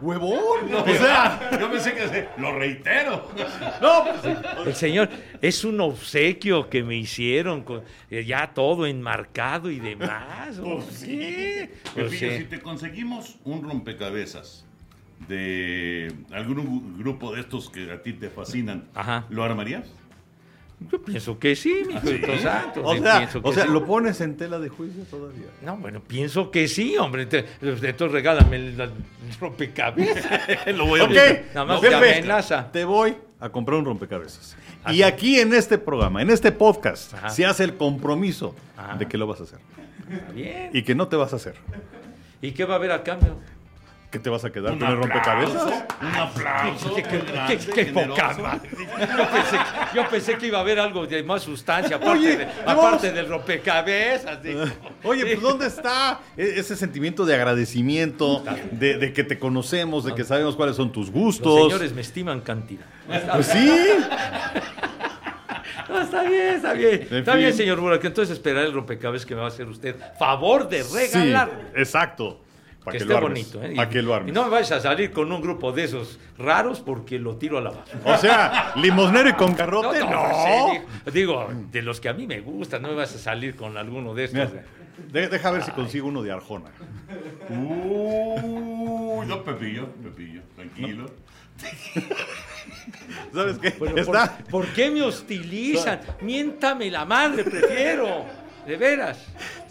¡Huevón! 0.00 0.74
o 0.74 0.84
sea, 0.86 1.50
Yo 1.60 1.70
pensé 1.70 1.94
que 1.94 2.28
lo 2.38 2.58
reitero. 2.58 3.28
no, 3.82 4.04
pues, 4.04 4.66
El 4.66 4.74
señor, 4.74 5.08
es 5.40 5.64
un 5.64 5.80
obsequio 5.80 6.68
que 6.68 6.82
me 6.82 6.96
hicieron, 6.96 7.62
con, 7.62 7.82
eh, 8.10 8.24
ya 8.24 8.52
todo 8.52 8.86
enmarcado 8.86 9.70
y 9.70 9.80
demás. 9.80 10.58
¿o 10.58 10.78
qué? 11.00 11.70
Pues 11.94 12.10
Pepillo, 12.10 12.10
sí. 12.10 12.38
si 12.38 12.44
te 12.44 12.60
conseguimos 12.60 13.36
un 13.44 13.62
rompecabezas 13.62 14.64
de 15.28 16.12
algún 16.30 16.98
grupo 16.98 17.34
de 17.34 17.40
estos 17.40 17.70
que 17.70 17.90
a 17.90 18.02
ti 18.02 18.12
te 18.12 18.28
fascinan, 18.28 18.84
Ajá. 18.94 19.24
¿lo 19.30 19.42
armarías? 19.44 19.88
Yo 20.78 21.02
pienso 21.02 21.38
que 21.38 21.56
sí, 21.56 21.74
mi 21.86 21.94
hijito 21.94 22.38
santo. 22.38 22.82
o 22.84 22.94
sea, 22.96 23.18
pienso 23.18 23.42
que 23.42 23.48
o 23.48 23.52
sea 23.52 23.64
sí. 23.64 23.70
lo 23.72 23.86
pones 23.86 24.20
en 24.20 24.36
tela 24.36 24.58
de 24.58 24.68
juicio 24.68 25.04
todavía. 25.04 25.46
No, 25.62 25.78
bueno, 25.78 26.00
pienso 26.06 26.50
que 26.50 26.68
sí, 26.68 26.96
hombre. 26.98 27.22
Entonces 27.22 28.12
regálame 28.12 28.56
el, 28.56 28.80
el 28.80 28.90
rompecabezas. 29.40 30.66
lo 30.74 30.86
voy 30.86 31.00
Ok, 31.00 31.10
Nada 31.54 31.64
más 31.64 31.80
Pepe, 31.80 31.96
te 31.98 32.18
amenaza. 32.18 32.70
Te 32.70 32.84
voy 32.84 33.16
a 33.40 33.48
comprar 33.48 33.78
un 33.78 33.86
rompecabezas. 33.86 34.56
Así. 34.84 34.98
Y 34.98 35.02
aquí 35.02 35.40
en 35.40 35.54
este 35.54 35.78
programa, 35.78 36.20
en 36.20 36.30
este 36.30 36.52
podcast, 36.52 37.14
Ajá. 37.14 37.30
se 37.30 37.46
hace 37.46 37.64
el 37.64 37.76
compromiso 37.76 38.54
Ajá. 38.76 38.96
de 38.98 39.06
que 39.06 39.16
lo 39.16 39.26
vas 39.26 39.40
a 39.40 39.44
hacer. 39.44 39.58
Bien. 40.34 40.70
Y 40.74 40.82
que 40.82 40.94
no 40.94 41.08
te 41.08 41.16
vas 41.16 41.32
a 41.32 41.36
hacer. 41.36 41.54
¿Y 42.42 42.52
qué 42.52 42.64
va 42.66 42.74
a 42.74 42.76
haber 42.76 42.92
a 42.92 43.02
cambio? 43.02 43.38
¿Qué 44.16 44.20
te 44.20 44.30
vas 44.30 44.42
a 44.46 44.50
quedar 44.50 44.72
Un 44.72 44.78
con 44.78 44.88
el 44.88 44.96
rompecabezas? 44.96 45.62
Un 46.00 46.06
aplauso. 46.16 46.94
Qué, 46.94 47.02
qué- 47.02 47.18
grande, 47.18 47.58
qué- 47.58 47.84
qué 47.84 47.92
poca 47.92 48.34
madre. 48.40 48.70
Yo 48.70 49.30
pensé, 49.30 49.56
yo 49.94 50.08
pensé 50.08 50.38
que 50.38 50.46
iba 50.46 50.56
a 50.56 50.60
haber 50.62 50.80
algo 50.80 51.06
de 51.06 51.22
más 51.22 51.42
sustancia, 51.42 51.96
aparte, 51.96 52.12
Oye, 52.18 52.28
de- 52.38 52.44
Dios. 52.46 52.56
aparte 52.66 53.12
del 53.12 53.28
rompecabezas. 53.28 54.42
digo. 54.42 54.64
Oye, 55.04 55.26
pues 55.26 55.42
¿dónde 55.42 55.66
está 55.66 56.20
e- 56.34 56.54
ese 56.56 56.76
sentimiento 56.76 57.26
de 57.26 57.34
agradecimiento, 57.34 58.42
de, 58.70 58.96
de 58.96 59.12
que 59.12 59.22
te 59.22 59.38
conocemos, 59.38 60.06
de 60.06 60.14
que 60.14 60.24
sabemos 60.24 60.56
cuáles 60.56 60.76
son 60.76 60.90
tus 60.92 61.08
Los 61.08 61.14
gustos? 61.14 61.64
señores 61.64 61.92
me 61.92 62.00
estiman 62.00 62.40
cantidad. 62.40 62.86
Pues 63.34 63.46
sí. 63.48 63.70
No, 65.88 66.00
está 66.00 66.22
bien, 66.24 66.54
está 66.56 66.72
bien. 66.72 67.06
En 67.10 67.16
está 67.18 67.32
fin. 67.32 67.40
bien, 67.42 67.54
señor 67.54 67.80
Burak. 67.80 68.04
Entonces 68.04 68.36
esperaré 68.36 68.66
el 68.66 68.72
rompecabezas 68.72 69.24
que 69.24 69.34
me 69.34 69.40
va 69.40 69.46
a 69.46 69.50
hacer 69.50 69.68
usted. 69.68 69.94
Favor 70.18 70.68
de 70.68 70.82
regalar. 70.82 71.48
Sí, 71.74 71.80
exacto. 71.80 72.40
Que, 72.92 72.98
que, 72.98 73.04
esté 73.04 73.20
bonito. 73.20 73.62
¿eh? 73.62 73.72
Para 73.76 73.88
Y- 73.88 73.92
que 73.92 74.02
lo 74.02 74.14
armes. 74.14 74.30
Y 74.30 74.32
no 74.34 74.44
me 74.44 74.50
vayas 74.50 74.72
a 74.72 74.80
salir 74.80 75.10
con 75.12 75.30
un 75.32 75.40
grupo 75.40 75.72
de 75.72 75.84
esos 75.84 76.18
raros 76.38 76.80
porque 76.80 77.18
lo 77.18 77.36
tiro 77.36 77.58
a 77.58 77.60
la 77.60 77.70
basura. 77.70 78.00
O 78.04 78.18
sea, 78.18 78.72
limosnero 78.76 79.28
y 79.28 79.32
con 79.34 79.54
garrote, 79.54 79.98
no. 80.00 80.10
no, 80.10 80.28
sí, 80.72 80.80
digo, 81.12 81.46
digo, 81.48 81.48
de 81.70 81.82
los 81.82 82.00
que 82.00 82.08
a 82.08 82.12
mí 82.14 82.26
me 82.26 82.40
gustan, 82.40 82.82
no 82.82 82.88
me 82.88 82.94
vas 82.94 83.14
a 83.14 83.18
salir 83.18 83.56
con 83.56 83.76
alguno 83.76 84.14
de 84.14 84.24
estos. 84.24 84.50
Mira, 84.52 84.64
de- 85.12 85.28
deja 85.28 85.50
ver 85.50 85.62
si 85.62 85.70
consigo 85.72 86.08
uno 86.08 86.22
de 86.22 86.32
Arjona. 86.32 86.70
Uy, 87.50 89.26
no, 89.26 89.42
Pepillo, 89.44 89.88
Pepillo, 90.02 90.42
tranquilo. 90.54 91.06
¿Sabes 93.32 93.58
qué? 93.58 93.68
Está. 93.96 94.36
¿por, 94.38 94.64
por 94.64 94.66
qué 94.74 94.90
me 94.90 95.02
hostilizan? 95.02 96.00
Miéntame 96.20 96.90
la 96.90 97.04
madre, 97.04 97.44
prefiero. 97.44 98.24
De 98.66 98.76
veras. 98.76 99.18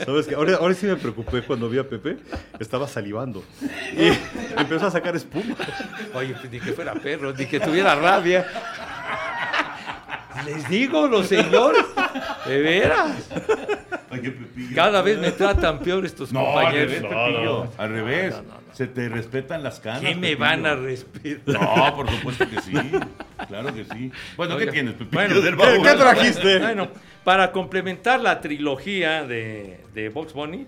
¿Sabes 0.04 0.26
qué? 0.28 0.36
Ahora, 0.36 0.56
ahora 0.56 0.74
sí 0.74 0.86
me 0.86 0.96
preocupé 0.96 1.42
cuando 1.42 1.70
vi 1.70 1.78
a 1.78 1.84
Pepe. 1.84 2.18
Estaba 2.60 2.88
salivando. 2.88 3.44
Y 3.94 4.08
empezó 4.58 4.88
a 4.88 4.92
sacar 4.92 5.16
espuma. 5.16 5.56
Oye, 6.14 6.34
pues, 6.34 6.50
ni 6.50 6.60
que 6.60 6.72
fuera 6.72 6.94
perro, 6.94 7.34
ni 7.34 7.46
que 7.46 7.60
tuviera 7.60 7.94
rabia. 7.96 8.46
Les 10.44 10.68
digo, 10.70 11.08
los 11.08 11.28
señores, 11.28 11.86
de 12.46 12.62
veras. 12.62 13.30
Cada 14.74 15.02
vez 15.02 15.18
me 15.20 15.32
tratan 15.32 15.80
peor 15.80 16.06
estos 16.06 16.32
No, 16.34 16.40
al 16.40 16.46
compañeros. 16.46 16.92
revés, 16.92 17.02
No, 17.04 17.10
Pepillo. 17.10 17.44
no. 17.66 17.72
Al 17.78 17.90
revés. 17.90 18.36
Se 18.74 18.88
te 18.88 19.08
respetan 19.08 19.64
las 19.64 19.80
canas. 19.80 20.02
¿Qué 20.02 20.16
me 20.16 20.22
Pepillo. 20.30 20.40
van 20.40 20.66
a 20.66 20.76
respetar? 20.76 21.62
No, 21.62 21.96
por 21.96 22.10
supuesto 22.12 22.50
que 22.50 22.62
sí. 22.62 22.74
Claro 23.48 23.74
que 23.74 23.86
sí. 23.86 24.12
Bueno, 24.36 24.58
¿qué 24.58 24.68
tienes, 24.68 24.94
Pepillo 24.96 25.12
bueno, 25.14 25.42
del 25.42 25.56
¿qué- 25.56 25.64
baúl? 25.66 25.84
qué 25.88 25.94
trajiste? 25.96 26.60
Bueno, 26.60 26.90
para 27.24 27.52
complementar 27.52 28.20
la 28.20 28.42
trilogía 28.42 29.24
de, 29.24 29.80
de 29.94 30.10
Box 30.10 30.34
Bunny, 30.34 30.68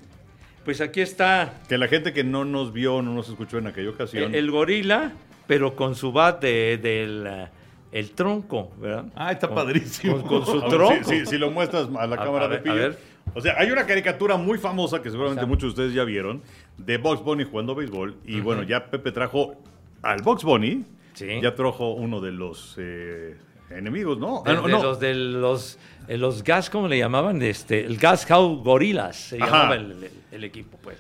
pues 0.64 0.80
aquí 0.82 1.02
está 1.02 1.54
Que 1.68 1.78
la 1.78 1.88
gente 1.88 2.14
que 2.14 2.24
no 2.24 2.46
nos 2.46 2.72
vio, 2.74 3.02
no 3.02 3.14
nos 3.14 3.28
escuchó 3.30 3.58
en 3.58 3.68
aquella 3.68 3.90
ocasión. 3.90 4.24
el, 4.24 4.36
el 4.36 4.52
gorila, 4.52 5.12
pero 5.46 5.76
con 5.76 5.96
su 5.96 6.12
bat 6.14 6.42
de- 6.42 6.78
del 6.78 7.48
el 7.92 8.12
tronco, 8.12 8.72
¿verdad? 8.80 9.06
Ah, 9.16 9.32
está 9.32 9.48
Con- 9.48 9.56
padrísimo. 9.56 10.22
Con, 10.24 10.44
con 10.44 10.46
su 10.46 10.62
tronco. 10.70 11.10
Si, 11.26 11.38
lo 11.38 11.52
muestras 11.52 11.88
a 11.98 12.08
la 12.08 12.16
A- 12.16 12.20
cámara 12.24 12.46
a 12.46 12.48
de 12.50 12.56
ver, 12.56 12.64
Pillo. 12.64 12.74
a 12.76 12.78
ver. 12.78 13.00
O 13.34 13.42
sea, 13.42 13.56
hay 13.58 13.70
una 13.72 13.86
caricatura 13.86 14.38
muy 14.38 14.58
famosa 14.58 15.02
que 15.02 15.10
seguramente 15.10 15.42
Exacto. 15.42 15.48
muchos 15.48 15.76
de 15.76 15.82
ustedes 15.84 15.94
ya 15.94 16.04
vieron, 16.06 16.42
de 16.78 16.98
Box 16.98 17.22
Bunny 17.24 17.44
jugando 17.44 17.76
béisbol. 17.76 18.16
Y 18.26 18.40
bueno, 18.40 18.64
ya 18.64 18.90
Pepe 18.90 19.12
trajo 19.12 19.56
al 20.02 20.22
Box 20.22 20.44
Bunny. 20.44 20.86
Sí. 21.14 21.28
Ya 21.42 21.56
trajo 21.56 21.92
uno 21.94 22.22
de 22.22 22.32
los 22.32 22.76
eh, 22.78 23.36
enemigos, 23.72 24.18
¿no? 24.20 24.44
De, 24.46 24.52
Ah, 24.52 24.54
no, 24.56 24.62
de 24.64 24.72
no. 24.72 24.84
los 24.84 25.00
de 25.00 25.14
los, 25.16 25.80
eh, 26.08 26.18
los 26.18 26.44
gas, 26.44 26.70
¿cómo 26.70 26.88
le 26.88 26.98
llamaban? 27.00 27.42
Este, 27.42 27.84
el 27.86 27.98
Gas 27.98 28.26
Cow 28.26 28.58
Gorillas 28.64 29.16
se 29.16 29.38
Ajá. 29.42 29.46
llamaba 29.52 29.76
el, 29.76 29.92
el- 30.04 30.12
el 30.32 30.44
equipo, 30.44 30.78
pues. 30.82 30.98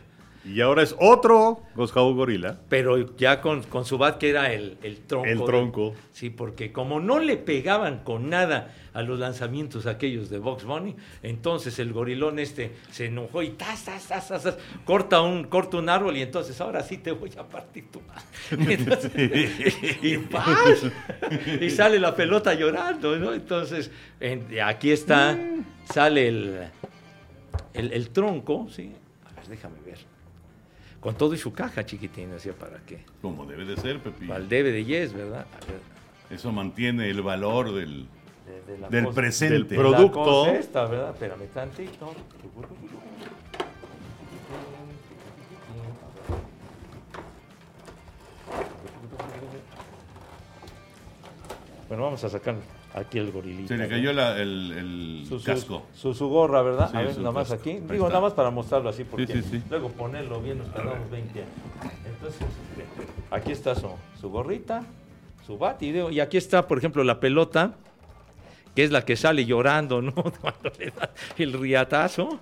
Y 0.47 0.61
ahora 0.61 0.81
es 0.83 0.95
otro 0.99 1.61
Cow 1.75 2.13
Gorila. 2.13 2.57
Pero 2.69 3.15
ya 3.17 3.41
con, 3.41 3.63
con 3.63 3.85
su 3.85 3.97
bat 3.97 4.17
que 4.17 4.29
era 4.29 4.53
el, 4.53 4.77
el 4.83 4.97
tronco. 4.99 5.27
El 5.29 5.43
tronco. 5.43 5.95
Sí, 6.13 6.29
porque 6.29 6.71
como 6.71 6.99
no 6.99 7.19
le 7.19 7.37
pegaban 7.37 7.99
con 8.03 8.29
nada 8.29 8.73
a 8.93 9.01
los 9.03 9.19
lanzamientos 9.19 9.85
aquellos 9.85 10.29
de 10.31 10.39
Box 10.39 10.63
Bunny, 10.63 10.95
entonces 11.21 11.77
el 11.77 11.93
gorilón 11.93 12.39
este 12.39 12.71
se 12.89 13.05
enojó 13.05 13.43
y 13.43 13.51
tas, 13.51 13.85
tas, 13.85 14.07
tas, 14.07 14.27
tas, 14.27 14.57
corta 14.85 15.21
un, 15.21 15.43
corta 15.43 15.77
un 15.77 15.87
árbol 15.89 16.17
y 16.17 16.23
entonces 16.23 16.59
ahora 16.61 16.81
sí 16.81 16.97
te 16.97 17.11
voy 17.11 17.31
a 17.37 17.43
partir 17.43 17.91
tu 17.91 18.01
madre. 18.01 18.73
Entonces, 18.73 19.11
y, 20.01 20.17
¡paz! 20.17 20.83
y 21.61 21.69
sale 21.69 21.99
la 21.99 22.15
pelota 22.15 22.53
llorando, 22.55 23.15
¿no? 23.17 23.33
Entonces, 23.33 23.91
en- 24.19 24.47
aquí 24.63 24.89
está, 24.91 25.37
sale 25.93 26.27
el, 26.27 26.67
el, 27.73 27.91
el 27.93 28.09
tronco, 28.09 28.67
¿sí? 28.71 28.91
A 29.25 29.35
ver, 29.39 29.47
déjame 29.47 29.75
ver. 29.85 29.99
Con 31.07 31.15
todo 31.15 31.33
y 31.33 31.37
su 31.37 31.53
caja 31.53 31.85
chiquitín, 31.85 32.33
así 32.33 32.49
para 32.51 32.79
qué. 32.79 33.05
Como 33.21 33.45
debe 33.45 33.63
de 33.63 33.77
ser, 33.77 34.01
Pepillo. 34.01 34.33
Al 34.33 34.49
debe 34.49 34.73
de 34.73 34.83
Yes, 34.83 35.13
¿verdad? 35.13 35.47
A 35.53 35.65
ver, 35.65 35.79
Eso 36.29 36.51
mantiene 36.51 37.09
el 37.09 37.21
valor 37.21 37.73
del, 37.73 38.09
de- 38.45 38.73
de 38.73 38.77
la 38.77 38.89
del 38.89 39.05
cosa- 39.05 39.15
presente. 39.15 39.53
del 39.53 39.67
de 39.69 39.75
la 39.77 39.81
producto. 39.83 40.21
cosa 40.21 40.55
esta, 40.57 40.83
¿verdad? 40.83 41.11
Espérame 41.11 41.47
tantito. 41.53 42.13
Bueno, 51.87 52.03
vamos 52.03 52.23
a 52.23 52.29
sacar 52.29 52.55
aquí 52.97 53.17
el 53.19 53.31
gorilito. 53.31 53.67
Se 53.69 53.77
le 53.77 53.87
cayó 53.87 54.11
la- 54.13 54.37
el, 54.41 54.71
el 54.71 55.25
su, 55.27 55.39
su- 55.39 55.45
casco. 55.45 55.83
Su, 55.93 56.13
su 56.13 56.27
gorra, 56.29 56.61
¿verdad? 56.61 56.89
Sí, 56.91 56.97
a 56.97 57.01
ver, 57.01 57.17
nada 57.17 57.31
más 57.31 57.49
casco. 57.49 57.61
aquí. 57.69 57.79
Digo, 57.91 58.07
nada 58.07 58.21
más 58.21 58.33
para 58.33 58.49
mostrarlo 58.49 58.89
así, 58.89 59.03
porque 59.03 59.27
Sí, 59.27 59.33
sí, 59.41 59.49
sí. 59.51 59.63
luego 59.69 59.89
ponerlo 59.89 60.41
bien 60.41 60.57
nos 60.59 60.71
tardamos 60.73 61.09
20 61.09 61.39
años. 61.39 61.51
Entonces, 62.05 62.41
este, 62.41 62.85
aquí 63.31 63.51
está 63.51 63.75
su, 63.75 63.89
su 64.19 64.29
gorrita, 64.29 64.83
su 65.45 65.57
bat, 65.57 65.81
y, 65.83 65.91
digo, 65.91 66.09
y 66.11 66.19
aquí 66.19 66.37
está, 66.37 66.67
por 66.67 66.77
ejemplo, 66.77 67.03
la 67.03 67.19
pelota, 67.19 67.75
que 68.75 68.83
es 68.83 68.91
la 68.91 69.03
que 69.05 69.15
sale 69.15 69.45
llorando, 69.45 70.01
¿no? 70.01 70.13
Cuando 70.41 70.71
le 70.79 70.91
da 70.91 71.11
el 71.37 71.53
riatazo. 71.53 72.39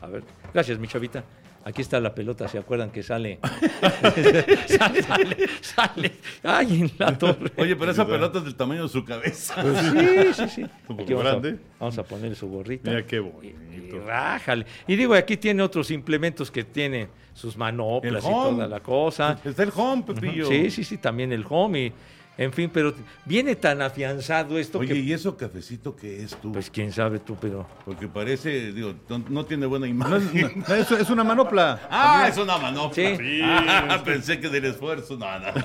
A 0.00 0.06
ver, 0.06 0.22
gracias, 0.54 0.78
mi 0.78 0.86
chavita. 0.88 1.24
Aquí 1.68 1.82
está 1.82 2.00
la 2.00 2.14
pelota, 2.14 2.48
¿se 2.48 2.56
acuerdan 2.56 2.90
que 2.90 3.02
sale? 3.02 3.40
sale, 4.66 5.02
sale, 5.02 5.36
sale. 5.60 6.12
Ay, 6.42 6.80
en 6.80 6.90
la 6.96 7.18
torre. 7.18 7.52
Oye, 7.58 7.76
pero 7.76 7.90
esa 7.90 8.06
pelota 8.06 8.38
es 8.38 8.44
del 8.44 8.54
tamaño 8.54 8.84
de 8.84 8.88
su 8.88 9.04
cabeza. 9.04 9.62
Sí, 9.62 10.32
sí, 10.32 10.48
sí. 10.48 10.62
Un 10.62 10.96
poco 10.96 11.02
Aquí 11.02 11.12
vamos, 11.12 11.26
a, 11.26 11.30
grande. 11.30 11.58
vamos 11.78 11.98
a 11.98 12.04
poner 12.04 12.34
su 12.36 12.48
gorrita. 12.48 12.88
Mira 12.88 13.06
qué 13.06 13.18
bonito. 13.18 13.58
y 13.76 13.98
rájale. 13.98 14.64
Y 14.86 14.96
digo, 14.96 15.12
aquí 15.12 15.36
tiene 15.36 15.62
otros 15.62 15.90
implementos 15.90 16.50
que 16.50 16.64
tiene 16.64 17.08
sus 17.34 17.54
manoplas 17.58 18.24
y 18.24 18.28
toda 18.28 18.66
la 18.66 18.80
cosa. 18.80 19.38
Está 19.44 19.62
el 19.62 19.72
home, 19.76 20.04
Pepillo. 20.04 20.46
Sí, 20.46 20.70
sí, 20.70 20.84
sí, 20.84 20.96
también 20.96 21.32
el 21.32 21.44
home. 21.46 21.84
y, 21.84 21.92
en 22.38 22.52
fin, 22.52 22.70
pero 22.72 22.94
viene 23.24 23.56
tan 23.56 23.82
afianzado 23.82 24.58
esto 24.58 24.78
Oye, 24.78 24.94
que. 24.94 25.00
¿y 25.00 25.12
eso 25.12 25.36
cafecito 25.36 25.94
qué 25.96 26.22
es 26.22 26.36
tú? 26.40 26.52
Pues 26.52 26.70
quién 26.70 26.92
sabe 26.92 27.18
tú, 27.18 27.36
pero. 27.40 27.66
Porque 27.84 28.06
parece, 28.08 28.72
digo, 28.72 28.94
no, 29.08 29.18
no 29.28 29.44
tiene 29.44 29.66
buena 29.66 29.86
imagen. 29.88 30.64
No, 30.68 30.74
es, 30.74 30.90
es 30.90 31.10
una 31.10 31.24
manopla. 31.24 31.80
Ah, 31.90 32.26
es 32.30 32.38
una 32.38 32.56
manopla. 32.58 32.94
Sí. 33.16 33.40
Ah, 33.42 34.00
pensé 34.04 34.38
que 34.40 34.48
del 34.48 34.64
esfuerzo. 34.66 35.16
No, 35.18 35.38
no. 35.38 35.52
¿Qué 35.52 35.60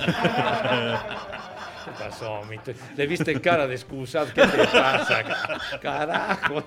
pasó, 1.98 2.42
mito? 2.50 2.72
Le 2.96 3.06
viste 3.06 3.40
cara 3.40 3.66
de 3.66 3.74
excusado. 3.74 4.26
¿Qué 4.34 4.42
te 4.46 4.64
pasa? 4.66 5.22
Carajo. 5.80 6.62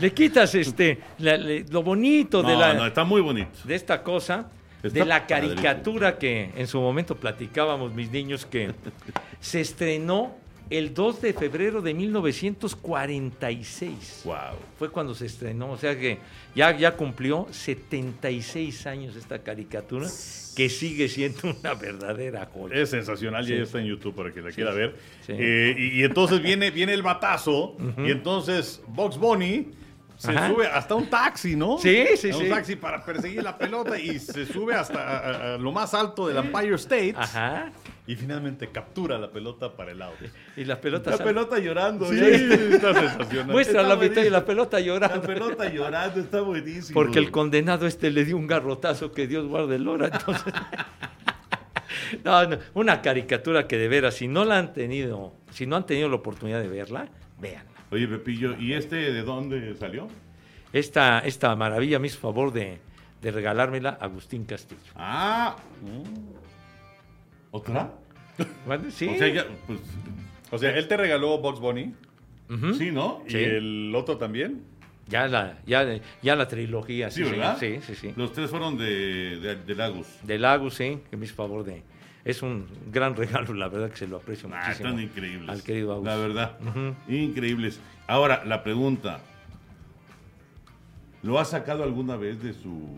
Le 0.00 0.12
quitas 0.12 0.54
este 0.54 1.00
la- 1.18 1.36
le- 1.36 1.64
lo 1.64 1.82
bonito 1.82 2.42
de 2.42 2.52
No, 2.52 2.60
la 2.60 2.74
no, 2.74 2.86
está 2.86 3.04
muy 3.04 3.20
bonito. 3.20 3.50
de 3.64 3.74
esta 3.74 4.02
cosa, 4.02 4.46
Está 4.82 5.00
de 5.00 5.04
la 5.04 5.26
padrísimo. 5.26 5.54
caricatura 5.54 6.18
que 6.18 6.50
en 6.56 6.66
su 6.66 6.80
momento 6.80 7.14
platicábamos 7.16 7.92
mis 7.94 8.10
niños 8.10 8.46
que 8.46 8.70
se 9.40 9.60
estrenó 9.60 10.34
el 10.70 10.94
2 10.94 11.20
de 11.22 11.32
febrero 11.32 11.82
de 11.82 11.94
1946. 11.94 14.22
Wow. 14.24 14.34
Fue 14.78 14.90
cuando 14.90 15.14
se 15.14 15.26
estrenó, 15.26 15.72
o 15.72 15.76
sea 15.76 15.98
que 15.98 16.18
ya, 16.54 16.76
ya 16.76 16.96
cumplió 16.96 17.48
76 17.50 18.86
años 18.86 19.16
esta 19.16 19.40
caricatura, 19.40 20.06
que 20.54 20.68
sigue 20.68 21.08
siendo 21.08 21.40
una 21.60 21.74
verdadera 21.74 22.48
joya. 22.52 22.76
Es 22.76 22.90
sensacional, 22.90 23.44
ya 23.46 23.56
está 23.56 23.80
en 23.80 23.86
YouTube 23.86 24.14
para 24.14 24.32
que 24.32 24.40
la 24.42 24.52
quiera 24.52 24.72
ver. 24.72 24.94
Sí. 25.26 25.32
Eh, 25.36 25.74
y, 25.76 26.00
y 26.00 26.04
entonces 26.04 26.40
viene, 26.40 26.70
viene 26.70 26.94
el 26.94 27.02
batazo, 27.02 27.76
y 27.98 28.10
entonces 28.12 28.80
Box 28.88 29.18
Bunny 29.18 29.72
se 30.20 30.32
Ajá. 30.32 30.48
sube 30.48 30.66
hasta 30.66 30.94
un 30.94 31.08
taxi, 31.08 31.56
¿no? 31.56 31.78
Sí, 31.78 32.08
sí, 32.18 32.30
A 32.30 32.36
un 32.36 32.42
sí. 32.42 32.48
taxi 32.50 32.76
para 32.76 33.02
perseguir 33.02 33.42
la 33.42 33.56
pelota 33.56 33.98
y 33.98 34.18
se 34.18 34.44
sube 34.44 34.74
hasta 34.74 35.00
a- 35.00 35.18
a- 35.18 35.54
a 35.54 35.58
lo 35.58 35.72
más 35.72 35.94
alto 35.94 36.28
del 36.28 36.36
Empire 36.36 36.74
State. 36.74 37.14
Ajá. 37.16 37.72
Y 38.06 38.16
finalmente 38.16 38.68
captura 38.68 39.16
la 39.16 39.30
pelota 39.30 39.74
para 39.74 39.92
el 39.92 40.02
out. 40.02 40.16
Y 40.58 40.64
la 40.66 40.78
pelota 40.78 41.12
La 41.12 41.18
pelota 41.18 41.58
llorando. 41.58 42.04
Sí, 42.06 42.18
está 42.20 42.92
sensacional. 42.92 43.46
muestra 43.46 43.80
Está 43.80 43.94
la 43.94 44.00
mitad 44.00 44.22
y 44.22 44.28
la 44.28 44.44
pelota 44.44 44.78
llorando. 44.78 45.16
La 45.16 45.22
pelota 45.22 45.68
llorando, 45.70 46.20
está 46.20 46.42
buenísimo. 46.42 46.92
Porque 46.92 47.18
el 47.18 47.30
condenado 47.30 47.86
este 47.86 48.10
le 48.10 48.26
dio 48.26 48.36
un 48.36 48.46
garrotazo 48.46 49.12
que 49.12 49.26
Dios 49.26 49.46
guarde 49.46 49.76
el 49.76 49.88
hora. 49.88 50.08
Entonces... 50.12 50.52
no, 52.24 52.44
no, 52.46 52.58
una 52.74 53.00
caricatura 53.00 53.66
que 53.66 53.78
de 53.78 53.88
veras, 53.88 54.14
si 54.14 54.28
no 54.28 54.44
la 54.44 54.58
han 54.58 54.72
tenido, 54.74 55.32
si 55.50 55.66
no 55.66 55.76
han 55.76 55.86
tenido 55.86 56.08
la 56.10 56.16
oportunidad 56.16 56.60
de 56.60 56.68
verla, 56.68 57.08
véanla. 57.38 57.70
Oye, 57.90 58.06
Pepillo, 58.06 58.56
¿y 58.58 58.72
este 58.74 58.96
de 59.12 59.22
dónde 59.22 59.74
salió? 59.76 60.08
Esta, 60.72 61.18
esta 61.20 61.54
maravilla 61.56 61.98
me 61.98 62.06
hizo 62.06 62.18
favor 62.20 62.52
de, 62.52 62.78
de 63.20 63.30
regalármela 63.32 63.90
Agustín 64.00 64.44
Castillo. 64.44 64.80
Ah. 64.94 65.56
¿Otra? 67.50 67.92
¿Vale? 68.66 68.90
Sí. 68.90 69.08
O 69.08 69.18
sea, 69.18 69.28
ya, 69.28 69.44
pues, 69.66 69.80
O 70.50 70.58
sea, 70.58 70.76
él 70.76 70.86
te 70.88 70.96
regaló 70.96 71.38
Box 71.38 71.58
Bunny 71.60 71.94
sí, 72.78 72.90
¿no? 72.90 73.22
y 73.28 73.36
el 73.36 73.92
otro 73.94 74.16
también. 74.16 74.62
ya, 75.08 75.26
la, 75.28 75.58
ya, 75.66 76.00
ya 76.22 76.36
la 76.36 76.46
trilogía. 76.48 77.10
Sí, 77.10 77.24
Sí, 77.24 77.30
¿verdad? 77.30 77.56
Sí, 77.58 77.80
sí, 77.82 77.94
sí. 77.94 78.12
Los 78.16 78.32
tres 78.32 78.50
fueron 78.50 78.76
de, 78.78 79.38
de, 79.40 79.56
de 79.56 79.74
Lagos. 79.74 80.06
De 80.22 80.38
Lagos, 80.38 80.74
sí, 80.74 81.00
que 81.10 81.16
me 81.16 81.24
hizo 81.26 81.34
favor 81.34 81.64
de... 81.64 81.82
Es 82.24 82.42
un 82.42 82.66
gran 82.92 83.16
regalo, 83.16 83.54
la 83.54 83.68
verdad 83.68 83.90
que 83.90 83.96
se 83.96 84.06
lo 84.06 84.16
aprecio 84.18 84.48
Ah, 84.52 84.56
muchísimo. 84.64 84.88
están 84.90 85.02
increíbles. 85.02 85.48
Al 85.48 85.62
querido 85.62 85.92
Agus. 85.92 86.04
La 86.06 86.16
verdad. 86.16 86.58
Increíbles. 87.08 87.80
Ahora, 88.06 88.44
la 88.44 88.62
pregunta. 88.62 89.20
¿Lo 91.22 91.38
has 91.38 91.50
sacado 91.50 91.82
alguna 91.84 92.16
vez 92.16 92.42
de 92.42 92.52
su 92.54 92.88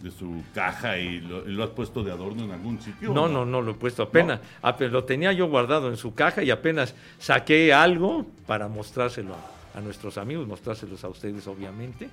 de 0.00 0.10
su 0.10 0.42
caja 0.54 0.98
y 0.98 1.20
lo, 1.20 1.64
has 1.64 1.70
puesto 1.70 2.04
de 2.04 2.12
adorno 2.12 2.44
en 2.44 2.50
algún 2.52 2.80
sitio? 2.80 3.12
No, 3.14 3.28
no, 3.28 3.46
no 3.46 3.62
lo 3.62 3.70
he 3.72 3.74
puesto. 3.74 4.02
Apenas, 4.02 4.40
ape- 4.62 4.88
lo 4.90 5.04
tenía 5.04 5.32
yo 5.32 5.48
guardado 5.48 5.88
en 5.88 5.96
su 5.96 6.14
caja 6.14 6.42
y 6.42 6.50
apenas 6.50 6.94
saqué 7.18 7.72
algo 7.72 8.26
para 8.46 8.68
mostrárselo 8.68 9.34
a, 9.34 9.78
a 9.78 9.80
nuestros 9.80 10.18
amigos, 10.18 10.46
mostrárselos 10.46 11.02
a 11.02 11.08
ustedes, 11.08 11.46
obviamente. 11.46 12.10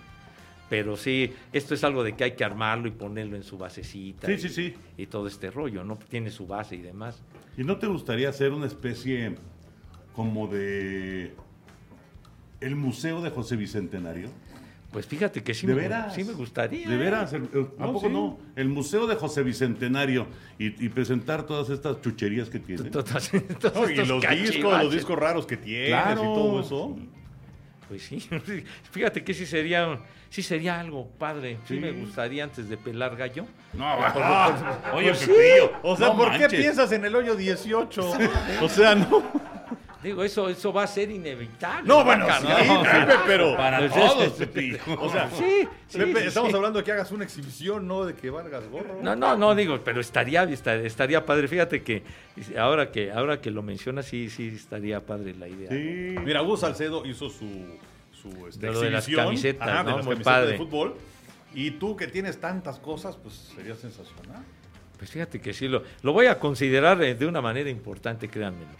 Pero 0.73 0.97
sí, 0.97 1.31
esto 1.51 1.75
es 1.75 1.83
algo 1.83 2.03
de 2.03 2.13
que 2.15 2.23
hay 2.23 2.31
que 2.31 2.43
armarlo 2.43 2.87
y 2.87 2.91
ponerlo 2.91 3.35
en 3.35 3.43
su 3.43 3.59
basecita. 3.59 4.25
Sí, 4.25 4.33
y, 4.33 4.37
sí, 4.39 4.49
sí. 4.49 4.73
Y 4.97 5.05
todo 5.05 5.27
este 5.27 5.51
rollo, 5.51 5.83
¿no? 5.83 5.97
Tiene 6.09 6.31
su 6.31 6.47
base 6.47 6.75
y 6.75 6.81
demás. 6.81 7.21
¿Y 7.55 7.63
no 7.63 7.77
te 7.77 7.85
gustaría 7.85 8.29
hacer 8.29 8.51
una 8.53 8.65
especie 8.65 9.35
como 10.15 10.47
de 10.47 11.35
el 12.59 12.75
Museo 12.75 13.21
de 13.21 13.29
José 13.29 13.55
Bicentenario? 13.55 14.29
Pues 14.91 15.05
fíjate 15.05 15.43
que 15.43 15.53
sí, 15.53 15.67
¿De 15.67 15.75
me, 15.75 15.81
veras? 15.81 16.15
sí 16.15 16.23
me 16.23 16.33
gustaría. 16.33 16.89
De 16.89 16.97
veras, 16.97 17.33
el- 17.33 17.47
el- 17.53 17.67
¿a 17.77 17.85
No, 17.85 17.93
poco 17.93 18.07
sí. 18.07 18.11
no? 18.11 18.39
El 18.55 18.69
Museo 18.69 19.05
de 19.05 19.13
José 19.13 19.43
Bicentenario 19.43 20.25
y, 20.57 20.83
y 20.83 20.89
presentar 20.89 21.45
todas 21.45 21.69
estas 21.69 22.01
chucherías 22.01 22.49
que 22.49 22.57
tiene. 22.57 22.89
No, 23.75 23.89
y 23.91 23.95
los 24.07 24.23
discos, 24.27 24.83
los 24.85 24.91
discos 24.91 25.19
raros 25.19 25.45
que 25.45 25.57
tienes 25.57 25.89
Claro. 25.89 26.21
y 26.21 26.25
todo 26.25 26.61
eso. 26.61 26.97
Pues 27.93 28.05
sí, 28.05 28.17
fíjate 28.91 29.23
que 29.23 29.35
sí 29.35 29.45
sería, 29.45 29.99
sí 30.31 30.41
sería 30.41 30.79
algo 30.79 31.07
padre. 31.19 31.59
Sí, 31.67 31.75
Sí. 31.75 31.79
me 31.79 31.91
gustaría 31.91 32.43
antes 32.43 32.67
de 32.67 32.75
pelar 32.75 33.15
gallo. 33.15 33.45
No, 33.73 33.85
ah, 33.87 34.91
oye, 34.95 35.09
Pues 35.09 35.19
sí. 35.19 35.31
O 35.83 35.95
sea, 35.95 36.07
no 36.07 36.17
¿por 36.17 36.35
qué 36.35 36.49
piensas 36.49 36.91
en 36.91 37.05
el 37.05 37.15
hoyo 37.15 37.35
18? 37.35 38.13
O 38.63 38.67
sea, 38.67 38.95
no. 38.95 39.21
Digo, 40.03 40.23
eso, 40.23 40.49
eso 40.49 40.73
va 40.73 40.83
a 40.83 40.87
ser 40.87 41.09
inevitable. 41.09 41.87
No, 41.87 42.03
bueno, 42.03 42.25
sí, 42.39 42.45
Pepe, 42.83 43.13
pero. 43.25 43.55
Para 43.55 43.89
todos, 43.89 44.23
es- 44.25 44.31
Pepillo. 44.33 44.77
O 44.99 45.09
sea, 45.09 45.29
Sí, 45.31 45.67
sí, 45.87 45.97
Pepe, 45.97 46.21
sí, 46.21 46.27
estamos 46.27 46.53
hablando 46.53 46.79
de 46.79 46.85
que 46.85 46.91
hagas 46.91 47.11
una 47.11 47.23
exhibición, 47.23 47.87
no 47.87 48.05
de 48.05 48.13
que 48.13 48.29
valgas 48.29 48.67
gorro. 48.69 48.99
No, 49.01 49.15
no, 49.15 49.37
no 49.37 49.55
digo, 49.55 49.79
pero 49.83 50.01
estaría, 50.01 50.43
estaría, 50.43 50.85
estaría 50.85 51.25
padre. 51.25 51.47
Fíjate 51.47 51.81
que 51.83 52.03
ahora 52.59 52.91
que 52.91 53.11
ahora 53.11 53.39
que 53.39 53.49
lo 53.51 53.61
mencionas, 53.63 54.05
sí, 54.05 54.29
sí 54.29 54.49
estaría 54.55 54.99
padre 55.05 55.33
la 55.35 55.47
idea. 55.47 55.69
Sí. 55.69 56.15
Mira, 56.23 56.41
Hugo 56.41 56.57
Salcedo 56.57 57.05
hizo 57.05 57.29
su, 57.29 57.47
su 58.11 58.47
este, 58.47 58.67
De 58.67 58.73
lo 58.73 58.81
de 58.81 58.91
las 58.91 59.07
camisetas, 59.07 59.67
ajá, 59.67 59.83
de 59.83 59.89
¿no? 59.91 59.97
las 59.97 60.05
Muy 60.05 60.15
camisetas 60.15 60.33
padre. 60.41 60.51
de 60.51 60.57
fútbol. 60.57 60.95
Y 61.55 61.71
tú 61.71 61.95
que 61.95 62.07
tienes 62.07 62.39
tantas 62.39 62.79
cosas, 62.79 63.15
pues 63.15 63.35
sería 63.55 63.75
sensacional. 63.75 64.43
Pues 64.97 65.11
fíjate 65.11 65.39
que 65.39 65.53
sí, 65.53 65.67
lo, 65.67 65.83
lo 66.01 66.13
voy 66.13 66.25
a 66.27 66.39
considerar 66.39 67.01
eh, 67.03 67.13
de 67.15 67.25
una 67.25 67.41
manera 67.41 67.69
importante, 67.69 68.27
créanmelo, 68.29 68.71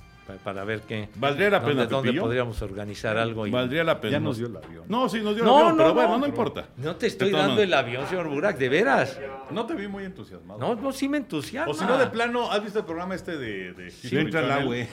para, 0.44 0.64
ver 0.64 0.82
qué. 0.82 1.10
Valdría 1.16 1.50
la 1.50 1.60
dónde, 1.60 1.74
pena, 1.76 1.86
dónde 1.88 2.08
Pepillo. 2.10 2.22
podríamos 2.24 2.62
organizar 2.62 3.18
algo. 3.18 3.46
Y, 3.48 3.52
Valdría 3.52 3.84
la 3.84 4.00
pena. 4.00 4.12
Ya 4.14 4.20
nos 4.20 4.38
dio 4.38 4.48
el 4.48 4.56
avión. 4.58 4.86
No, 4.88 5.10
sí, 5.10 5.20
nos 5.22 5.36
dio 5.36 5.44
No, 5.44 5.52
el 5.58 5.62
avión, 5.64 5.78
no, 5.78 5.84
pero 5.84 5.90
no, 5.90 5.94
bueno, 5.96 6.18
no 6.20 6.28
importa. 6.28 6.68
No 6.78 6.96
te 6.96 7.08
estoy 7.08 7.32
dando 7.32 7.62
el 7.62 7.74
avión, 7.74 8.08
señor 8.08 8.30
Burak, 8.30 8.58
de 8.58 8.70
veras. 8.70 9.20
No 9.52 9.66
te 9.66 9.74
vi 9.76 9.88
muy 9.88 10.04
entusiasmado. 10.06 10.60
No, 10.60 10.76
no, 10.76 10.92
sí 10.92 11.10
me 11.10 11.18
entusiasma. 11.18 11.72
O 11.72 11.74
si 11.76 11.84
no, 11.86 11.98
de 11.98 12.08
plano, 12.08 12.52
¿has 12.52 12.64
visto 12.64 12.80
el 12.80 12.86
programa 12.86 13.16
este 13.16 13.38
de, 13.38 13.74
de 13.74 13.94
Le 14.12 14.22
entra 14.22 14.40
el 14.42 14.52
agua. 14.52 14.76
¿De 14.76 14.88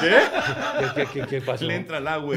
qué? 0.00 0.18
¿Qué, 0.80 0.86
qué, 0.94 1.06
qué, 1.20 1.26
qué 1.26 1.40
pasó? 1.40 1.64
Le 1.64 1.76
entra 1.76 1.98
el 1.98 2.08
agua. 2.08 2.36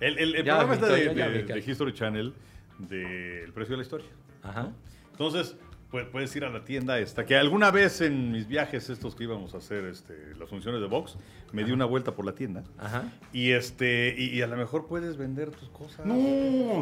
El, 0.00 0.18
el- 0.18 0.34
el 0.36 0.44
programa 0.44 0.74
este 0.74 0.86
Victoria, 0.94 1.28
de, 1.28 1.42
de- 1.44 1.54
de 1.54 1.58
History 1.70 1.92
Channel 1.92 2.34
de 2.78 3.44
El 3.44 3.52
precio 3.52 3.72
de 3.72 3.76
la 3.78 3.82
historia. 3.82 4.06
Ajá. 4.42 4.68
Entonces, 5.12 5.56
pu- 5.92 6.08
puedes 6.10 6.34
ir 6.34 6.44
a 6.44 6.50
la 6.50 6.64
tienda 6.64 6.98
esta, 6.98 7.24
que 7.26 7.36
alguna 7.36 7.70
vez 7.70 8.00
en 8.00 8.32
mis 8.32 8.48
viajes 8.48 8.88
estos 8.90 9.14
que 9.14 9.24
íbamos 9.24 9.54
a 9.54 9.58
hacer, 9.58 9.84
este, 9.84 10.34
las 10.38 10.48
funciones 10.48 10.80
de 10.80 10.86
box, 10.88 11.16
me 11.52 11.62
di 11.64 11.70
una 11.72 11.84
vuelta 11.84 12.12
por 12.16 12.24
la 12.24 12.32
tienda. 12.32 12.64
Ajá. 12.78 13.04
Y 13.32 13.52
este, 13.52 14.14
y, 14.16 14.30
y 14.36 14.42
a 14.42 14.46
lo 14.46 14.56
mejor 14.56 14.86
puedes 14.86 15.16
vender 15.16 15.50
tus 15.50 15.68
cosas. 15.68 16.04
No, 16.06 16.14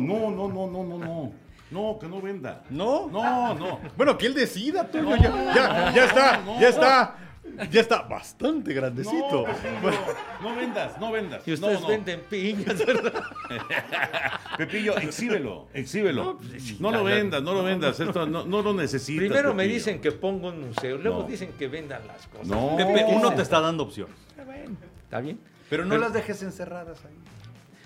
no, 0.01 0.31
no, 0.31 0.49
no, 0.49 0.67
no, 0.71 0.85
no, 0.85 0.99
no. 0.99 1.33
No, 1.71 1.99
que 2.01 2.09
no 2.09 2.21
venda. 2.21 2.65
¿No? 2.69 3.09
No, 3.09 3.55
no. 3.55 3.79
Bueno, 3.97 4.19
que 4.19 4.27
él 4.27 4.35
decida. 4.35 4.89
No, 4.93 5.17
ya, 5.17 5.53
ya, 5.55 5.93
ya 5.95 6.05
está, 6.05 6.61
ya 6.61 6.69
está. 6.69 7.17
Ya 7.71 7.81
está 7.81 8.03
bastante 8.03 8.73
grandecito. 8.73 9.45
No, 9.45 9.45
Pepillo, 9.45 10.17
no 10.43 10.57
vendas, 10.57 10.99
no 11.01 11.13
vendas. 11.13 11.47
Y 11.47 11.53
ustedes 11.53 11.75
no, 11.75 11.81
no. 11.81 11.89
venden 11.89 12.21
piñas, 12.31 12.85
¿verdad? 12.87 13.23
Pepillo, 14.57 14.97
exhíbelo, 14.99 15.69
exhíbelo. 15.73 16.25
No, 16.25 16.33
No, 16.33 16.39
pues, 16.39 16.93
lo 16.93 17.05
vendas, 17.05 17.43
no 17.43 17.55
lo 17.55 17.63
vendas. 17.63 17.99
Esto 18.01 18.27
no, 18.27 18.45
no 18.45 18.63
lo 18.63 18.75
necesitas. 18.75 19.19
Primero 19.27 19.55
me 19.55 19.65
dicen 19.67 20.01
que 20.01 20.13
pongo 20.13 20.49
un 20.49 20.69
museo, 20.69 20.97
luego 20.99 21.23
No. 21.23 21.29
dicen 21.29 21.53
que 21.59 21.69
vendan 21.69 22.07
las 22.07 22.27
cosas. 22.29 22.47
No. 22.47 22.77
Pepe, 22.77 23.05
uno 23.09 23.33
te 23.35 23.43
está 23.43 23.61
dando 23.61 23.83
opciones. 23.85 24.15
Está 24.31 24.45
bien, 24.45 24.79
está 25.05 25.21
bien. 25.21 25.41
Pero 25.69 25.85
no 25.85 25.91
Pero- 25.91 26.03
las 26.03 26.13
dejes 26.13 26.43
encerradas 26.43 27.05
ahí. 27.05 27.15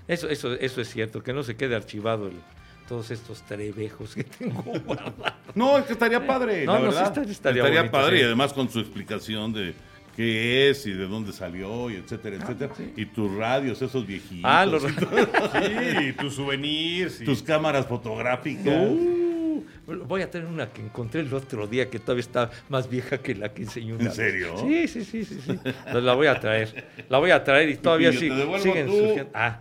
Eso, 0.07 0.29
eso, 0.29 0.53
eso 0.55 0.81
es 0.81 0.89
cierto, 0.91 1.22
que 1.22 1.33
no 1.33 1.43
se 1.43 1.57
quede 1.57 1.75
archivado 1.77 2.27
el- 2.29 2.41
todos 2.89 3.11
estos 3.11 3.43
trebejos 3.43 4.14
que 4.14 4.24
tengo 4.24 4.62
guardados. 4.85 5.14
No, 5.55 5.78
es 5.78 5.85
que 5.85 5.93
estaría 5.95 6.26
padre, 6.26 6.64
No, 6.66 6.74
la 6.74 6.78
no, 6.80 6.91
sí 6.93 6.97
verdad. 6.99 7.07
estaría- 7.28 7.32
estaría 7.32 7.62
bonito, 7.80 7.91
padre 7.93 8.16
sí. 8.16 8.22
y 8.22 8.26
además 8.26 8.53
con 8.53 8.68
su 8.70 8.80
explicación 8.80 9.53
de 9.53 9.74
qué 10.16 10.70
es 10.70 10.87
y 10.87 10.93
de 10.93 11.07
dónde 11.09 11.32
salió 11.32 11.91
y 11.91 11.97
etcétera, 11.97 12.37
etcétera. 12.37 12.72
Y 12.97 13.07
tus 13.07 13.35
radios, 13.35 13.80
esos 13.82 14.07
viejitos. 14.07 14.41
Ah, 14.45 14.64
los 14.66 14.85
y 14.85 14.89
Sí, 14.95 16.12
tus 16.12 16.35
souvenirs. 16.35 17.20
y- 17.20 17.24
tus 17.24 17.43
cámaras 17.43 17.87
fotográficas. 17.87 18.89
Uh, 18.91 19.62
voy 20.07 20.22
a 20.22 20.30
tener 20.30 20.47
una 20.49 20.70
que 20.70 20.80
encontré 20.82 21.20
el 21.20 21.32
otro 21.35 21.66
día 21.66 21.91
que 21.91 21.99
todavía 21.99 22.20
está 22.20 22.51
más 22.68 22.89
vieja 22.89 23.18
que 23.18 23.35
la 23.35 23.53
que 23.53 23.62
enseñó 23.62 23.95
una 23.97 24.05
¿En 24.05 24.09
vez. 24.09 24.16
serio? 24.16 24.57
Sí, 24.59 24.89
sí, 24.89 25.05
sí, 25.05 25.24
sí, 25.24 25.41
sí. 25.45 25.51
Entonces 25.51 26.03
la 26.05 26.14
voy 26.14 26.26
a 26.26 26.39
traer. 26.41 26.85
La 27.09 27.18
voy 27.18 27.30
a 27.30 27.43
traer 27.45 27.68
y 27.70 27.76
todavía 27.76 28.11
Pepillo, 28.11 28.57
sí- 28.57 28.62
siguen 28.62 28.89
surgiendo. 28.89 29.30
Ah, 29.35 29.61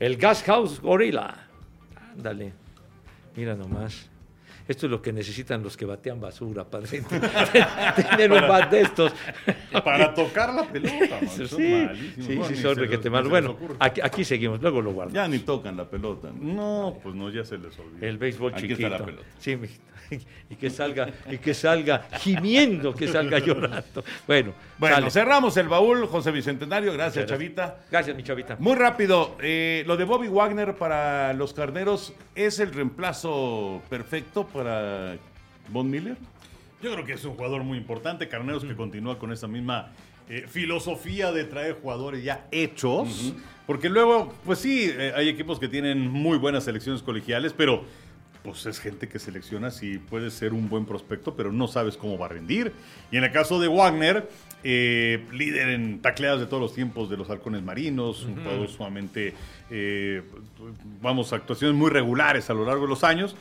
el 0.00 0.16
Gas 0.16 0.42
House 0.42 0.80
Gorilla. 0.80 1.43
Ándale. 2.16 2.52
Mira 3.36 3.54
nomás. 3.54 4.08
Esto 4.66 4.86
es 4.86 4.90
lo 4.90 5.02
que 5.02 5.12
necesitan 5.12 5.62
los 5.62 5.76
que 5.76 5.84
batean 5.84 6.20
basura, 6.20 6.64
padre. 6.64 7.02
Tener 8.10 8.32
un 8.32 8.48
bat 8.48 8.70
de 8.70 8.80
estos. 8.82 9.12
Para 9.84 10.14
tocar 10.14 10.54
la 10.54 10.64
pelota, 10.64 11.18
man. 11.20 11.28
Sí, 11.28 11.46
Son 11.46 11.58
sí, 11.58 11.84
malísimos. 11.86 12.48
sí, 12.48 12.56
son 12.56 12.76
requete 12.76 13.08
Bueno, 13.08 13.56
aquí, 13.78 14.00
aquí 14.02 14.24
seguimos, 14.24 14.62
luego 14.62 14.80
lo 14.80 14.92
guardamos. 14.92 15.14
Ya 15.14 15.28
ni 15.28 15.40
tocan 15.40 15.76
la 15.76 15.84
pelota. 15.84 16.30
¿no? 16.34 16.54
No, 16.54 16.98
pues 17.02 17.14
no, 17.14 17.30
ya 17.30 17.44
se 17.44 17.58
les 17.58 17.78
olvidó. 17.78 18.06
El 18.06 18.18
béisbol 18.18 18.52
Aquí 18.52 18.62
chiquito. 18.62 18.86
está 18.86 18.98
la 18.98 19.04
pelota. 19.04 19.24
Sí, 19.38 19.58
y 20.50 20.56
que 20.56 20.68
salga, 20.70 21.08
y 21.30 21.38
que 21.38 21.54
salga 21.54 22.06
gimiendo, 22.20 22.94
que 22.94 23.08
salga 23.08 23.38
llorando. 23.38 24.04
Bueno, 24.26 24.52
Bueno, 24.78 24.96
sale. 24.96 25.10
cerramos 25.10 25.56
el 25.56 25.68
baúl, 25.68 26.06
José 26.06 26.30
Bicentenario. 26.30 26.92
Gracias, 26.92 27.26
gracias. 27.26 27.30
Chavita. 27.38 27.78
Gracias, 27.90 28.16
mi 28.16 28.22
chavita. 28.22 28.56
Muy 28.58 28.74
rápido, 28.76 29.36
eh, 29.40 29.82
lo 29.86 29.96
de 29.96 30.04
Bobby 30.04 30.28
Wagner 30.28 30.74
para 30.76 31.32
los 31.32 31.54
carneros 31.54 32.12
es 32.34 32.58
el 32.60 32.72
reemplazo 32.72 33.82
perfecto 33.88 34.46
para 34.54 35.18
Von 35.68 35.90
Miller. 35.90 36.16
Yo 36.82 36.92
creo 36.92 37.04
que 37.04 37.14
es 37.14 37.24
un 37.24 37.34
jugador 37.34 37.64
muy 37.64 37.76
importante. 37.76 38.28
Carneros 38.28 38.64
que 38.64 38.76
continúa 38.76 39.18
con 39.18 39.32
esa 39.32 39.48
misma 39.48 39.92
eh, 40.28 40.46
filosofía 40.48 41.32
de 41.32 41.44
traer 41.44 41.74
jugadores 41.82 42.22
ya 42.22 42.46
hechos. 42.50 43.34
Porque 43.66 43.88
luego, 43.88 44.32
pues 44.44 44.60
sí, 44.60 44.90
eh, 44.90 45.12
hay 45.16 45.28
equipos 45.28 45.58
que 45.58 45.68
tienen 45.68 46.08
muy 46.08 46.38
buenas 46.38 46.64
selecciones 46.64 47.02
colegiales, 47.02 47.52
pero 47.52 47.84
pues 48.44 48.66
es 48.66 48.78
gente 48.78 49.08
que 49.08 49.18
selecciona 49.18 49.70
si 49.70 49.96
puede 49.96 50.30
ser 50.30 50.52
un 50.52 50.68
buen 50.68 50.84
prospecto, 50.84 51.34
pero 51.34 51.50
no 51.50 51.66
sabes 51.66 51.96
cómo 51.96 52.18
va 52.18 52.26
a 52.26 52.28
rendir. 52.28 52.72
Y 53.10 53.16
en 53.16 53.24
el 53.24 53.32
caso 53.32 53.58
de 53.58 53.68
Wagner, 53.68 54.28
eh, 54.62 55.24
líder 55.32 55.70
en 55.70 56.02
tacleadas 56.02 56.40
de 56.40 56.46
todos 56.46 56.60
los 56.60 56.74
tiempos 56.74 57.08
de 57.08 57.16
los 57.16 57.30
halcones 57.30 57.62
marinos, 57.62 58.22
un 58.24 58.36
jugador 58.36 58.68
sumamente, 58.68 59.32
eh, 59.70 60.22
vamos, 61.00 61.32
actuaciones 61.32 61.74
muy 61.74 61.88
regulares 61.88 62.50
a 62.50 62.54
lo 62.54 62.66
largo 62.66 62.82
de 62.82 62.88
los 62.88 63.02
años. 63.02 63.34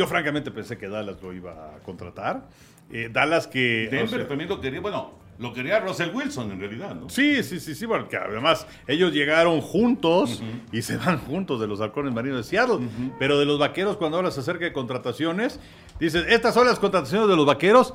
Yo 0.00 0.06
francamente 0.06 0.50
pensé 0.50 0.78
que 0.78 0.88
Dallas 0.88 1.20
lo 1.20 1.30
iba 1.34 1.52
a 1.52 1.78
contratar. 1.80 2.48
Eh, 2.90 3.10
Dallas 3.12 3.46
que... 3.46 3.86
o 3.86 3.90
Denver 3.90 4.20
sea, 4.20 4.28
también 4.28 4.48
lo 4.48 4.58
quería, 4.58 4.80
bueno, 4.80 5.10
lo 5.38 5.52
quería 5.52 5.78
Russell 5.78 6.08
Wilson 6.14 6.52
en 6.52 6.58
realidad, 6.58 6.94
¿no? 6.94 7.10
Sí, 7.10 7.42
sí, 7.42 7.60
sí, 7.60 7.74
sí, 7.74 7.86
porque 7.86 8.16
además 8.16 8.66
ellos 8.86 9.12
llegaron 9.12 9.60
juntos 9.60 10.42
y 10.72 10.80
se 10.80 10.96
van 10.96 11.18
juntos 11.18 11.60
de 11.60 11.66
los 11.66 11.82
halcones 11.82 12.14
marinos 12.14 12.38
de 12.38 12.44
Seattle. 12.44 12.78
Pero 13.18 13.38
de 13.38 13.44
los 13.44 13.58
vaqueros, 13.58 13.98
cuando 13.98 14.16
hablas 14.16 14.38
acerca 14.38 14.64
de 14.64 14.72
contrataciones, 14.72 15.60
dices, 15.98 16.24
estas 16.30 16.54
son 16.54 16.66
las 16.66 16.78
contrataciones 16.78 17.28
de 17.28 17.36
los 17.36 17.44
vaqueros 17.44 17.92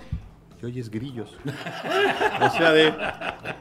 y 0.62 0.66
oyes 0.66 0.90
grillos. 0.90 1.36
o 2.42 2.50
sea, 2.52 2.72
de, 2.72 2.94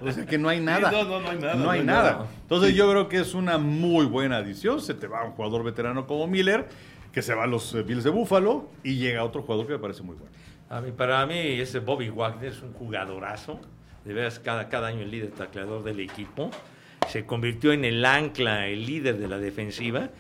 o 0.02 0.12
sea 0.12 0.26
que 0.26 0.38
no 0.38 0.48
hay 0.48 0.60
nada. 0.60 0.90
no, 0.90 1.04
no, 1.04 1.20
no 1.20 1.30
hay 1.30 1.38
nada, 1.38 1.54
No 1.54 1.70
hay 1.70 1.82
nada. 1.82 2.26
Entonces 2.42 2.74
yo 2.74 2.90
creo 2.90 3.08
que 3.08 3.20
es 3.20 3.34
una 3.34 3.58
muy 3.58 4.06
buena 4.06 4.36
adición. 4.36 4.80
Se 4.80 4.94
te 4.94 5.06
va 5.06 5.24
un 5.24 5.32
jugador 5.32 5.64
veterano 5.64 6.06
como 6.06 6.26
Miller, 6.26 6.68
que 7.14 7.22
se 7.22 7.32
va 7.32 7.44
a 7.44 7.46
los 7.46 7.72
eh, 7.74 7.82
Bills 7.82 8.02
de 8.02 8.10
Buffalo 8.10 8.68
y 8.82 8.96
llega 8.96 9.22
otro 9.22 9.42
jugador 9.42 9.66
que 9.68 9.74
me 9.74 9.78
parece 9.78 10.02
muy 10.02 10.16
bueno. 10.16 10.32
A 10.68 10.80
mí, 10.80 10.90
para 10.90 11.24
mí, 11.26 11.36
ese 11.36 11.78
Bobby 11.78 12.10
Wagner 12.10 12.50
es 12.50 12.60
un 12.60 12.72
jugadorazo. 12.72 13.60
De 14.04 14.12
veras, 14.12 14.40
cada, 14.40 14.68
cada 14.68 14.88
año 14.88 15.02
el 15.02 15.10
líder 15.10 15.30
tacleador 15.30 15.84
del 15.84 16.00
equipo. 16.00 16.50
Se 17.08 17.24
convirtió 17.24 17.72
en 17.72 17.84
el 17.84 18.04
ancla, 18.04 18.66
el 18.66 18.84
líder 18.84 19.18
de 19.18 19.28
la 19.28 19.38
defensiva. 19.38 20.10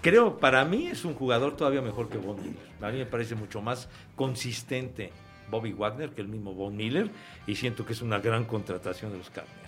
Creo, 0.00 0.38
para 0.38 0.64
mí, 0.64 0.86
es 0.86 1.04
un 1.04 1.14
jugador 1.14 1.56
todavía 1.56 1.82
mejor 1.82 2.08
que 2.08 2.16
Von 2.16 2.40
Miller. 2.40 2.56
A 2.80 2.90
mí 2.90 2.98
me 2.98 3.06
parece 3.06 3.34
mucho 3.34 3.60
más 3.60 3.88
consistente 4.16 5.12
Bobby 5.50 5.72
Wagner 5.72 6.10
que 6.10 6.22
el 6.22 6.28
mismo 6.28 6.54
Von 6.54 6.74
Miller. 6.74 7.10
Y 7.46 7.54
siento 7.56 7.84
que 7.84 7.92
es 7.92 8.00
una 8.00 8.18
gran 8.18 8.46
contratación 8.46 9.12
de 9.12 9.18
los 9.18 9.28
Cardinals. 9.28 9.61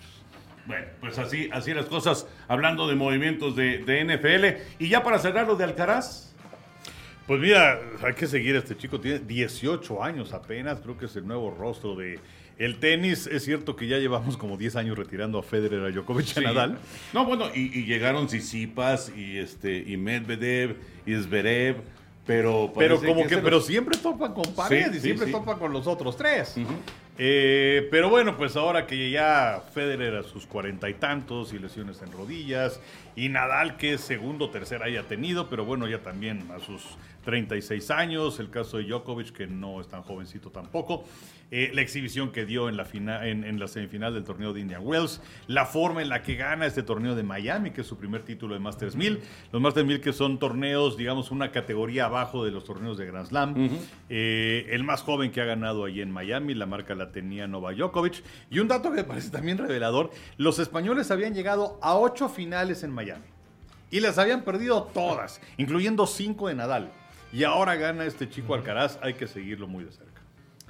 Bueno, 0.65 0.85
pues 0.99 1.17
así, 1.19 1.49
así 1.51 1.73
las 1.73 1.85
cosas, 1.85 2.27
hablando 2.47 2.87
de 2.87 2.95
movimientos 2.95 3.55
de, 3.55 3.79
de 3.79 4.03
NFL. 4.03 4.83
Y 4.83 4.89
ya 4.89 5.03
para 5.03 5.19
cerrar 5.19 5.47
lo 5.47 5.55
de 5.55 5.63
Alcaraz, 5.63 6.33
Pues 7.27 7.39
mira, 7.39 7.79
hay 8.03 8.13
que 8.13 8.27
seguir 8.27 8.55
a 8.55 8.59
este 8.59 8.77
chico, 8.77 8.99
tiene 8.99 9.19
18 9.19 10.03
años 10.03 10.31
apenas, 10.33 10.79
creo 10.79 10.95
que 10.97 11.05
es 11.05 11.15
el 11.15 11.27
nuevo 11.27 11.49
rostro 11.51 11.95
de 11.95 12.19
el 12.57 12.79
tenis. 12.79 13.27
Es 13.27 13.43
cierto 13.43 13.75
que 13.75 13.87
ya 13.87 13.97
llevamos 13.97 14.37
como 14.37 14.57
10 14.57 14.75
años 14.75 14.97
retirando 14.97 15.39
a 15.39 15.43
Federer, 15.43 15.81
a 15.81 15.89
Djokovic, 15.91 16.37
a. 16.37 16.41
Nadal. 16.41 16.77
No, 17.13 17.25
bueno, 17.25 17.45
y, 17.53 17.79
y 17.79 17.85
llegaron 17.85 18.29
Sisipas 18.29 19.11
y 19.15 19.37
este 19.39 19.77
y 19.85 19.97
Medvedev 19.97 20.77
y 21.05 21.15
Zverev, 21.15 21.77
pero 22.25 22.71
Pero 22.77 23.01
como 23.01 23.27
que, 23.27 23.37
pero 23.39 23.59
siempre 23.59 23.97
topan 23.97 24.33
con 24.33 24.53
pared 24.55 24.85
Sí, 24.85 24.91
y 24.91 24.93
sí, 24.95 24.99
siempre 25.01 25.31
topan 25.31 25.59
con 25.59 25.73
los 25.73 25.85
otros 25.87 26.15
tres. 26.15 26.55
Eh, 27.17 27.87
pero 27.91 28.09
bueno, 28.09 28.35
pues 28.35 28.57
ahora 28.57 28.85
que 28.87 29.09
ya 29.09 29.63
Federer 29.73 30.15
a 30.15 30.23
sus 30.23 30.45
cuarenta 30.45 30.89
y 30.89 30.95
tantos 30.95 31.53
y 31.53 31.59
lesiones 31.59 32.01
en 32.01 32.11
rodillas 32.11 32.81
y 33.15 33.29
Nadal 33.29 33.77
que 33.77 33.97
segundo, 33.97 34.49
tercer 34.49 34.83
haya 34.83 35.03
tenido, 35.03 35.49
pero 35.49 35.63
bueno, 35.63 35.87
ya 35.87 35.99
también 35.99 36.45
a 36.51 36.59
sus 36.59 36.81
36 37.25 37.91
años, 37.91 38.39
el 38.39 38.49
caso 38.49 38.77
de 38.77 38.83
Djokovic 38.85 39.31
que 39.33 39.47
no 39.47 39.81
es 39.81 39.87
tan 39.89 40.03
jovencito 40.03 40.51
tampoco, 40.51 41.03
eh, 41.51 41.71
la 41.73 41.81
exhibición 41.81 42.31
que 42.31 42.45
dio 42.45 42.69
en 42.69 42.77
la, 42.77 42.85
fina- 42.85 43.27
en, 43.27 43.43
en 43.43 43.59
la 43.59 43.67
semifinal 43.67 44.13
del 44.13 44.23
torneo 44.23 44.53
de 44.53 44.61
Indian 44.61 44.81
Wells, 44.83 45.21
la 45.47 45.65
forma 45.65 46.01
en 46.01 46.09
la 46.09 46.23
que 46.23 46.35
gana 46.35 46.65
este 46.65 46.81
torneo 46.83 47.15
de 47.15 47.23
Miami, 47.23 47.71
que 47.71 47.81
es 47.81 47.87
su 47.87 47.97
primer 47.97 48.23
título 48.23 48.53
de 48.53 48.59
Masters 48.59 48.95
1000, 48.95 49.19
los 49.51 49.61
Masters 49.61 49.85
1000 49.85 50.01
que 50.01 50.13
son 50.13 50.39
torneos, 50.39 50.95
digamos, 50.97 51.31
una 51.31 51.51
categoría 51.51 52.05
abajo 52.05 52.45
de 52.45 52.51
los 52.51 52.63
torneos 52.63 52.97
de 52.97 53.05
Grand 53.07 53.27
Slam, 53.27 53.69
Eh, 54.09 54.67
el 54.71 54.83
más 54.83 55.01
joven 55.01 55.31
que 55.31 55.41
ha 55.41 55.45
ganado 55.45 55.85
allí 55.85 56.01
en 56.01 56.11
Miami, 56.11 56.53
la 56.53 56.65
marca 56.65 56.95
la 56.95 57.11
tenía 57.11 57.47
Novak 57.47 57.75
Djokovic, 57.77 58.23
y 58.49 58.59
un 58.59 58.67
dato 58.67 58.89
que 58.91 58.97
me 58.97 59.03
parece 59.03 59.29
también 59.29 59.57
revelador, 59.57 60.11
los 60.37 60.59
españoles 60.59 61.09
habían 61.11 61.33
llegado 61.33 61.79
a 61.81 61.95
ocho 61.95 62.29
finales 62.29 62.83
en 62.83 62.91
Miami, 62.91 63.25
y 63.91 63.99
las 63.99 64.17
habían 64.17 64.43
perdido 64.43 64.83
todas, 64.93 65.41
incluyendo 65.57 66.05
cinco 66.07 66.47
de 66.47 66.55
Nadal, 66.55 66.91
y 67.35 67.43
ahora 67.43 67.75
gana 67.75 68.05
este 68.05 68.29
chico 68.29 68.53
Alcaraz, 68.55 68.97
hay 69.01 69.13
que 69.15 69.27
seguirlo 69.27 69.67
muy 69.67 69.83
de 69.83 69.91
cerca. 69.91 70.21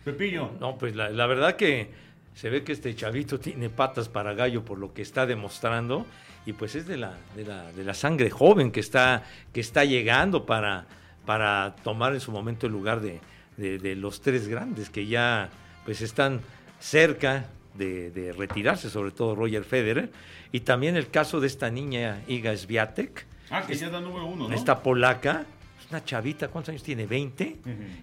Pepillo. 0.03 0.51
No, 0.59 0.77
pues 0.77 0.95
la, 0.95 1.09
la 1.09 1.25
verdad 1.27 1.55
que 1.55 1.89
se 2.33 2.49
ve 2.49 2.63
que 2.63 2.71
este 2.73 2.95
chavito 2.95 3.39
tiene 3.39 3.69
patas 3.69 4.09
para 4.09 4.33
gallo 4.33 4.63
por 4.65 4.77
lo 4.77 4.93
que 4.93 5.01
está 5.01 5.25
demostrando 5.25 6.05
y 6.45 6.53
pues 6.53 6.75
es 6.75 6.85
de 6.87 6.97
la, 6.97 7.13
de 7.35 7.45
la, 7.45 7.71
de 7.71 7.83
la 7.83 7.93
sangre 7.93 8.29
joven 8.29 8.71
que 8.71 8.79
está, 8.79 9.23
que 9.53 9.61
está 9.61 9.83
llegando 9.85 10.45
para, 10.45 10.85
para 11.25 11.75
tomar 11.83 12.13
en 12.13 12.19
su 12.19 12.31
momento 12.31 12.67
el 12.67 12.73
lugar 12.73 12.99
de, 13.01 13.19
de- 13.57 13.79
de 13.79 13.95
los 13.95 14.21
tres 14.21 14.47
grandes 14.47 14.89
que 14.89 15.07
ya 15.07 15.49
pues 15.85 16.01
están 16.01 16.41
cerca 16.79 17.45
de, 17.73 18.11
de 18.11 18.31
retirarse, 18.31 18.89
sobre 18.89 19.11
todo 19.11 19.35
Roger 19.35 19.63
Federer 19.63 20.11
y 20.51 20.59
también 20.61 20.95
el 20.97 21.09
caso 21.09 21.39
de 21.39 21.47
esta 21.47 21.69
niña 21.69 22.21
Iga 22.27 22.55
Swiatek, 22.55 23.25
Ah, 23.49 23.63
que 23.65 23.75
ya 23.75 23.89
da 23.89 24.01
número 24.01 24.25
uno, 24.25 24.49
¿no? 24.49 24.55
esta 24.55 24.81
polaca, 24.81 25.45
es 25.85 25.91
una 25.91 26.03
chavita, 26.03 26.47
¿cuántos 26.49 26.69
años 26.69 26.83
tiene? 26.83 27.07
¿20? 27.07 27.55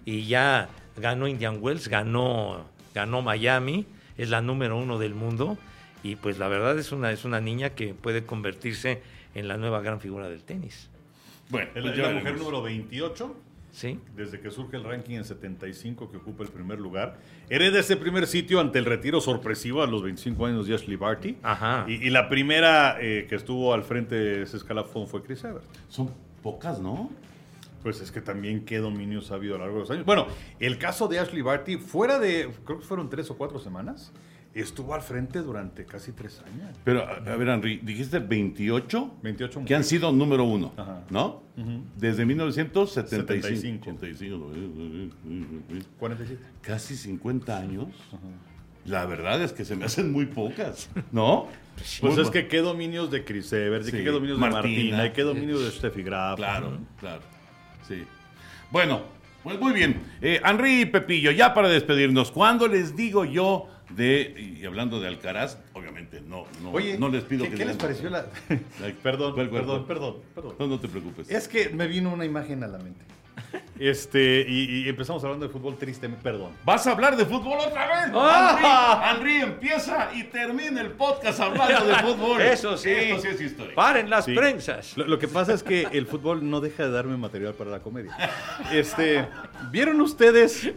Y 0.05 0.25
ya 0.25 0.69
ganó 0.97 1.27
Indian 1.27 1.57
Wells, 1.61 1.87
ganó, 1.87 2.65
ganó 2.93 3.21
Miami, 3.21 3.85
es 4.17 4.29
la 4.29 4.41
número 4.41 4.77
uno 4.77 4.97
del 4.99 5.13
mundo. 5.13 5.57
Y 6.03 6.15
pues 6.17 6.37
la 6.37 6.47
verdad 6.47 6.77
es 6.77 6.91
una, 6.91 7.11
es 7.11 7.23
una 7.25 7.39
niña 7.39 7.69
que 7.71 7.93
puede 7.93 8.25
convertirse 8.25 9.01
en 9.35 9.47
la 9.47 9.57
nueva 9.57 9.81
gran 9.81 9.99
figura 10.01 10.27
del 10.29 10.43
tenis. 10.43 10.89
Bueno, 11.49 11.67
Es 11.75 11.81
pues 11.81 11.85
la, 11.85 11.89
ya 11.91 11.93
es 11.93 11.97
la 11.97 12.07
veremos. 12.07 12.23
mujer 12.23 12.37
número 12.39 12.61
28 12.63 13.35
¿Sí? 13.71 13.99
desde 14.15 14.39
que 14.39 14.51
surge 14.51 14.77
el 14.77 14.83
ranking 14.83 15.15
en 15.15 15.23
75 15.25 16.11
que 16.11 16.17
ocupa 16.17 16.43
el 16.43 16.49
primer 16.49 16.79
lugar. 16.79 17.17
Hereda 17.49 17.79
ese 17.79 17.97
primer 17.97 18.27
sitio 18.27 18.59
ante 18.59 18.79
el 18.79 18.85
retiro 18.85 19.19
sorpresivo 19.21 19.81
a 19.81 19.87
los 19.87 20.03
25 20.03 20.45
años 20.45 20.67
de 20.67 20.75
Ashley 20.75 20.95
Barty. 20.97 21.37
Ajá. 21.41 21.85
Y, 21.87 21.93
y 22.05 22.09
la 22.09 22.29
primera 22.29 22.97
eh, 23.01 23.25
que 23.27 23.35
estuvo 23.35 23.73
al 23.73 23.83
frente 23.83 24.15
de 24.15 24.41
ese 24.43 24.57
escalafón 24.57 25.07
fue 25.07 25.23
Chris 25.23 25.43
Evert. 25.43 25.65
Son 25.89 26.11
pocas, 26.43 26.79
¿no? 26.79 27.09
Pues 27.83 28.01
es 28.01 28.11
que 28.11 28.21
también 28.21 28.65
qué 28.65 28.77
dominios 28.79 29.31
ha 29.31 29.35
habido 29.35 29.55
a 29.55 29.57
lo 29.59 29.65
largo 29.65 29.77
de 29.79 29.81
los 29.81 29.91
años. 29.91 30.05
Bueno, 30.05 30.25
el 30.59 30.77
caso 30.77 31.07
de 31.07 31.19
Ashley 31.19 31.41
Barty, 31.41 31.77
fuera 31.77 32.17
de, 32.17 32.49
creo 32.65 32.79
que 32.79 32.85
fueron 32.85 33.09
tres 33.09 33.29
o 33.29 33.37
cuatro 33.37 33.59
semanas, 33.59 34.11
estuvo 34.53 34.93
al 34.93 35.01
frente 35.01 35.39
durante 35.39 35.83
casi 35.85 36.11
tres 36.13 36.41
años. 36.45 36.69
Pero, 36.83 37.01
a, 37.01 37.15
a 37.15 37.35
ver, 37.35 37.49
Henry, 37.49 37.79
dijiste 37.83 38.19
28 38.19 39.15
28 39.21 39.63
que 39.65 39.75
han 39.75 39.83
sido 39.83 40.11
número 40.11 40.43
uno, 40.45 40.71
Ajá. 40.77 41.01
¿no? 41.09 41.43
Desde 41.97 42.25
1975. 42.25 43.91
75. 43.93 44.45
85. 44.47 45.13
47. 45.99 46.41
Casi 46.61 46.95
50 46.95 47.57
años. 47.57 47.87
La 48.85 49.05
verdad 49.05 49.41
es 49.41 49.53
que 49.53 49.63
se 49.63 49.75
me 49.77 49.85
hacen 49.85 50.11
muy 50.11 50.25
pocas, 50.25 50.89
¿no? 51.11 51.47
Pues 52.01 52.17
es 52.17 52.29
que 52.29 52.47
qué 52.47 52.59
dominios 52.59 53.09
de 53.11 53.23
Chris 53.23 53.51
Evert, 53.53 53.87
y 53.87 53.91
Sí. 53.91 53.97
qué 54.03 54.09
dominios 54.09 54.37
Martina. 54.37 54.61
de 54.61 54.67
Martina, 54.91 55.13
qué 55.13 55.21
dominios 55.23 55.63
de 55.63 55.71
Steffi 55.71 56.03
Graf. 56.03 56.35
Claro, 56.35 56.79
claro. 56.99 57.21
Sí. 57.87 58.03
Bueno, 58.71 59.03
pues 59.43 59.59
muy 59.59 59.73
bien. 59.73 60.01
Eh, 60.21 60.41
Henry 60.43 60.81
y 60.81 60.85
Pepillo, 60.85 61.31
ya 61.31 61.53
para 61.53 61.69
despedirnos, 61.69 62.31
¿cuándo 62.31 62.67
les 62.67 62.95
digo 62.95 63.25
yo 63.25 63.67
de, 63.89 64.57
y 64.59 64.65
hablando 64.65 64.99
de 64.99 65.07
Alcaraz, 65.07 65.57
obviamente 65.73 66.21
no, 66.21 66.45
no, 66.61 66.71
Oye, 66.71 66.97
no 66.97 67.09
les 67.09 67.23
pido 67.23 67.43
¿qué, 67.45 67.51
que 67.51 67.57
qué 67.57 67.65
les 67.65 67.77
pareció 67.77 68.09
la...? 68.09 68.25
Perdón, 69.03 69.33
¿cuál, 69.33 69.49
cuál, 69.49 69.61
perdón, 69.61 69.85
perdón, 69.85 70.15
perdón. 70.33 70.55
No, 70.59 70.67
no 70.67 70.79
te 70.79 70.87
preocupes. 70.87 71.29
Es 71.29 71.47
que 71.47 71.69
me 71.69 71.87
vino 71.87 72.11
una 72.11 72.25
imagen 72.25 72.63
a 72.63 72.67
la 72.67 72.77
mente. 72.79 73.05
Este, 73.79 74.45
y, 74.47 74.85
y 74.85 74.89
empezamos 74.89 75.23
hablando 75.23 75.45
de 75.47 75.51
fútbol 75.51 75.77
triste, 75.77 76.07
perdón. 76.09 76.51
¿Vas 76.63 76.85
a 76.87 76.91
hablar 76.91 77.15
de 77.17 77.25
fútbol 77.25 77.57
otra 77.59 77.87
vez? 77.87 78.11
¡Ah! 78.15 79.13
Henry, 79.15 79.31
Henry 79.37 79.51
empieza 79.51 80.13
y 80.13 80.23
termina 80.25 80.81
el 80.81 80.91
podcast 80.91 81.39
hablando 81.39 81.85
de 81.85 81.95
fútbol. 81.95 82.41
Eso 82.41 82.77
sí. 82.77 82.89
Esto 82.91 83.21
sí 83.21 83.27
es 83.29 83.41
historia. 83.41 83.75
Paren 83.75 84.09
las 84.09 84.25
Sí. 84.25 84.33
prensas. 84.35 84.95
Lo, 84.97 85.05
lo 85.05 85.19
que 85.19 85.27
pasa 85.27 85.53
es 85.53 85.63
que 85.63 85.87
el 85.91 86.05
fútbol 86.07 86.49
no 86.49 86.61
deja 86.61 86.83
de 86.83 86.91
darme 86.91 87.17
material 87.17 87.53
para 87.53 87.69
la 87.71 87.79
comedia. 87.79 88.15
Este, 88.71 89.27
¿vieron 89.71 89.99
ustedes, 90.01 90.71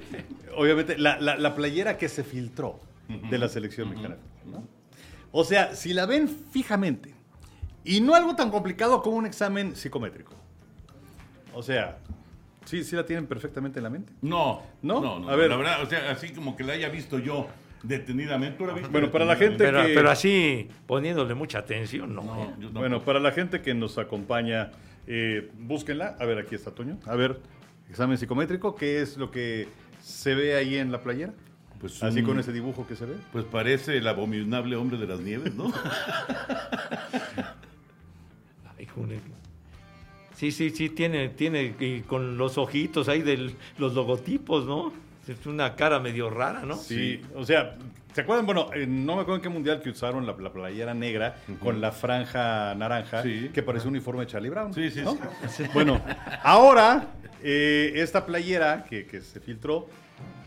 obviamente, 0.57 0.99
la, 0.99 1.19
la- 1.21 1.37
la 1.37 1.55
playera 1.55 1.97
que 1.97 2.09
se 2.09 2.25
filtró 2.25 2.81
de 3.09 3.39
la 3.39 3.49
selección 3.49 3.89
mexicana? 3.91 4.17
¿no? 4.45 4.67
O 5.33 5.45
sea, 5.45 5.75
si 5.75 5.93
la 5.93 6.07
ven 6.07 6.29
fijamente, 6.29 7.15
y 7.85 8.01
no 8.01 8.15
algo 8.15 8.35
tan 8.35 8.51
complicado 8.51 9.01
como 9.03 9.17
un 9.17 9.27
examen 9.27 9.77
psicométrico. 9.77 10.33
O 11.55 11.63
sea, 11.63 11.99
¿sí, 12.67 12.85
sí 12.85 12.95
la 12.95 13.07
tienen 13.07 13.27
perfectamente 13.27 13.79
en 13.79 13.85
la 13.85 13.91
mente? 13.91 14.13
No, 14.21 14.63
¿No? 14.83 15.01
no, 15.01 15.19
no. 15.21 15.29
A 15.31 15.37
ver. 15.37 15.49
La 15.49 15.57
verdad, 15.57 15.83
o 15.83 15.87
sea, 15.87 16.11
así 16.11 16.29
como 16.35 16.55
que 16.57 16.63
la 16.65 16.75
haya 16.75 16.91
visto 16.91 17.19
yo 17.19 17.49
detenidamente. 17.83 18.59
¿Tú 18.59 18.67
la 18.67 18.75
viste 18.75 18.91
Bueno, 18.91 19.11
para 19.11 19.25
la 19.25 19.37
gente 19.37 19.57
Pero, 19.65 19.83
que- 19.87 19.95
pero 19.95 20.11
así, 20.11 20.69
poniéndole 20.87 21.35
mucha 21.35 21.61
atención, 21.61 22.15
no. 22.15 22.23
No, 22.23 22.61
yo 22.61 22.71
no. 22.71 22.81
Bueno, 22.81 23.01
para 23.03 23.19
la 23.21 23.33
gente 23.33 23.63
que 23.63 23.73
nos 23.75 23.97
acompaña, 23.99 24.73
eh, 25.07 25.51
búsquenla. 25.59 26.17
A 26.21 26.25
ver, 26.27 26.39
aquí 26.39 26.55
está 26.55 26.71
Toño. 26.73 26.99
A 27.07 27.15
ver, 27.17 27.41
examen 27.89 28.19
psicométrico, 28.19 28.75
¿qué 28.77 29.01
es 29.01 29.17
lo 29.17 29.31
que 29.31 29.69
se 30.03 30.35
ve 30.35 30.57
ahí 30.57 30.77
en 30.77 30.91
la 30.93 31.01
playera? 31.01 31.33
Pues 31.81 32.03
Así 32.03 32.21
un- 32.21 32.25
con 32.27 32.39
ese 32.41 32.53
dibujo 32.53 32.87
que 32.87 32.97
se 32.97 33.05
ve. 33.07 33.15
Pues 33.33 33.45
parece 33.45 33.99
el 33.99 34.09
abominable 34.09 34.77
hombre 34.77 34.97
de 34.99 35.07
las 35.07 35.21
nieves, 35.21 35.55
¿no? 35.55 35.71
Ay. 38.79 38.87
Sí, 40.37 40.53
sí, 40.53 40.71
sí, 40.71 40.91
tiene, 40.91 41.31
tiene, 41.31 41.75
y 41.81 42.01
con 42.03 42.37
los 42.37 42.59
ojitos 42.59 43.09
ahí 43.09 43.23
de 43.23 43.55
los 43.79 43.95
logotipos, 43.95 44.67
¿no? 44.67 44.93
Es 45.27 45.45
una 45.47 45.75
cara 45.75 45.99
medio 45.99 46.31
rara, 46.31 46.61
¿no? 46.65 46.77
Sí, 46.77 47.21
o 47.35 47.45
sea, 47.45 47.77
¿se 48.13 48.21
acuerdan? 48.21 48.47
Bueno, 48.47 48.69
eh, 48.75 48.87
no 48.87 49.17
me 49.17 49.23
acuerdo 49.23 49.37
en 49.37 49.43
qué 49.43 49.49
mundial 49.49 49.81
que 49.83 49.91
usaron 49.91 50.25
la, 50.27 50.37
la 50.39 50.53
playera 50.53 50.95
negra 50.95 51.37
con 51.59 51.81
la 51.81 51.91
franja 51.91 52.75
naranja 52.77 53.23
Sí. 53.23 53.51
que 53.53 53.63
parece 53.63 53.89
un 53.89 53.95
uniforme 53.95 54.21
de 54.21 54.27
Charlie 54.29 54.51
Brown. 54.51 54.73
Sí, 54.73 54.91
sí, 54.91 55.01
¿no? 55.03 55.19
sí. 55.49 55.65
Bueno, 55.75 56.01
ahora, 56.45 57.09
eh, 57.43 57.93
esta 57.97 58.25
playera 58.25 58.85
que, 58.89 59.07
que 59.07 59.21
se 59.23 59.41
filtró, 59.41 59.89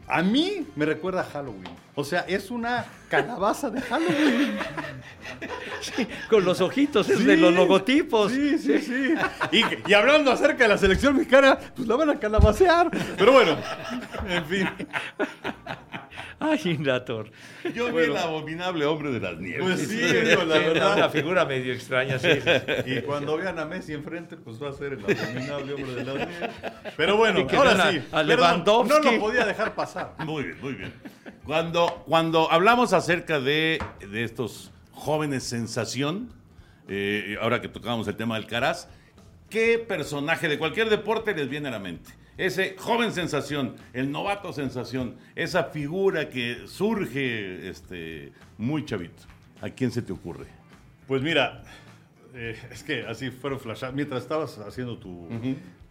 a 0.08 0.22
mí 0.22 0.66
me 0.76 0.86
recuerda 0.86 1.22
a 1.22 1.26
Halloween. 1.26 1.64
O 2.00 2.04
sea, 2.06 2.22
es 2.30 2.50
una 2.50 2.86
calabaza 3.10 3.70
de 3.70 3.82
Halloween. 3.82 4.58
Sí, 5.82 6.08
con 6.30 6.46
los 6.46 6.62
ojitos, 6.62 7.10
es 7.10 7.26
de 7.26 7.36
los 7.36 7.54
logotipos. 7.54 8.32
Sí, 8.32 8.58
sí, 8.58 8.80
sí. 8.80 9.14
Y, 9.52 9.64
y 9.90 9.94
hablando 9.94 10.32
acerca 10.32 10.64
de 10.64 10.70
la 10.70 10.78
selección 10.78 11.16
mexicana, 11.18 11.58
pues 11.76 11.88
la 11.90 11.96
van 11.98 12.10
a 12.12 12.16
calabacear. 12.20 12.90
Pero 13.18 13.34
bueno, 13.34 13.58
en 14.28 14.46
fin. 14.46 14.70
Ay, 16.42 16.58
Indator. 16.64 17.30
Yo 17.76 17.88
vi 17.88 17.92
Bueno. 17.92 18.14
el 18.14 18.18
abominable 18.18 18.86
hombre 18.86 19.12
de 19.12 19.20
las 19.20 19.38
nieves. 19.40 19.62
Pues 19.62 19.88
sí, 19.90 19.98
digo, 19.98 20.44
la 20.46 20.56
Sí, 20.56 20.62
Una 20.72 20.74
verdad. 20.74 21.12
figura 21.12 21.44
medio 21.46 21.74
extraña, 21.74 22.18
sí. 22.18 22.30
Y 22.86 23.02
cuando 23.02 23.36
vean 23.36 23.60
a 23.60 23.66
Messi 23.66 23.92
enfrente, 23.94 24.38
pues 24.38 24.62
va 24.64 24.70
a 24.70 24.74
ser 24.74 24.94
el 24.94 25.04
abominable 25.04 25.74
hombre 25.74 25.96
de 25.96 26.04
las 26.06 26.16
nieves. 26.16 26.50
Pero 26.96 27.18
bueno, 27.18 27.46
ahora 27.58 27.72
a- 27.72 27.92
sí. 27.92 27.98
a 27.98 28.02
Perdón, 28.12 28.28
Lewandowski. 28.28 29.06
No 29.06 29.12
lo 29.12 29.20
podía 29.20 29.46
dejar 29.46 29.76
pasar. 29.76 30.14
Muy 30.20 30.44
bien, 30.44 30.58
muy 30.62 30.74
bien. 30.76 30.94
Cuando, 31.50 32.04
cuando 32.06 32.52
hablamos 32.52 32.94
acerca 32.94 33.40
de, 33.40 33.80
de 34.08 34.24
estos 34.24 34.70
jóvenes 34.92 35.42
sensación, 35.42 36.32
eh, 36.88 37.40
ahora 37.42 37.60
que 37.60 37.68
tocábamos 37.68 38.08
el 38.08 38.16
tema 38.16 38.36
del 38.36 38.46
Caraz, 38.46 38.88
¿qué 39.50 39.80
personaje 39.80 40.48
de 40.48 40.60
cualquier 40.60 40.92
deporte 40.92 41.34
les 41.34 41.50
viene 41.50 41.70
a 41.70 41.72
la 41.72 41.80
mente? 41.80 42.12
Ese 42.38 42.76
joven 42.78 43.14
sensación, 43.14 43.78
el 43.94 44.12
novato 44.12 44.54
sensación, 44.54 45.16
esa 45.36 45.64
figura 45.64 46.30
que 46.30 46.68
surge 46.68 47.68
este, 47.68 48.32
muy 48.60 48.86
chavito. 48.86 49.24
¿A 49.60 49.72
quién 49.72 49.90
se 49.90 50.04
te 50.04 50.14
ocurre? 50.14 50.46
Pues 51.08 51.24
mira, 51.24 51.64
eh, 52.34 52.58
es 52.72 52.84
que 52.84 53.06
así 53.06 53.32
fueron 53.32 53.60
flashadas. 53.60 53.96
Mientras 53.96 54.22
estabas 54.24 54.58
haciendo 54.60 54.98
tu 54.98 55.28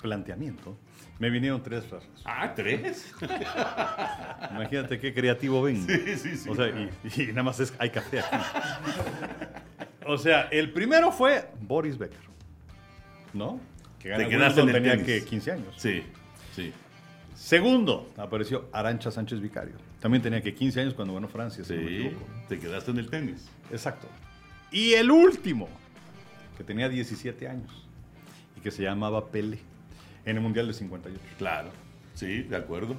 planteamiento, 0.01 0.77
me 1.19 1.31
vinieron 1.31 1.63
tres 1.63 1.85
flashes. 1.85 2.09
Ah, 2.25 2.53
tres. 2.55 3.13
Imagínate 4.51 4.99
qué 4.99 5.13
creativo 5.13 5.63
ven. 5.63 5.87
Sí, 5.87 6.17
sí, 6.17 6.37
sí. 6.37 6.49
O 6.49 6.55
sea, 6.55 6.69
y, 6.69 6.91
y 7.23 7.27
nada 7.29 7.43
más 7.45 7.61
es, 7.61 7.73
hay 7.79 7.91
café 7.91 8.21
aquí. 8.21 8.37
O 10.07 10.17
sea, 10.17 10.43
el 10.51 10.73
primero 10.73 11.13
fue 11.13 11.51
Boris 11.61 11.99
Becker. 11.99 12.29
¿No? 13.35 13.61
Que 13.99 14.15
Te 14.15 14.29
quedaste 14.29 14.61
en 14.63 14.69
el 14.69 14.75
tenía 14.75 15.05
que 15.05 15.25
15 15.25 15.53
años. 15.53 15.75
Sí, 15.77 16.03
sí. 16.55 16.73
Segundo, 17.35 18.11
apareció 18.17 18.69
Arancha 18.73 19.11
Sánchez 19.11 19.41
Vicario. 19.41 19.75
También 20.01 20.23
tenía 20.23 20.41
que 20.41 20.55
15 20.55 20.81
años 20.81 20.95
cuando 20.95 21.15
ganó 21.15 21.29
Francia, 21.29 21.63
si 21.65 21.75
no 21.75 21.83
me 21.83 21.89
Sí, 21.89 21.97
equivoco. 22.07 22.27
te 22.49 22.59
quedaste 22.59 22.91
en 22.93 22.99
el 22.99 23.11
tenis. 23.11 23.49
Exacto. 23.71 24.07
Y 24.71 24.93
el 24.95 25.11
último, 25.11 25.69
que 26.59 26.65
tenía 26.65 26.89
17 26.89 27.49
años 27.49 27.71
y 28.57 28.61
que 28.61 28.71
se 28.71 28.83
llamaba 28.83 29.29
Pele 29.29 29.59
en 30.27 30.37
el 30.37 30.43
Mundial 30.43 30.67
de 30.67 30.75
58. 30.75 31.19
Claro, 31.39 31.71
sí, 32.15 32.43
de 32.43 32.57
acuerdo. 32.57 32.97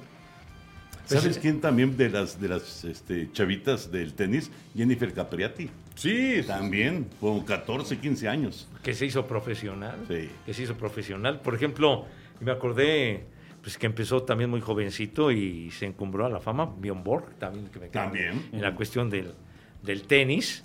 ¿Sabes 1.04 1.38
quién 1.38 1.60
también 1.60 1.96
de 1.96 2.08
las 2.08 2.40
de 2.40 2.48
las 2.48 2.84
este, 2.84 3.30
chavitas 3.32 3.90
del 3.90 4.14
tenis? 4.14 4.50
Jennifer 4.76 5.12
Capriati. 5.12 5.68
Sí, 5.96 6.42
También, 6.46 7.08
con 7.20 7.40
14, 7.40 7.98
15 7.98 8.28
años. 8.28 8.68
que 8.82 8.94
se 8.94 9.06
hizo 9.06 9.26
profesional. 9.26 9.98
Sí. 10.08 10.30
Que 10.46 10.54
se 10.54 10.62
hizo 10.62 10.76
profesional. 10.76 11.40
Por 11.40 11.54
ejemplo, 11.54 12.06
me 12.40 12.50
acordé 12.52 13.26
pues 13.60 13.76
que 13.76 13.86
empezó 13.86 14.22
también 14.22 14.48
muy 14.48 14.60
jovencito 14.62 15.30
y 15.30 15.70
se 15.72 15.84
encumbró 15.86 16.24
a 16.24 16.30
la 16.30 16.40
fama. 16.40 16.64
Bjorn 16.64 17.04
Borg 17.04 17.34
también. 17.38 17.66
Que 17.66 17.78
me 17.80 17.88
También. 17.88 18.48
En 18.52 18.62
la 18.62 18.74
cuestión 18.74 19.10
del, 19.10 19.34
del 19.82 20.02
tenis. 20.04 20.64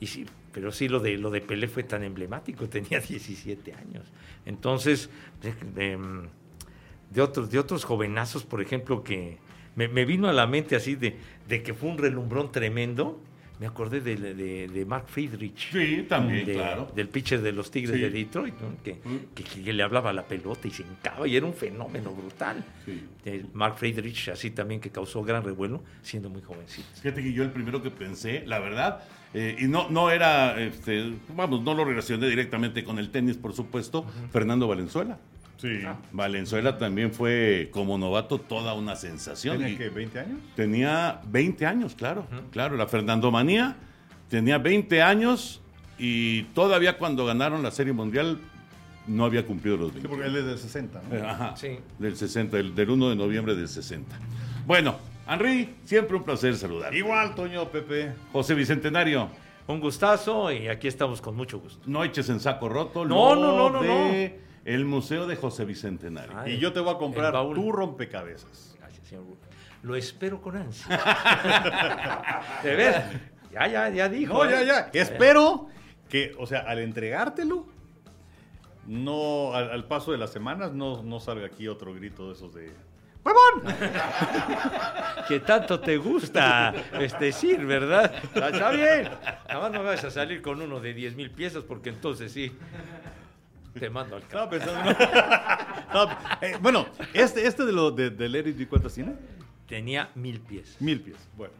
Y 0.00 0.06
sí, 0.06 0.26
pero 0.52 0.72
sí, 0.72 0.88
lo 0.88 1.00
de, 1.00 1.16
lo 1.18 1.30
de 1.30 1.40
Pelé 1.40 1.68
fue 1.68 1.82
tan 1.82 2.02
emblemático. 2.04 2.68
Tenía 2.70 3.00
17 3.00 3.72
años. 3.74 4.04
Entonces, 4.46 5.10
de, 5.42 5.52
de, 5.74 5.98
de 7.10 7.20
otros, 7.22 7.50
de 7.50 7.58
otros 7.58 7.84
jovenazos, 7.84 8.44
por 8.44 8.60
ejemplo, 8.62 9.02
que 9.02 9.38
me, 9.76 9.88
me 9.88 10.04
vino 10.04 10.28
a 10.28 10.32
la 10.32 10.46
mente 10.46 10.76
así 10.76 10.94
de, 10.94 11.16
de 11.48 11.62
que 11.62 11.74
fue 11.74 11.88
un 11.90 11.98
relumbrón 11.98 12.50
tremendo. 12.52 13.22
Me 13.60 13.66
acordé 13.66 14.00
de, 14.00 14.14
de, 14.14 14.68
de 14.68 14.84
Mark 14.86 15.06
Friedrich 15.08 15.72
Sí, 15.72 16.06
también, 16.08 16.46
de- 16.46 16.52
claro. 16.54 16.92
del 16.94 17.08
pitcher 17.08 17.42
de 17.42 17.50
los 17.50 17.72
Tigres 17.72 17.96
Sí. 17.96 18.00
de 18.02 18.08
Detroit, 18.10 18.54
¿no? 18.60 18.80
que, 18.84 18.98
que- 19.34 19.42
que 19.42 19.72
le 19.72 19.82
hablaba 19.82 20.10
a 20.10 20.12
la 20.12 20.28
pelota 20.28 20.68
y 20.68 20.70
se 20.70 20.84
hincaba 20.84 21.26
y 21.26 21.34
era 21.34 21.44
un 21.44 21.54
fenómeno 21.54 22.12
brutal. 22.12 22.64
Sí. 22.84 23.02
Mark 23.54 23.74
Friedrich, 23.76 24.28
así 24.28 24.52
también 24.52 24.80
que 24.80 24.90
causó 24.90 25.24
gran 25.24 25.42
revuelo, 25.42 25.82
siendo 26.02 26.30
muy 26.30 26.40
jovencito. 26.40 26.86
Fíjate 27.02 27.20
que 27.20 27.32
yo 27.32 27.42
el 27.42 27.50
primero 27.50 27.82
que 27.82 27.90
pensé, 27.90 28.44
la 28.46 28.60
verdad, 28.60 29.02
eh, 29.34 29.56
y 29.58 29.64
no, 29.66 29.88
no 29.90 30.10
era, 30.10 30.58
este, 30.60 31.14
vamos, 31.36 31.62
no 31.62 31.74
lo 31.74 31.84
relacioné 31.84 32.28
directamente 32.28 32.82
con 32.84 32.98
el 32.98 33.10
tenis, 33.10 33.36
por 33.36 33.52
supuesto, 33.52 34.04
Fernando 34.32 34.66
Valenzuela. 34.68 35.18
Sí. 35.58 35.80
Valenzuela 36.12 36.78
también 36.78 37.12
fue 37.12 37.68
como 37.72 37.98
novato 37.98 38.38
toda 38.38 38.74
una 38.74 38.94
sensación. 38.94 39.58
¿Tenía 39.58 39.76
que 39.76 39.88
20 39.90 40.18
años? 40.20 40.38
Tenía 40.54 41.20
20 41.26 41.66
años, 41.66 41.94
claro, 41.96 42.26
claro, 42.52 42.76
la 42.76 42.86
Fernando 42.86 43.30
Manía 43.32 43.76
tenía 44.28 44.58
20 44.58 45.02
años 45.02 45.60
y 45.98 46.42
todavía 46.54 46.96
cuando 46.98 47.26
ganaron 47.26 47.62
la 47.62 47.70
Serie 47.72 47.92
Mundial 47.92 48.38
no 49.08 49.24
había 49.24 49.44
cumplido 49.46 49.76
los 49.78 49.92
20. 49.94 50.02
Sí, 50.02 50.06
porque 50.08 50.26
él 50.26 50.36
es 50.36 50.44
del 50.46 50.58
60, 50.58 51.02
¿no? 51.10 51.16
Eh, 51.16 51.22
Ajá, 51.26 51.56
Sí. 51.56 51.78
del 51.98 52.14
60, 52.16 52.56
del, 52.58 52.74
del 52.74 52.90
1 52.90 53.08
de 53.10 53.16
noviembre 53.16 53.54
del 53.56 53.66
60. 53.68 54.16
Bueno, 54.66 54.96
Henry, 55.28 55.76
siempre 55.84 56.16
un 56.16 56.24
placer 56.24 56.56
saludar. 56.56 56.94
Igual, 56.94 57.34
Toño, 57.34 57.68
Pepe. 57.68 58.14
José 58.32 58.54
Bicentenario, 58.54 59.28
Un 59.66 59.80
gustazo 59.80 60.50
y 60.50 60.68
aquí 60.68 60.88
estamos 60.88 61.20
con 61.20 61.36
mucho 61.36 61.58
gusto. 61.58 61.82
no 61.86 62.02
eches 62.02 62.28
en 62.30 62.40
saco 62.40 62.68
roto 62.70 63.04
No, 63.04 63.34
lo 63.34 63.40
no, 63.40 63.70
no, 63.70 63.70
no, 63.70 63.82
de 63.82 64.40
el 64.64 64.84
Museo 64.86 65.26
de 65.26 65.36
José 65.36 65.64
Bicentenario. 65.64 66.32
Ay, 66.38 66.54
Y 66.54 66.58
yo 66.58 66.72
te 66.72 66.80
voy 66.80 66.94
a 66.94 66.98
comprar 66.98 67.32
tu 67.54 67.72
rompecabezas. 67.72 68.74
Gracias, 68.78 69.06
señor. 69.06 69.24
Lo 69.82 69.94
espero 69.94 70.40
con 70.40 70.56
ansia. 70.56 70.98
De 72.62 72.74
ver, 72.74 73.04
ya, 73.52 73.66
ya, 73.68 73.88
ya 73.90 74.08
dijo. 74.08 74.32
No, 74.34 74.44
¿eh? 74.44 74.50
ya, 74.50 74.62
ya. 74.64 75.00
Espero 75.00 75.68
que, 76.08 76.34
o 76.38 76.46
sea, 76.46 76.60
al 76.60 76.80
entregártelo, 76.80 77.66
no, 78.86 79.52
al, 79.54 79.70
al 79.70 79.84
paso 79.86 80.12
de 80.12 80.18
las 80.18 80.30
semanas, 80.32 80.72
no, 80.72 81.02
no 81.02 81.20
salga 81.20 81.46
aquí 81.46 81.68
otro 81.68 81.94
grito 81.94 82.26
de 82.28 82.32
esos 82.32 82.54
de. 82.54 82.72
¡Huevón! 83.28 83.74
Que 85.28 85.40
tanto 85.40 85.78
te 85.78 85.98
gusta 85.98 86.72
este, 86.98 87.26
decir, 87.26 87.66
¿verdad? 87.66 88.14
Está 88.34 88.70
bien. 88.70 89.10
Nada 89.46 89.60
más 89.60 89.72
no 89.72 89.82
vas 89.82 90.02
a 90.02 90.10
salir 90.10 90.40
con 90.40 90.62
uno 90.62 90.80
de 90.80 90.94
10 90.94 91.16
mil 91.16 91.30
piezas 91.30 91.64
porque 91.64 91.90
entonces 91.90 92.32
sí. 92.32 92.50
Te 93.78 93.90
mando 93.90 94.16
al 94.16 94.48
pensando. 94.48 94.96
No, 95.92 96.08
eh, 96.42 96.56
bueno, 96.60 96.86
este, 97.14 97.46
este 97.46 97.64
de 97.64 97.72
lo 97.72 97.90
de, 97.90 98.10
del 98.10 98.34
Eric, 98.34 98.68
¿cuántas 98.68 98.94
tiene? 98.94 99.12
Tenía 99.66 100.10
mil 100.14 100.40
pies. 100.40 100.76
Mil 100.80 101.00
pies. 101.00 101.16
Bueno, 101.36 101.52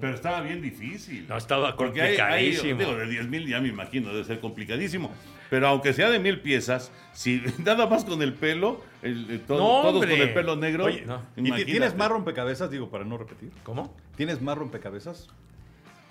Pero 0.00 0.14
estaba 0.14 0.40
bien 0.40 0.62
difícil. 0.62 1.26
No, 1.28 1.36
estaba 1.36 1.76
Porque 1.76 2.02
hay- 2.02 2.16
hay, 2.16 2.16
complicadísimo. 2.54 2.78
digo, 2.80 2.94
de 2.96 3.06
10 3.06 3.28
mil 3.28 3.48
ya 3.48 3.60
me 3.60 3.68
imagino, 3.68 4.10
debe 4.10 4.24
ser 4.24 4.40
complicadísimo. 4.40 5.12
Pero 5.50 5.66
aunque 5.68 5.92
sea 5.92 6.08
de 6.10 6.18
mil 6.20 6.40
piezas, 6.40 6.90
si 7.12 7.42
nada 7.58 7.86
más 7.86 8.04
con 8.04 8.22
el 8.22 8.32
pelo, 8.34 8.80
el- 9.02 9.28
el- 9.30 9.40
todo- 9.40 9.58
No, 9.58 9.82
todos 9.90 10.06
con 10.06 10.10
el 10.10 10.32
pelo 10.32 10.56
negro. 10.56 10.84
Oye, 10.84 11.02
no. 11.04 11.16
¿y 11.36 11.42
ti- 11.42 11.48
imagínate. 11.48 11.64
¿tienes 11.72 11.96
más 11.96 12.08
rompecabezas? 12.08 12.70
Digo, 12.70 12.88
para 12.88 13.04
no 13.04 13.18
repetir. 13.18 13.50
¿Cómo? 13.64 13.94
¿Tienes 14.16 14.40
más 14.40 14.56
rompecabezas? 14.56 15.28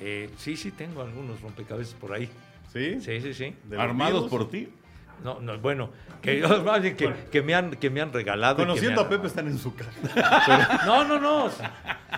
Eh, 0.01 0.29
sí, 0.37 0.55
sí, 0.57 0.71
tengo 0.71 1.01
algunos 1.01 1.41
rompecabezas 1.41 1.93
por 1.93 2.13
ahí. 2.13 2.29
¿Sí? 2.71 2.99
Sí, 3.01 3.21
sí, 3.21 3.33
sí. 3.33 3.55
¿De 3.63 3.75
los 3.77 3.83
armados 3.83 4.29
por 4.29 4.49
ti? 4.49 4.69
No, 5.23 5.39
no, 5.41 5.57
bueno, 5.59 5.89
que, 6.21 6.41
me 7.43 7.53
han, 7.55 7.71
que 7.71 7.89
me 7.89 7.99
han 8.01 8.13
regalado. 8.13 8.57
Conociendo 8.57 9.01
a 9.01 9.09
Pepe 9.09 9.27
están 9.27 9.47
en 9.47 9.57
su 9.57 9.73
casa. 9.75 9.89
No, 10.85 11.03
no, 11.05 11.19
no. 11.19 11.49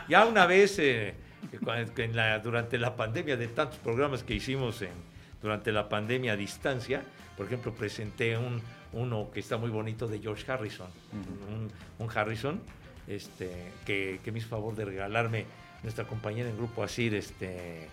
Ya 0.09 0.25
una 0.25 0.45
vez, 0.45 0.77
eh, 0.79 1.13
en 1.97 2.15
la- 2.15 2.39
durante 2.39 2.77
la 2.77 2.95
pandemia, 2.95 3.37
de 3.37 3.47
tantos 3.47 3.79
programas 3.79 4.23
que 4.23 4.33
hicimos 4.35 4.81
en, 4.81 4.89
durante 5.41 5.71
la 5.71 5.89
pandemia 5.89 6.33
a 6.33 6.35
distancia, 6.35 7.03
por 7.37 7.45
ejemplo, 7.47 7.73
presenté 7.73 8.37
un, 8.37 8.61
uno 8.93 9.29
que 9.33 9.39
está 9.39 9.57
muy 9.57 9.69
bonito 9.69 10.07
de 10.07 10.19
George 10.19 10.49
Harrison, 10.51 10.87
un, 11.49 11.69
un 12.05 12.17
Harrison, 12.17 12.59
este, 13.07 13.49
que, 13.85 14.19
que 14.23 14.31
me 14.31 14.39
hizo 14.39 14.47
favor 14.49 14.75
de 14.75 14.85
regalarme 14.85 15.45
nuestra 15.83 16.05
compañera 16.05 16.49
en 16.49 16.57
Grupo 16.57 16.83
Asir, 16.83 17.15
este, 17.15 17.87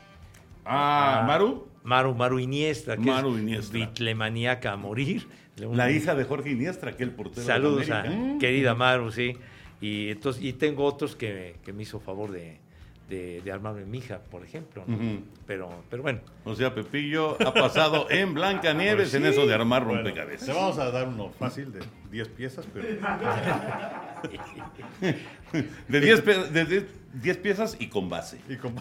Ah. 0.71 1.25
Maru, 1.27 1.67
Maru, 1.83 2.15
Maru 2.15 2.39
Iniesta, 2.41 2.97
que 2.97 3.03
Maru 3.11 3.37
es 3.37 3.41
Iniestra. 3.43 3.79
bitlemaníaca 3.79 4.73
a 4.73 4.77
morir. 4.77 5.27
la 5.57 5.91
hija 5.91 6.15
de 6.15 6.25
Jorge 6.25 6.51
Iniestra, 6.51 6.91
aquel 6.91 7.11
portero. 7.13 7.41
de 7.41 7.47
Saludos 7.47 7.89
a 7.91 8.01
América. 8.01 8.39
querida 8.39 8.75
Maru, 8.75 9.11
sí. 9.11 9.37
Y, 9.81 10.11
entonces, 10.11 10.43
y 10.43 10.53
tengo 10.53 10.85
otros 10.85 11.17
que, 11.17 11.57
que 11.65 11.73
me 11.73 11.85
hizo 11.85 12.01
favor 12.01 12.33
de, 12.33 12.59
de, 13.09 13.41
de 13.43 13.53
armarme 13.53 13.85
mi 13.85 13.99
hija, 13.99 14.19
por 14.31 14.45
ejemplo. 14.45 14.85
¿no? 14.87 14.99
Pero, 15.47 15.71
pero 15.89 16.03
bueno, 16.03 16.21
O 16.45 16.55
sea, 16.55 16.75
Pepillo 16.75 17.37
ha 17.47 17.55
pasado 17.55 18.07
en 18.11 18.35
Blancanieves 18.35 19.15
en 19.15 19.25
eso 19.27 19.47
de 19.47 19.55
armar 19.55 19.85
Bueno, 19.85 20.03
rompecabezas. 20.03 20.47
te 20.47 20.53
vamos 20.53 20.79
a 20.79 20.91
dar 20.91 21.09
uno 21.09 21.31
fácil 21.39 21.73
de 21.73 21.81
10 22.11 22.29
piezas, 22.29 22.67
pero 22.73 22.87
De 25.89 26.01
10 26.01 26.21
pe- 26.23 26.45
de 26.51 26.65
10 26.65 26.85
10 27.15 27.37
piezas 27.39 27.77
y 27.81 27.89
con 27.89 28.11
base. 28.11 28.39
y 28.51 28.57
con 28.57 28.75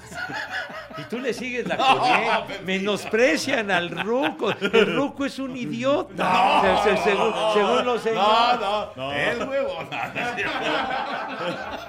y 0.98 1.02
tú 1.10 1.18
le 1.20 1.34
sigues 1.34 1.66
la 1.66 1.78
corriente. 2.48 2.60
Menosprecian 2.66 3.72
al 3.72 3.90
Ruco. 3.90 4.52
El 4.52 4.94
Ruco 4.96 5.26
es 5.26 5.40
un 5.40 5.56
idiota. 5.56 6.82
Se- 6.84 6.98
se- 6.98 7.04
según, 7.04 7.34
según 7.54 7.86
los 7.86 7.96
No, 7.96 8.00
señores. 8.00 8.60
no, 8.60 8.92
No. 8.98 9.14
el 9.14 9.48
huevo. 9.48 9.72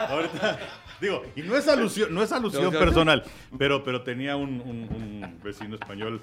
Ahorita, 0.09 0.59
digo, 1.01 1.23
y 1.37 1.43
no 1.43 1.57
es 1.57 1.67
alusión, 1.69 2.15
no 2.15 2.23
es 2.23 2.33
alusión 2.33 2.65
personal, 2.87 3.25
pero, 3.59 3.83
pero 3.85 4.03
tenía 4.03 4.37
un, 4.37 4.61
un- 4.61 4.89
un 4.91 5.41
vecino 5.43 5.75
español, 5.77 6.21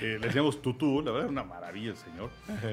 eh, 0.00 0.18
le 0.20 0.26
decíamos 0.26 0.60
Tutú, 0.62 1.02
la 1.02 1.12
verdad, 1.12 1.28
una 1.30 1.44
maravilla 1.44 1.90
el 1.90 1.96
señor, 1.96 2.30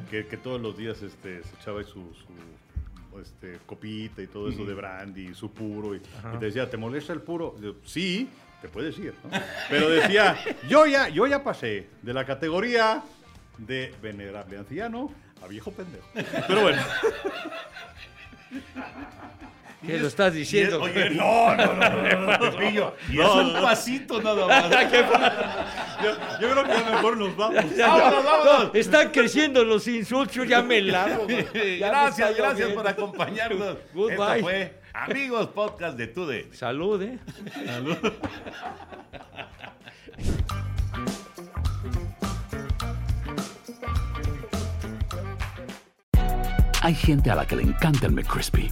que, 0.09 0.25
que 0.27 0.37
todos 0.37 0.59
los 0.61 0.77
días 0.77 1.01
este, 1.01 1.43
se 1.43 1.55
echaba 1.55 1.83
su, 1.83 2.13
su, 2.13 3.19
este, 3.21 3.59
copita 3.65 4.21
y 4.21 4.27
todo 4.27 4.49
eso 4.49 4.65
de 4.65 4.73
brandy, 4.73 5.33
su 5.33 5.51
puro, 5.51 5.95
y, 5.95 5.97
y 5.99 6.37
te 6.39 6.45
decía, 6.47 6.69
¿te 6.69 6.77
molesta 6.77 7.13
el 7.13 7.21
puro? 7.21 7.55
Yo, 7.61 7.75
sí, 7.85 8.29
te 8.61 8.67
puedes 8.67 8.97
ir, 8.99 9.13
¿no? 9.23 9.29
Pero 9.69 9.89
decía, 9.89 10.37
yo 10.67 10.85
ya, 10.85 11.07
yo 11.09 11.25
ya 11.27 11.43
pasé 11.43 11.87
de 12.01 12.13
la 12.13 12.25
categoría 12.25 13.03
de 13.57 13.93
venerable 14.01 14.57
anciano 14.57 15.11
a 15.43 15.47
viejo 15.47 15.71
pendejo. 15.71 16.07
Pero 16.47 16.61
bueno. 16.61 16.81
¿Qué 19.85 19.99
lo 19.99 20.07
estás 20.07 20.33
diciendo? 20.33 20.81
Oye, 20.81 21.09
no, 21.11 21.55
no, 21.55 21.73
no, 21.73 21.89
no, 21.89 22.19
no, 22.19 22.39
Pepillo. 22.39 22.95
Y 23.09 23.19
es 23.19 23.29
un 23.29 23.53
pasito 23.53 24.21
nada 24.21 24.47
más. 24.47 24.69
Yo, 26.03 26.11
yo 26.41 26.51
creo 26.51 26.63
que 26.65 26.71
ya 26.71 26.89
mejor 26.91 27.17
nos 27.17 27.37
vamos. 27.37 27.75
Ya, 27.75 27.87
Vámonos, 27.87 28.23
no, 28.23 28.29
vámonos. 28.29 28.73
no, 28.73 28.79
están 28.79 29.09
creciendo 29.11 29.63
los 29.63 29.87
insultos, 29.87 30.47
ya 30.47 30.61
me. 30.61 30.75
Ya 30.85 31.07
me 31.25 31.77
Gracias, 31.77 32.35
gracias 32.35 32.69
por 32.73 32.87
acompañarnos. 32.87 33.77
Goodbye. 33.93 34.35
Esto 34.35 34.41
fue 34.41 34.79
Amigos 34.93 35.47
Podcast 35.47 35.97
de 35.97 36.07
Tude. 36.07 36.49
Salud, 36.51 37.01
¿eh? 37.01 37.17
Hay 46.81 46.93
gente 46.93 47.31
a 47.31 47.35
la 47.35 47.47
que 47.47 47.55
le 47.55 47.63
encanta 47.63 48.05
el 48.05 48.11
McCrispy 48.11 48.71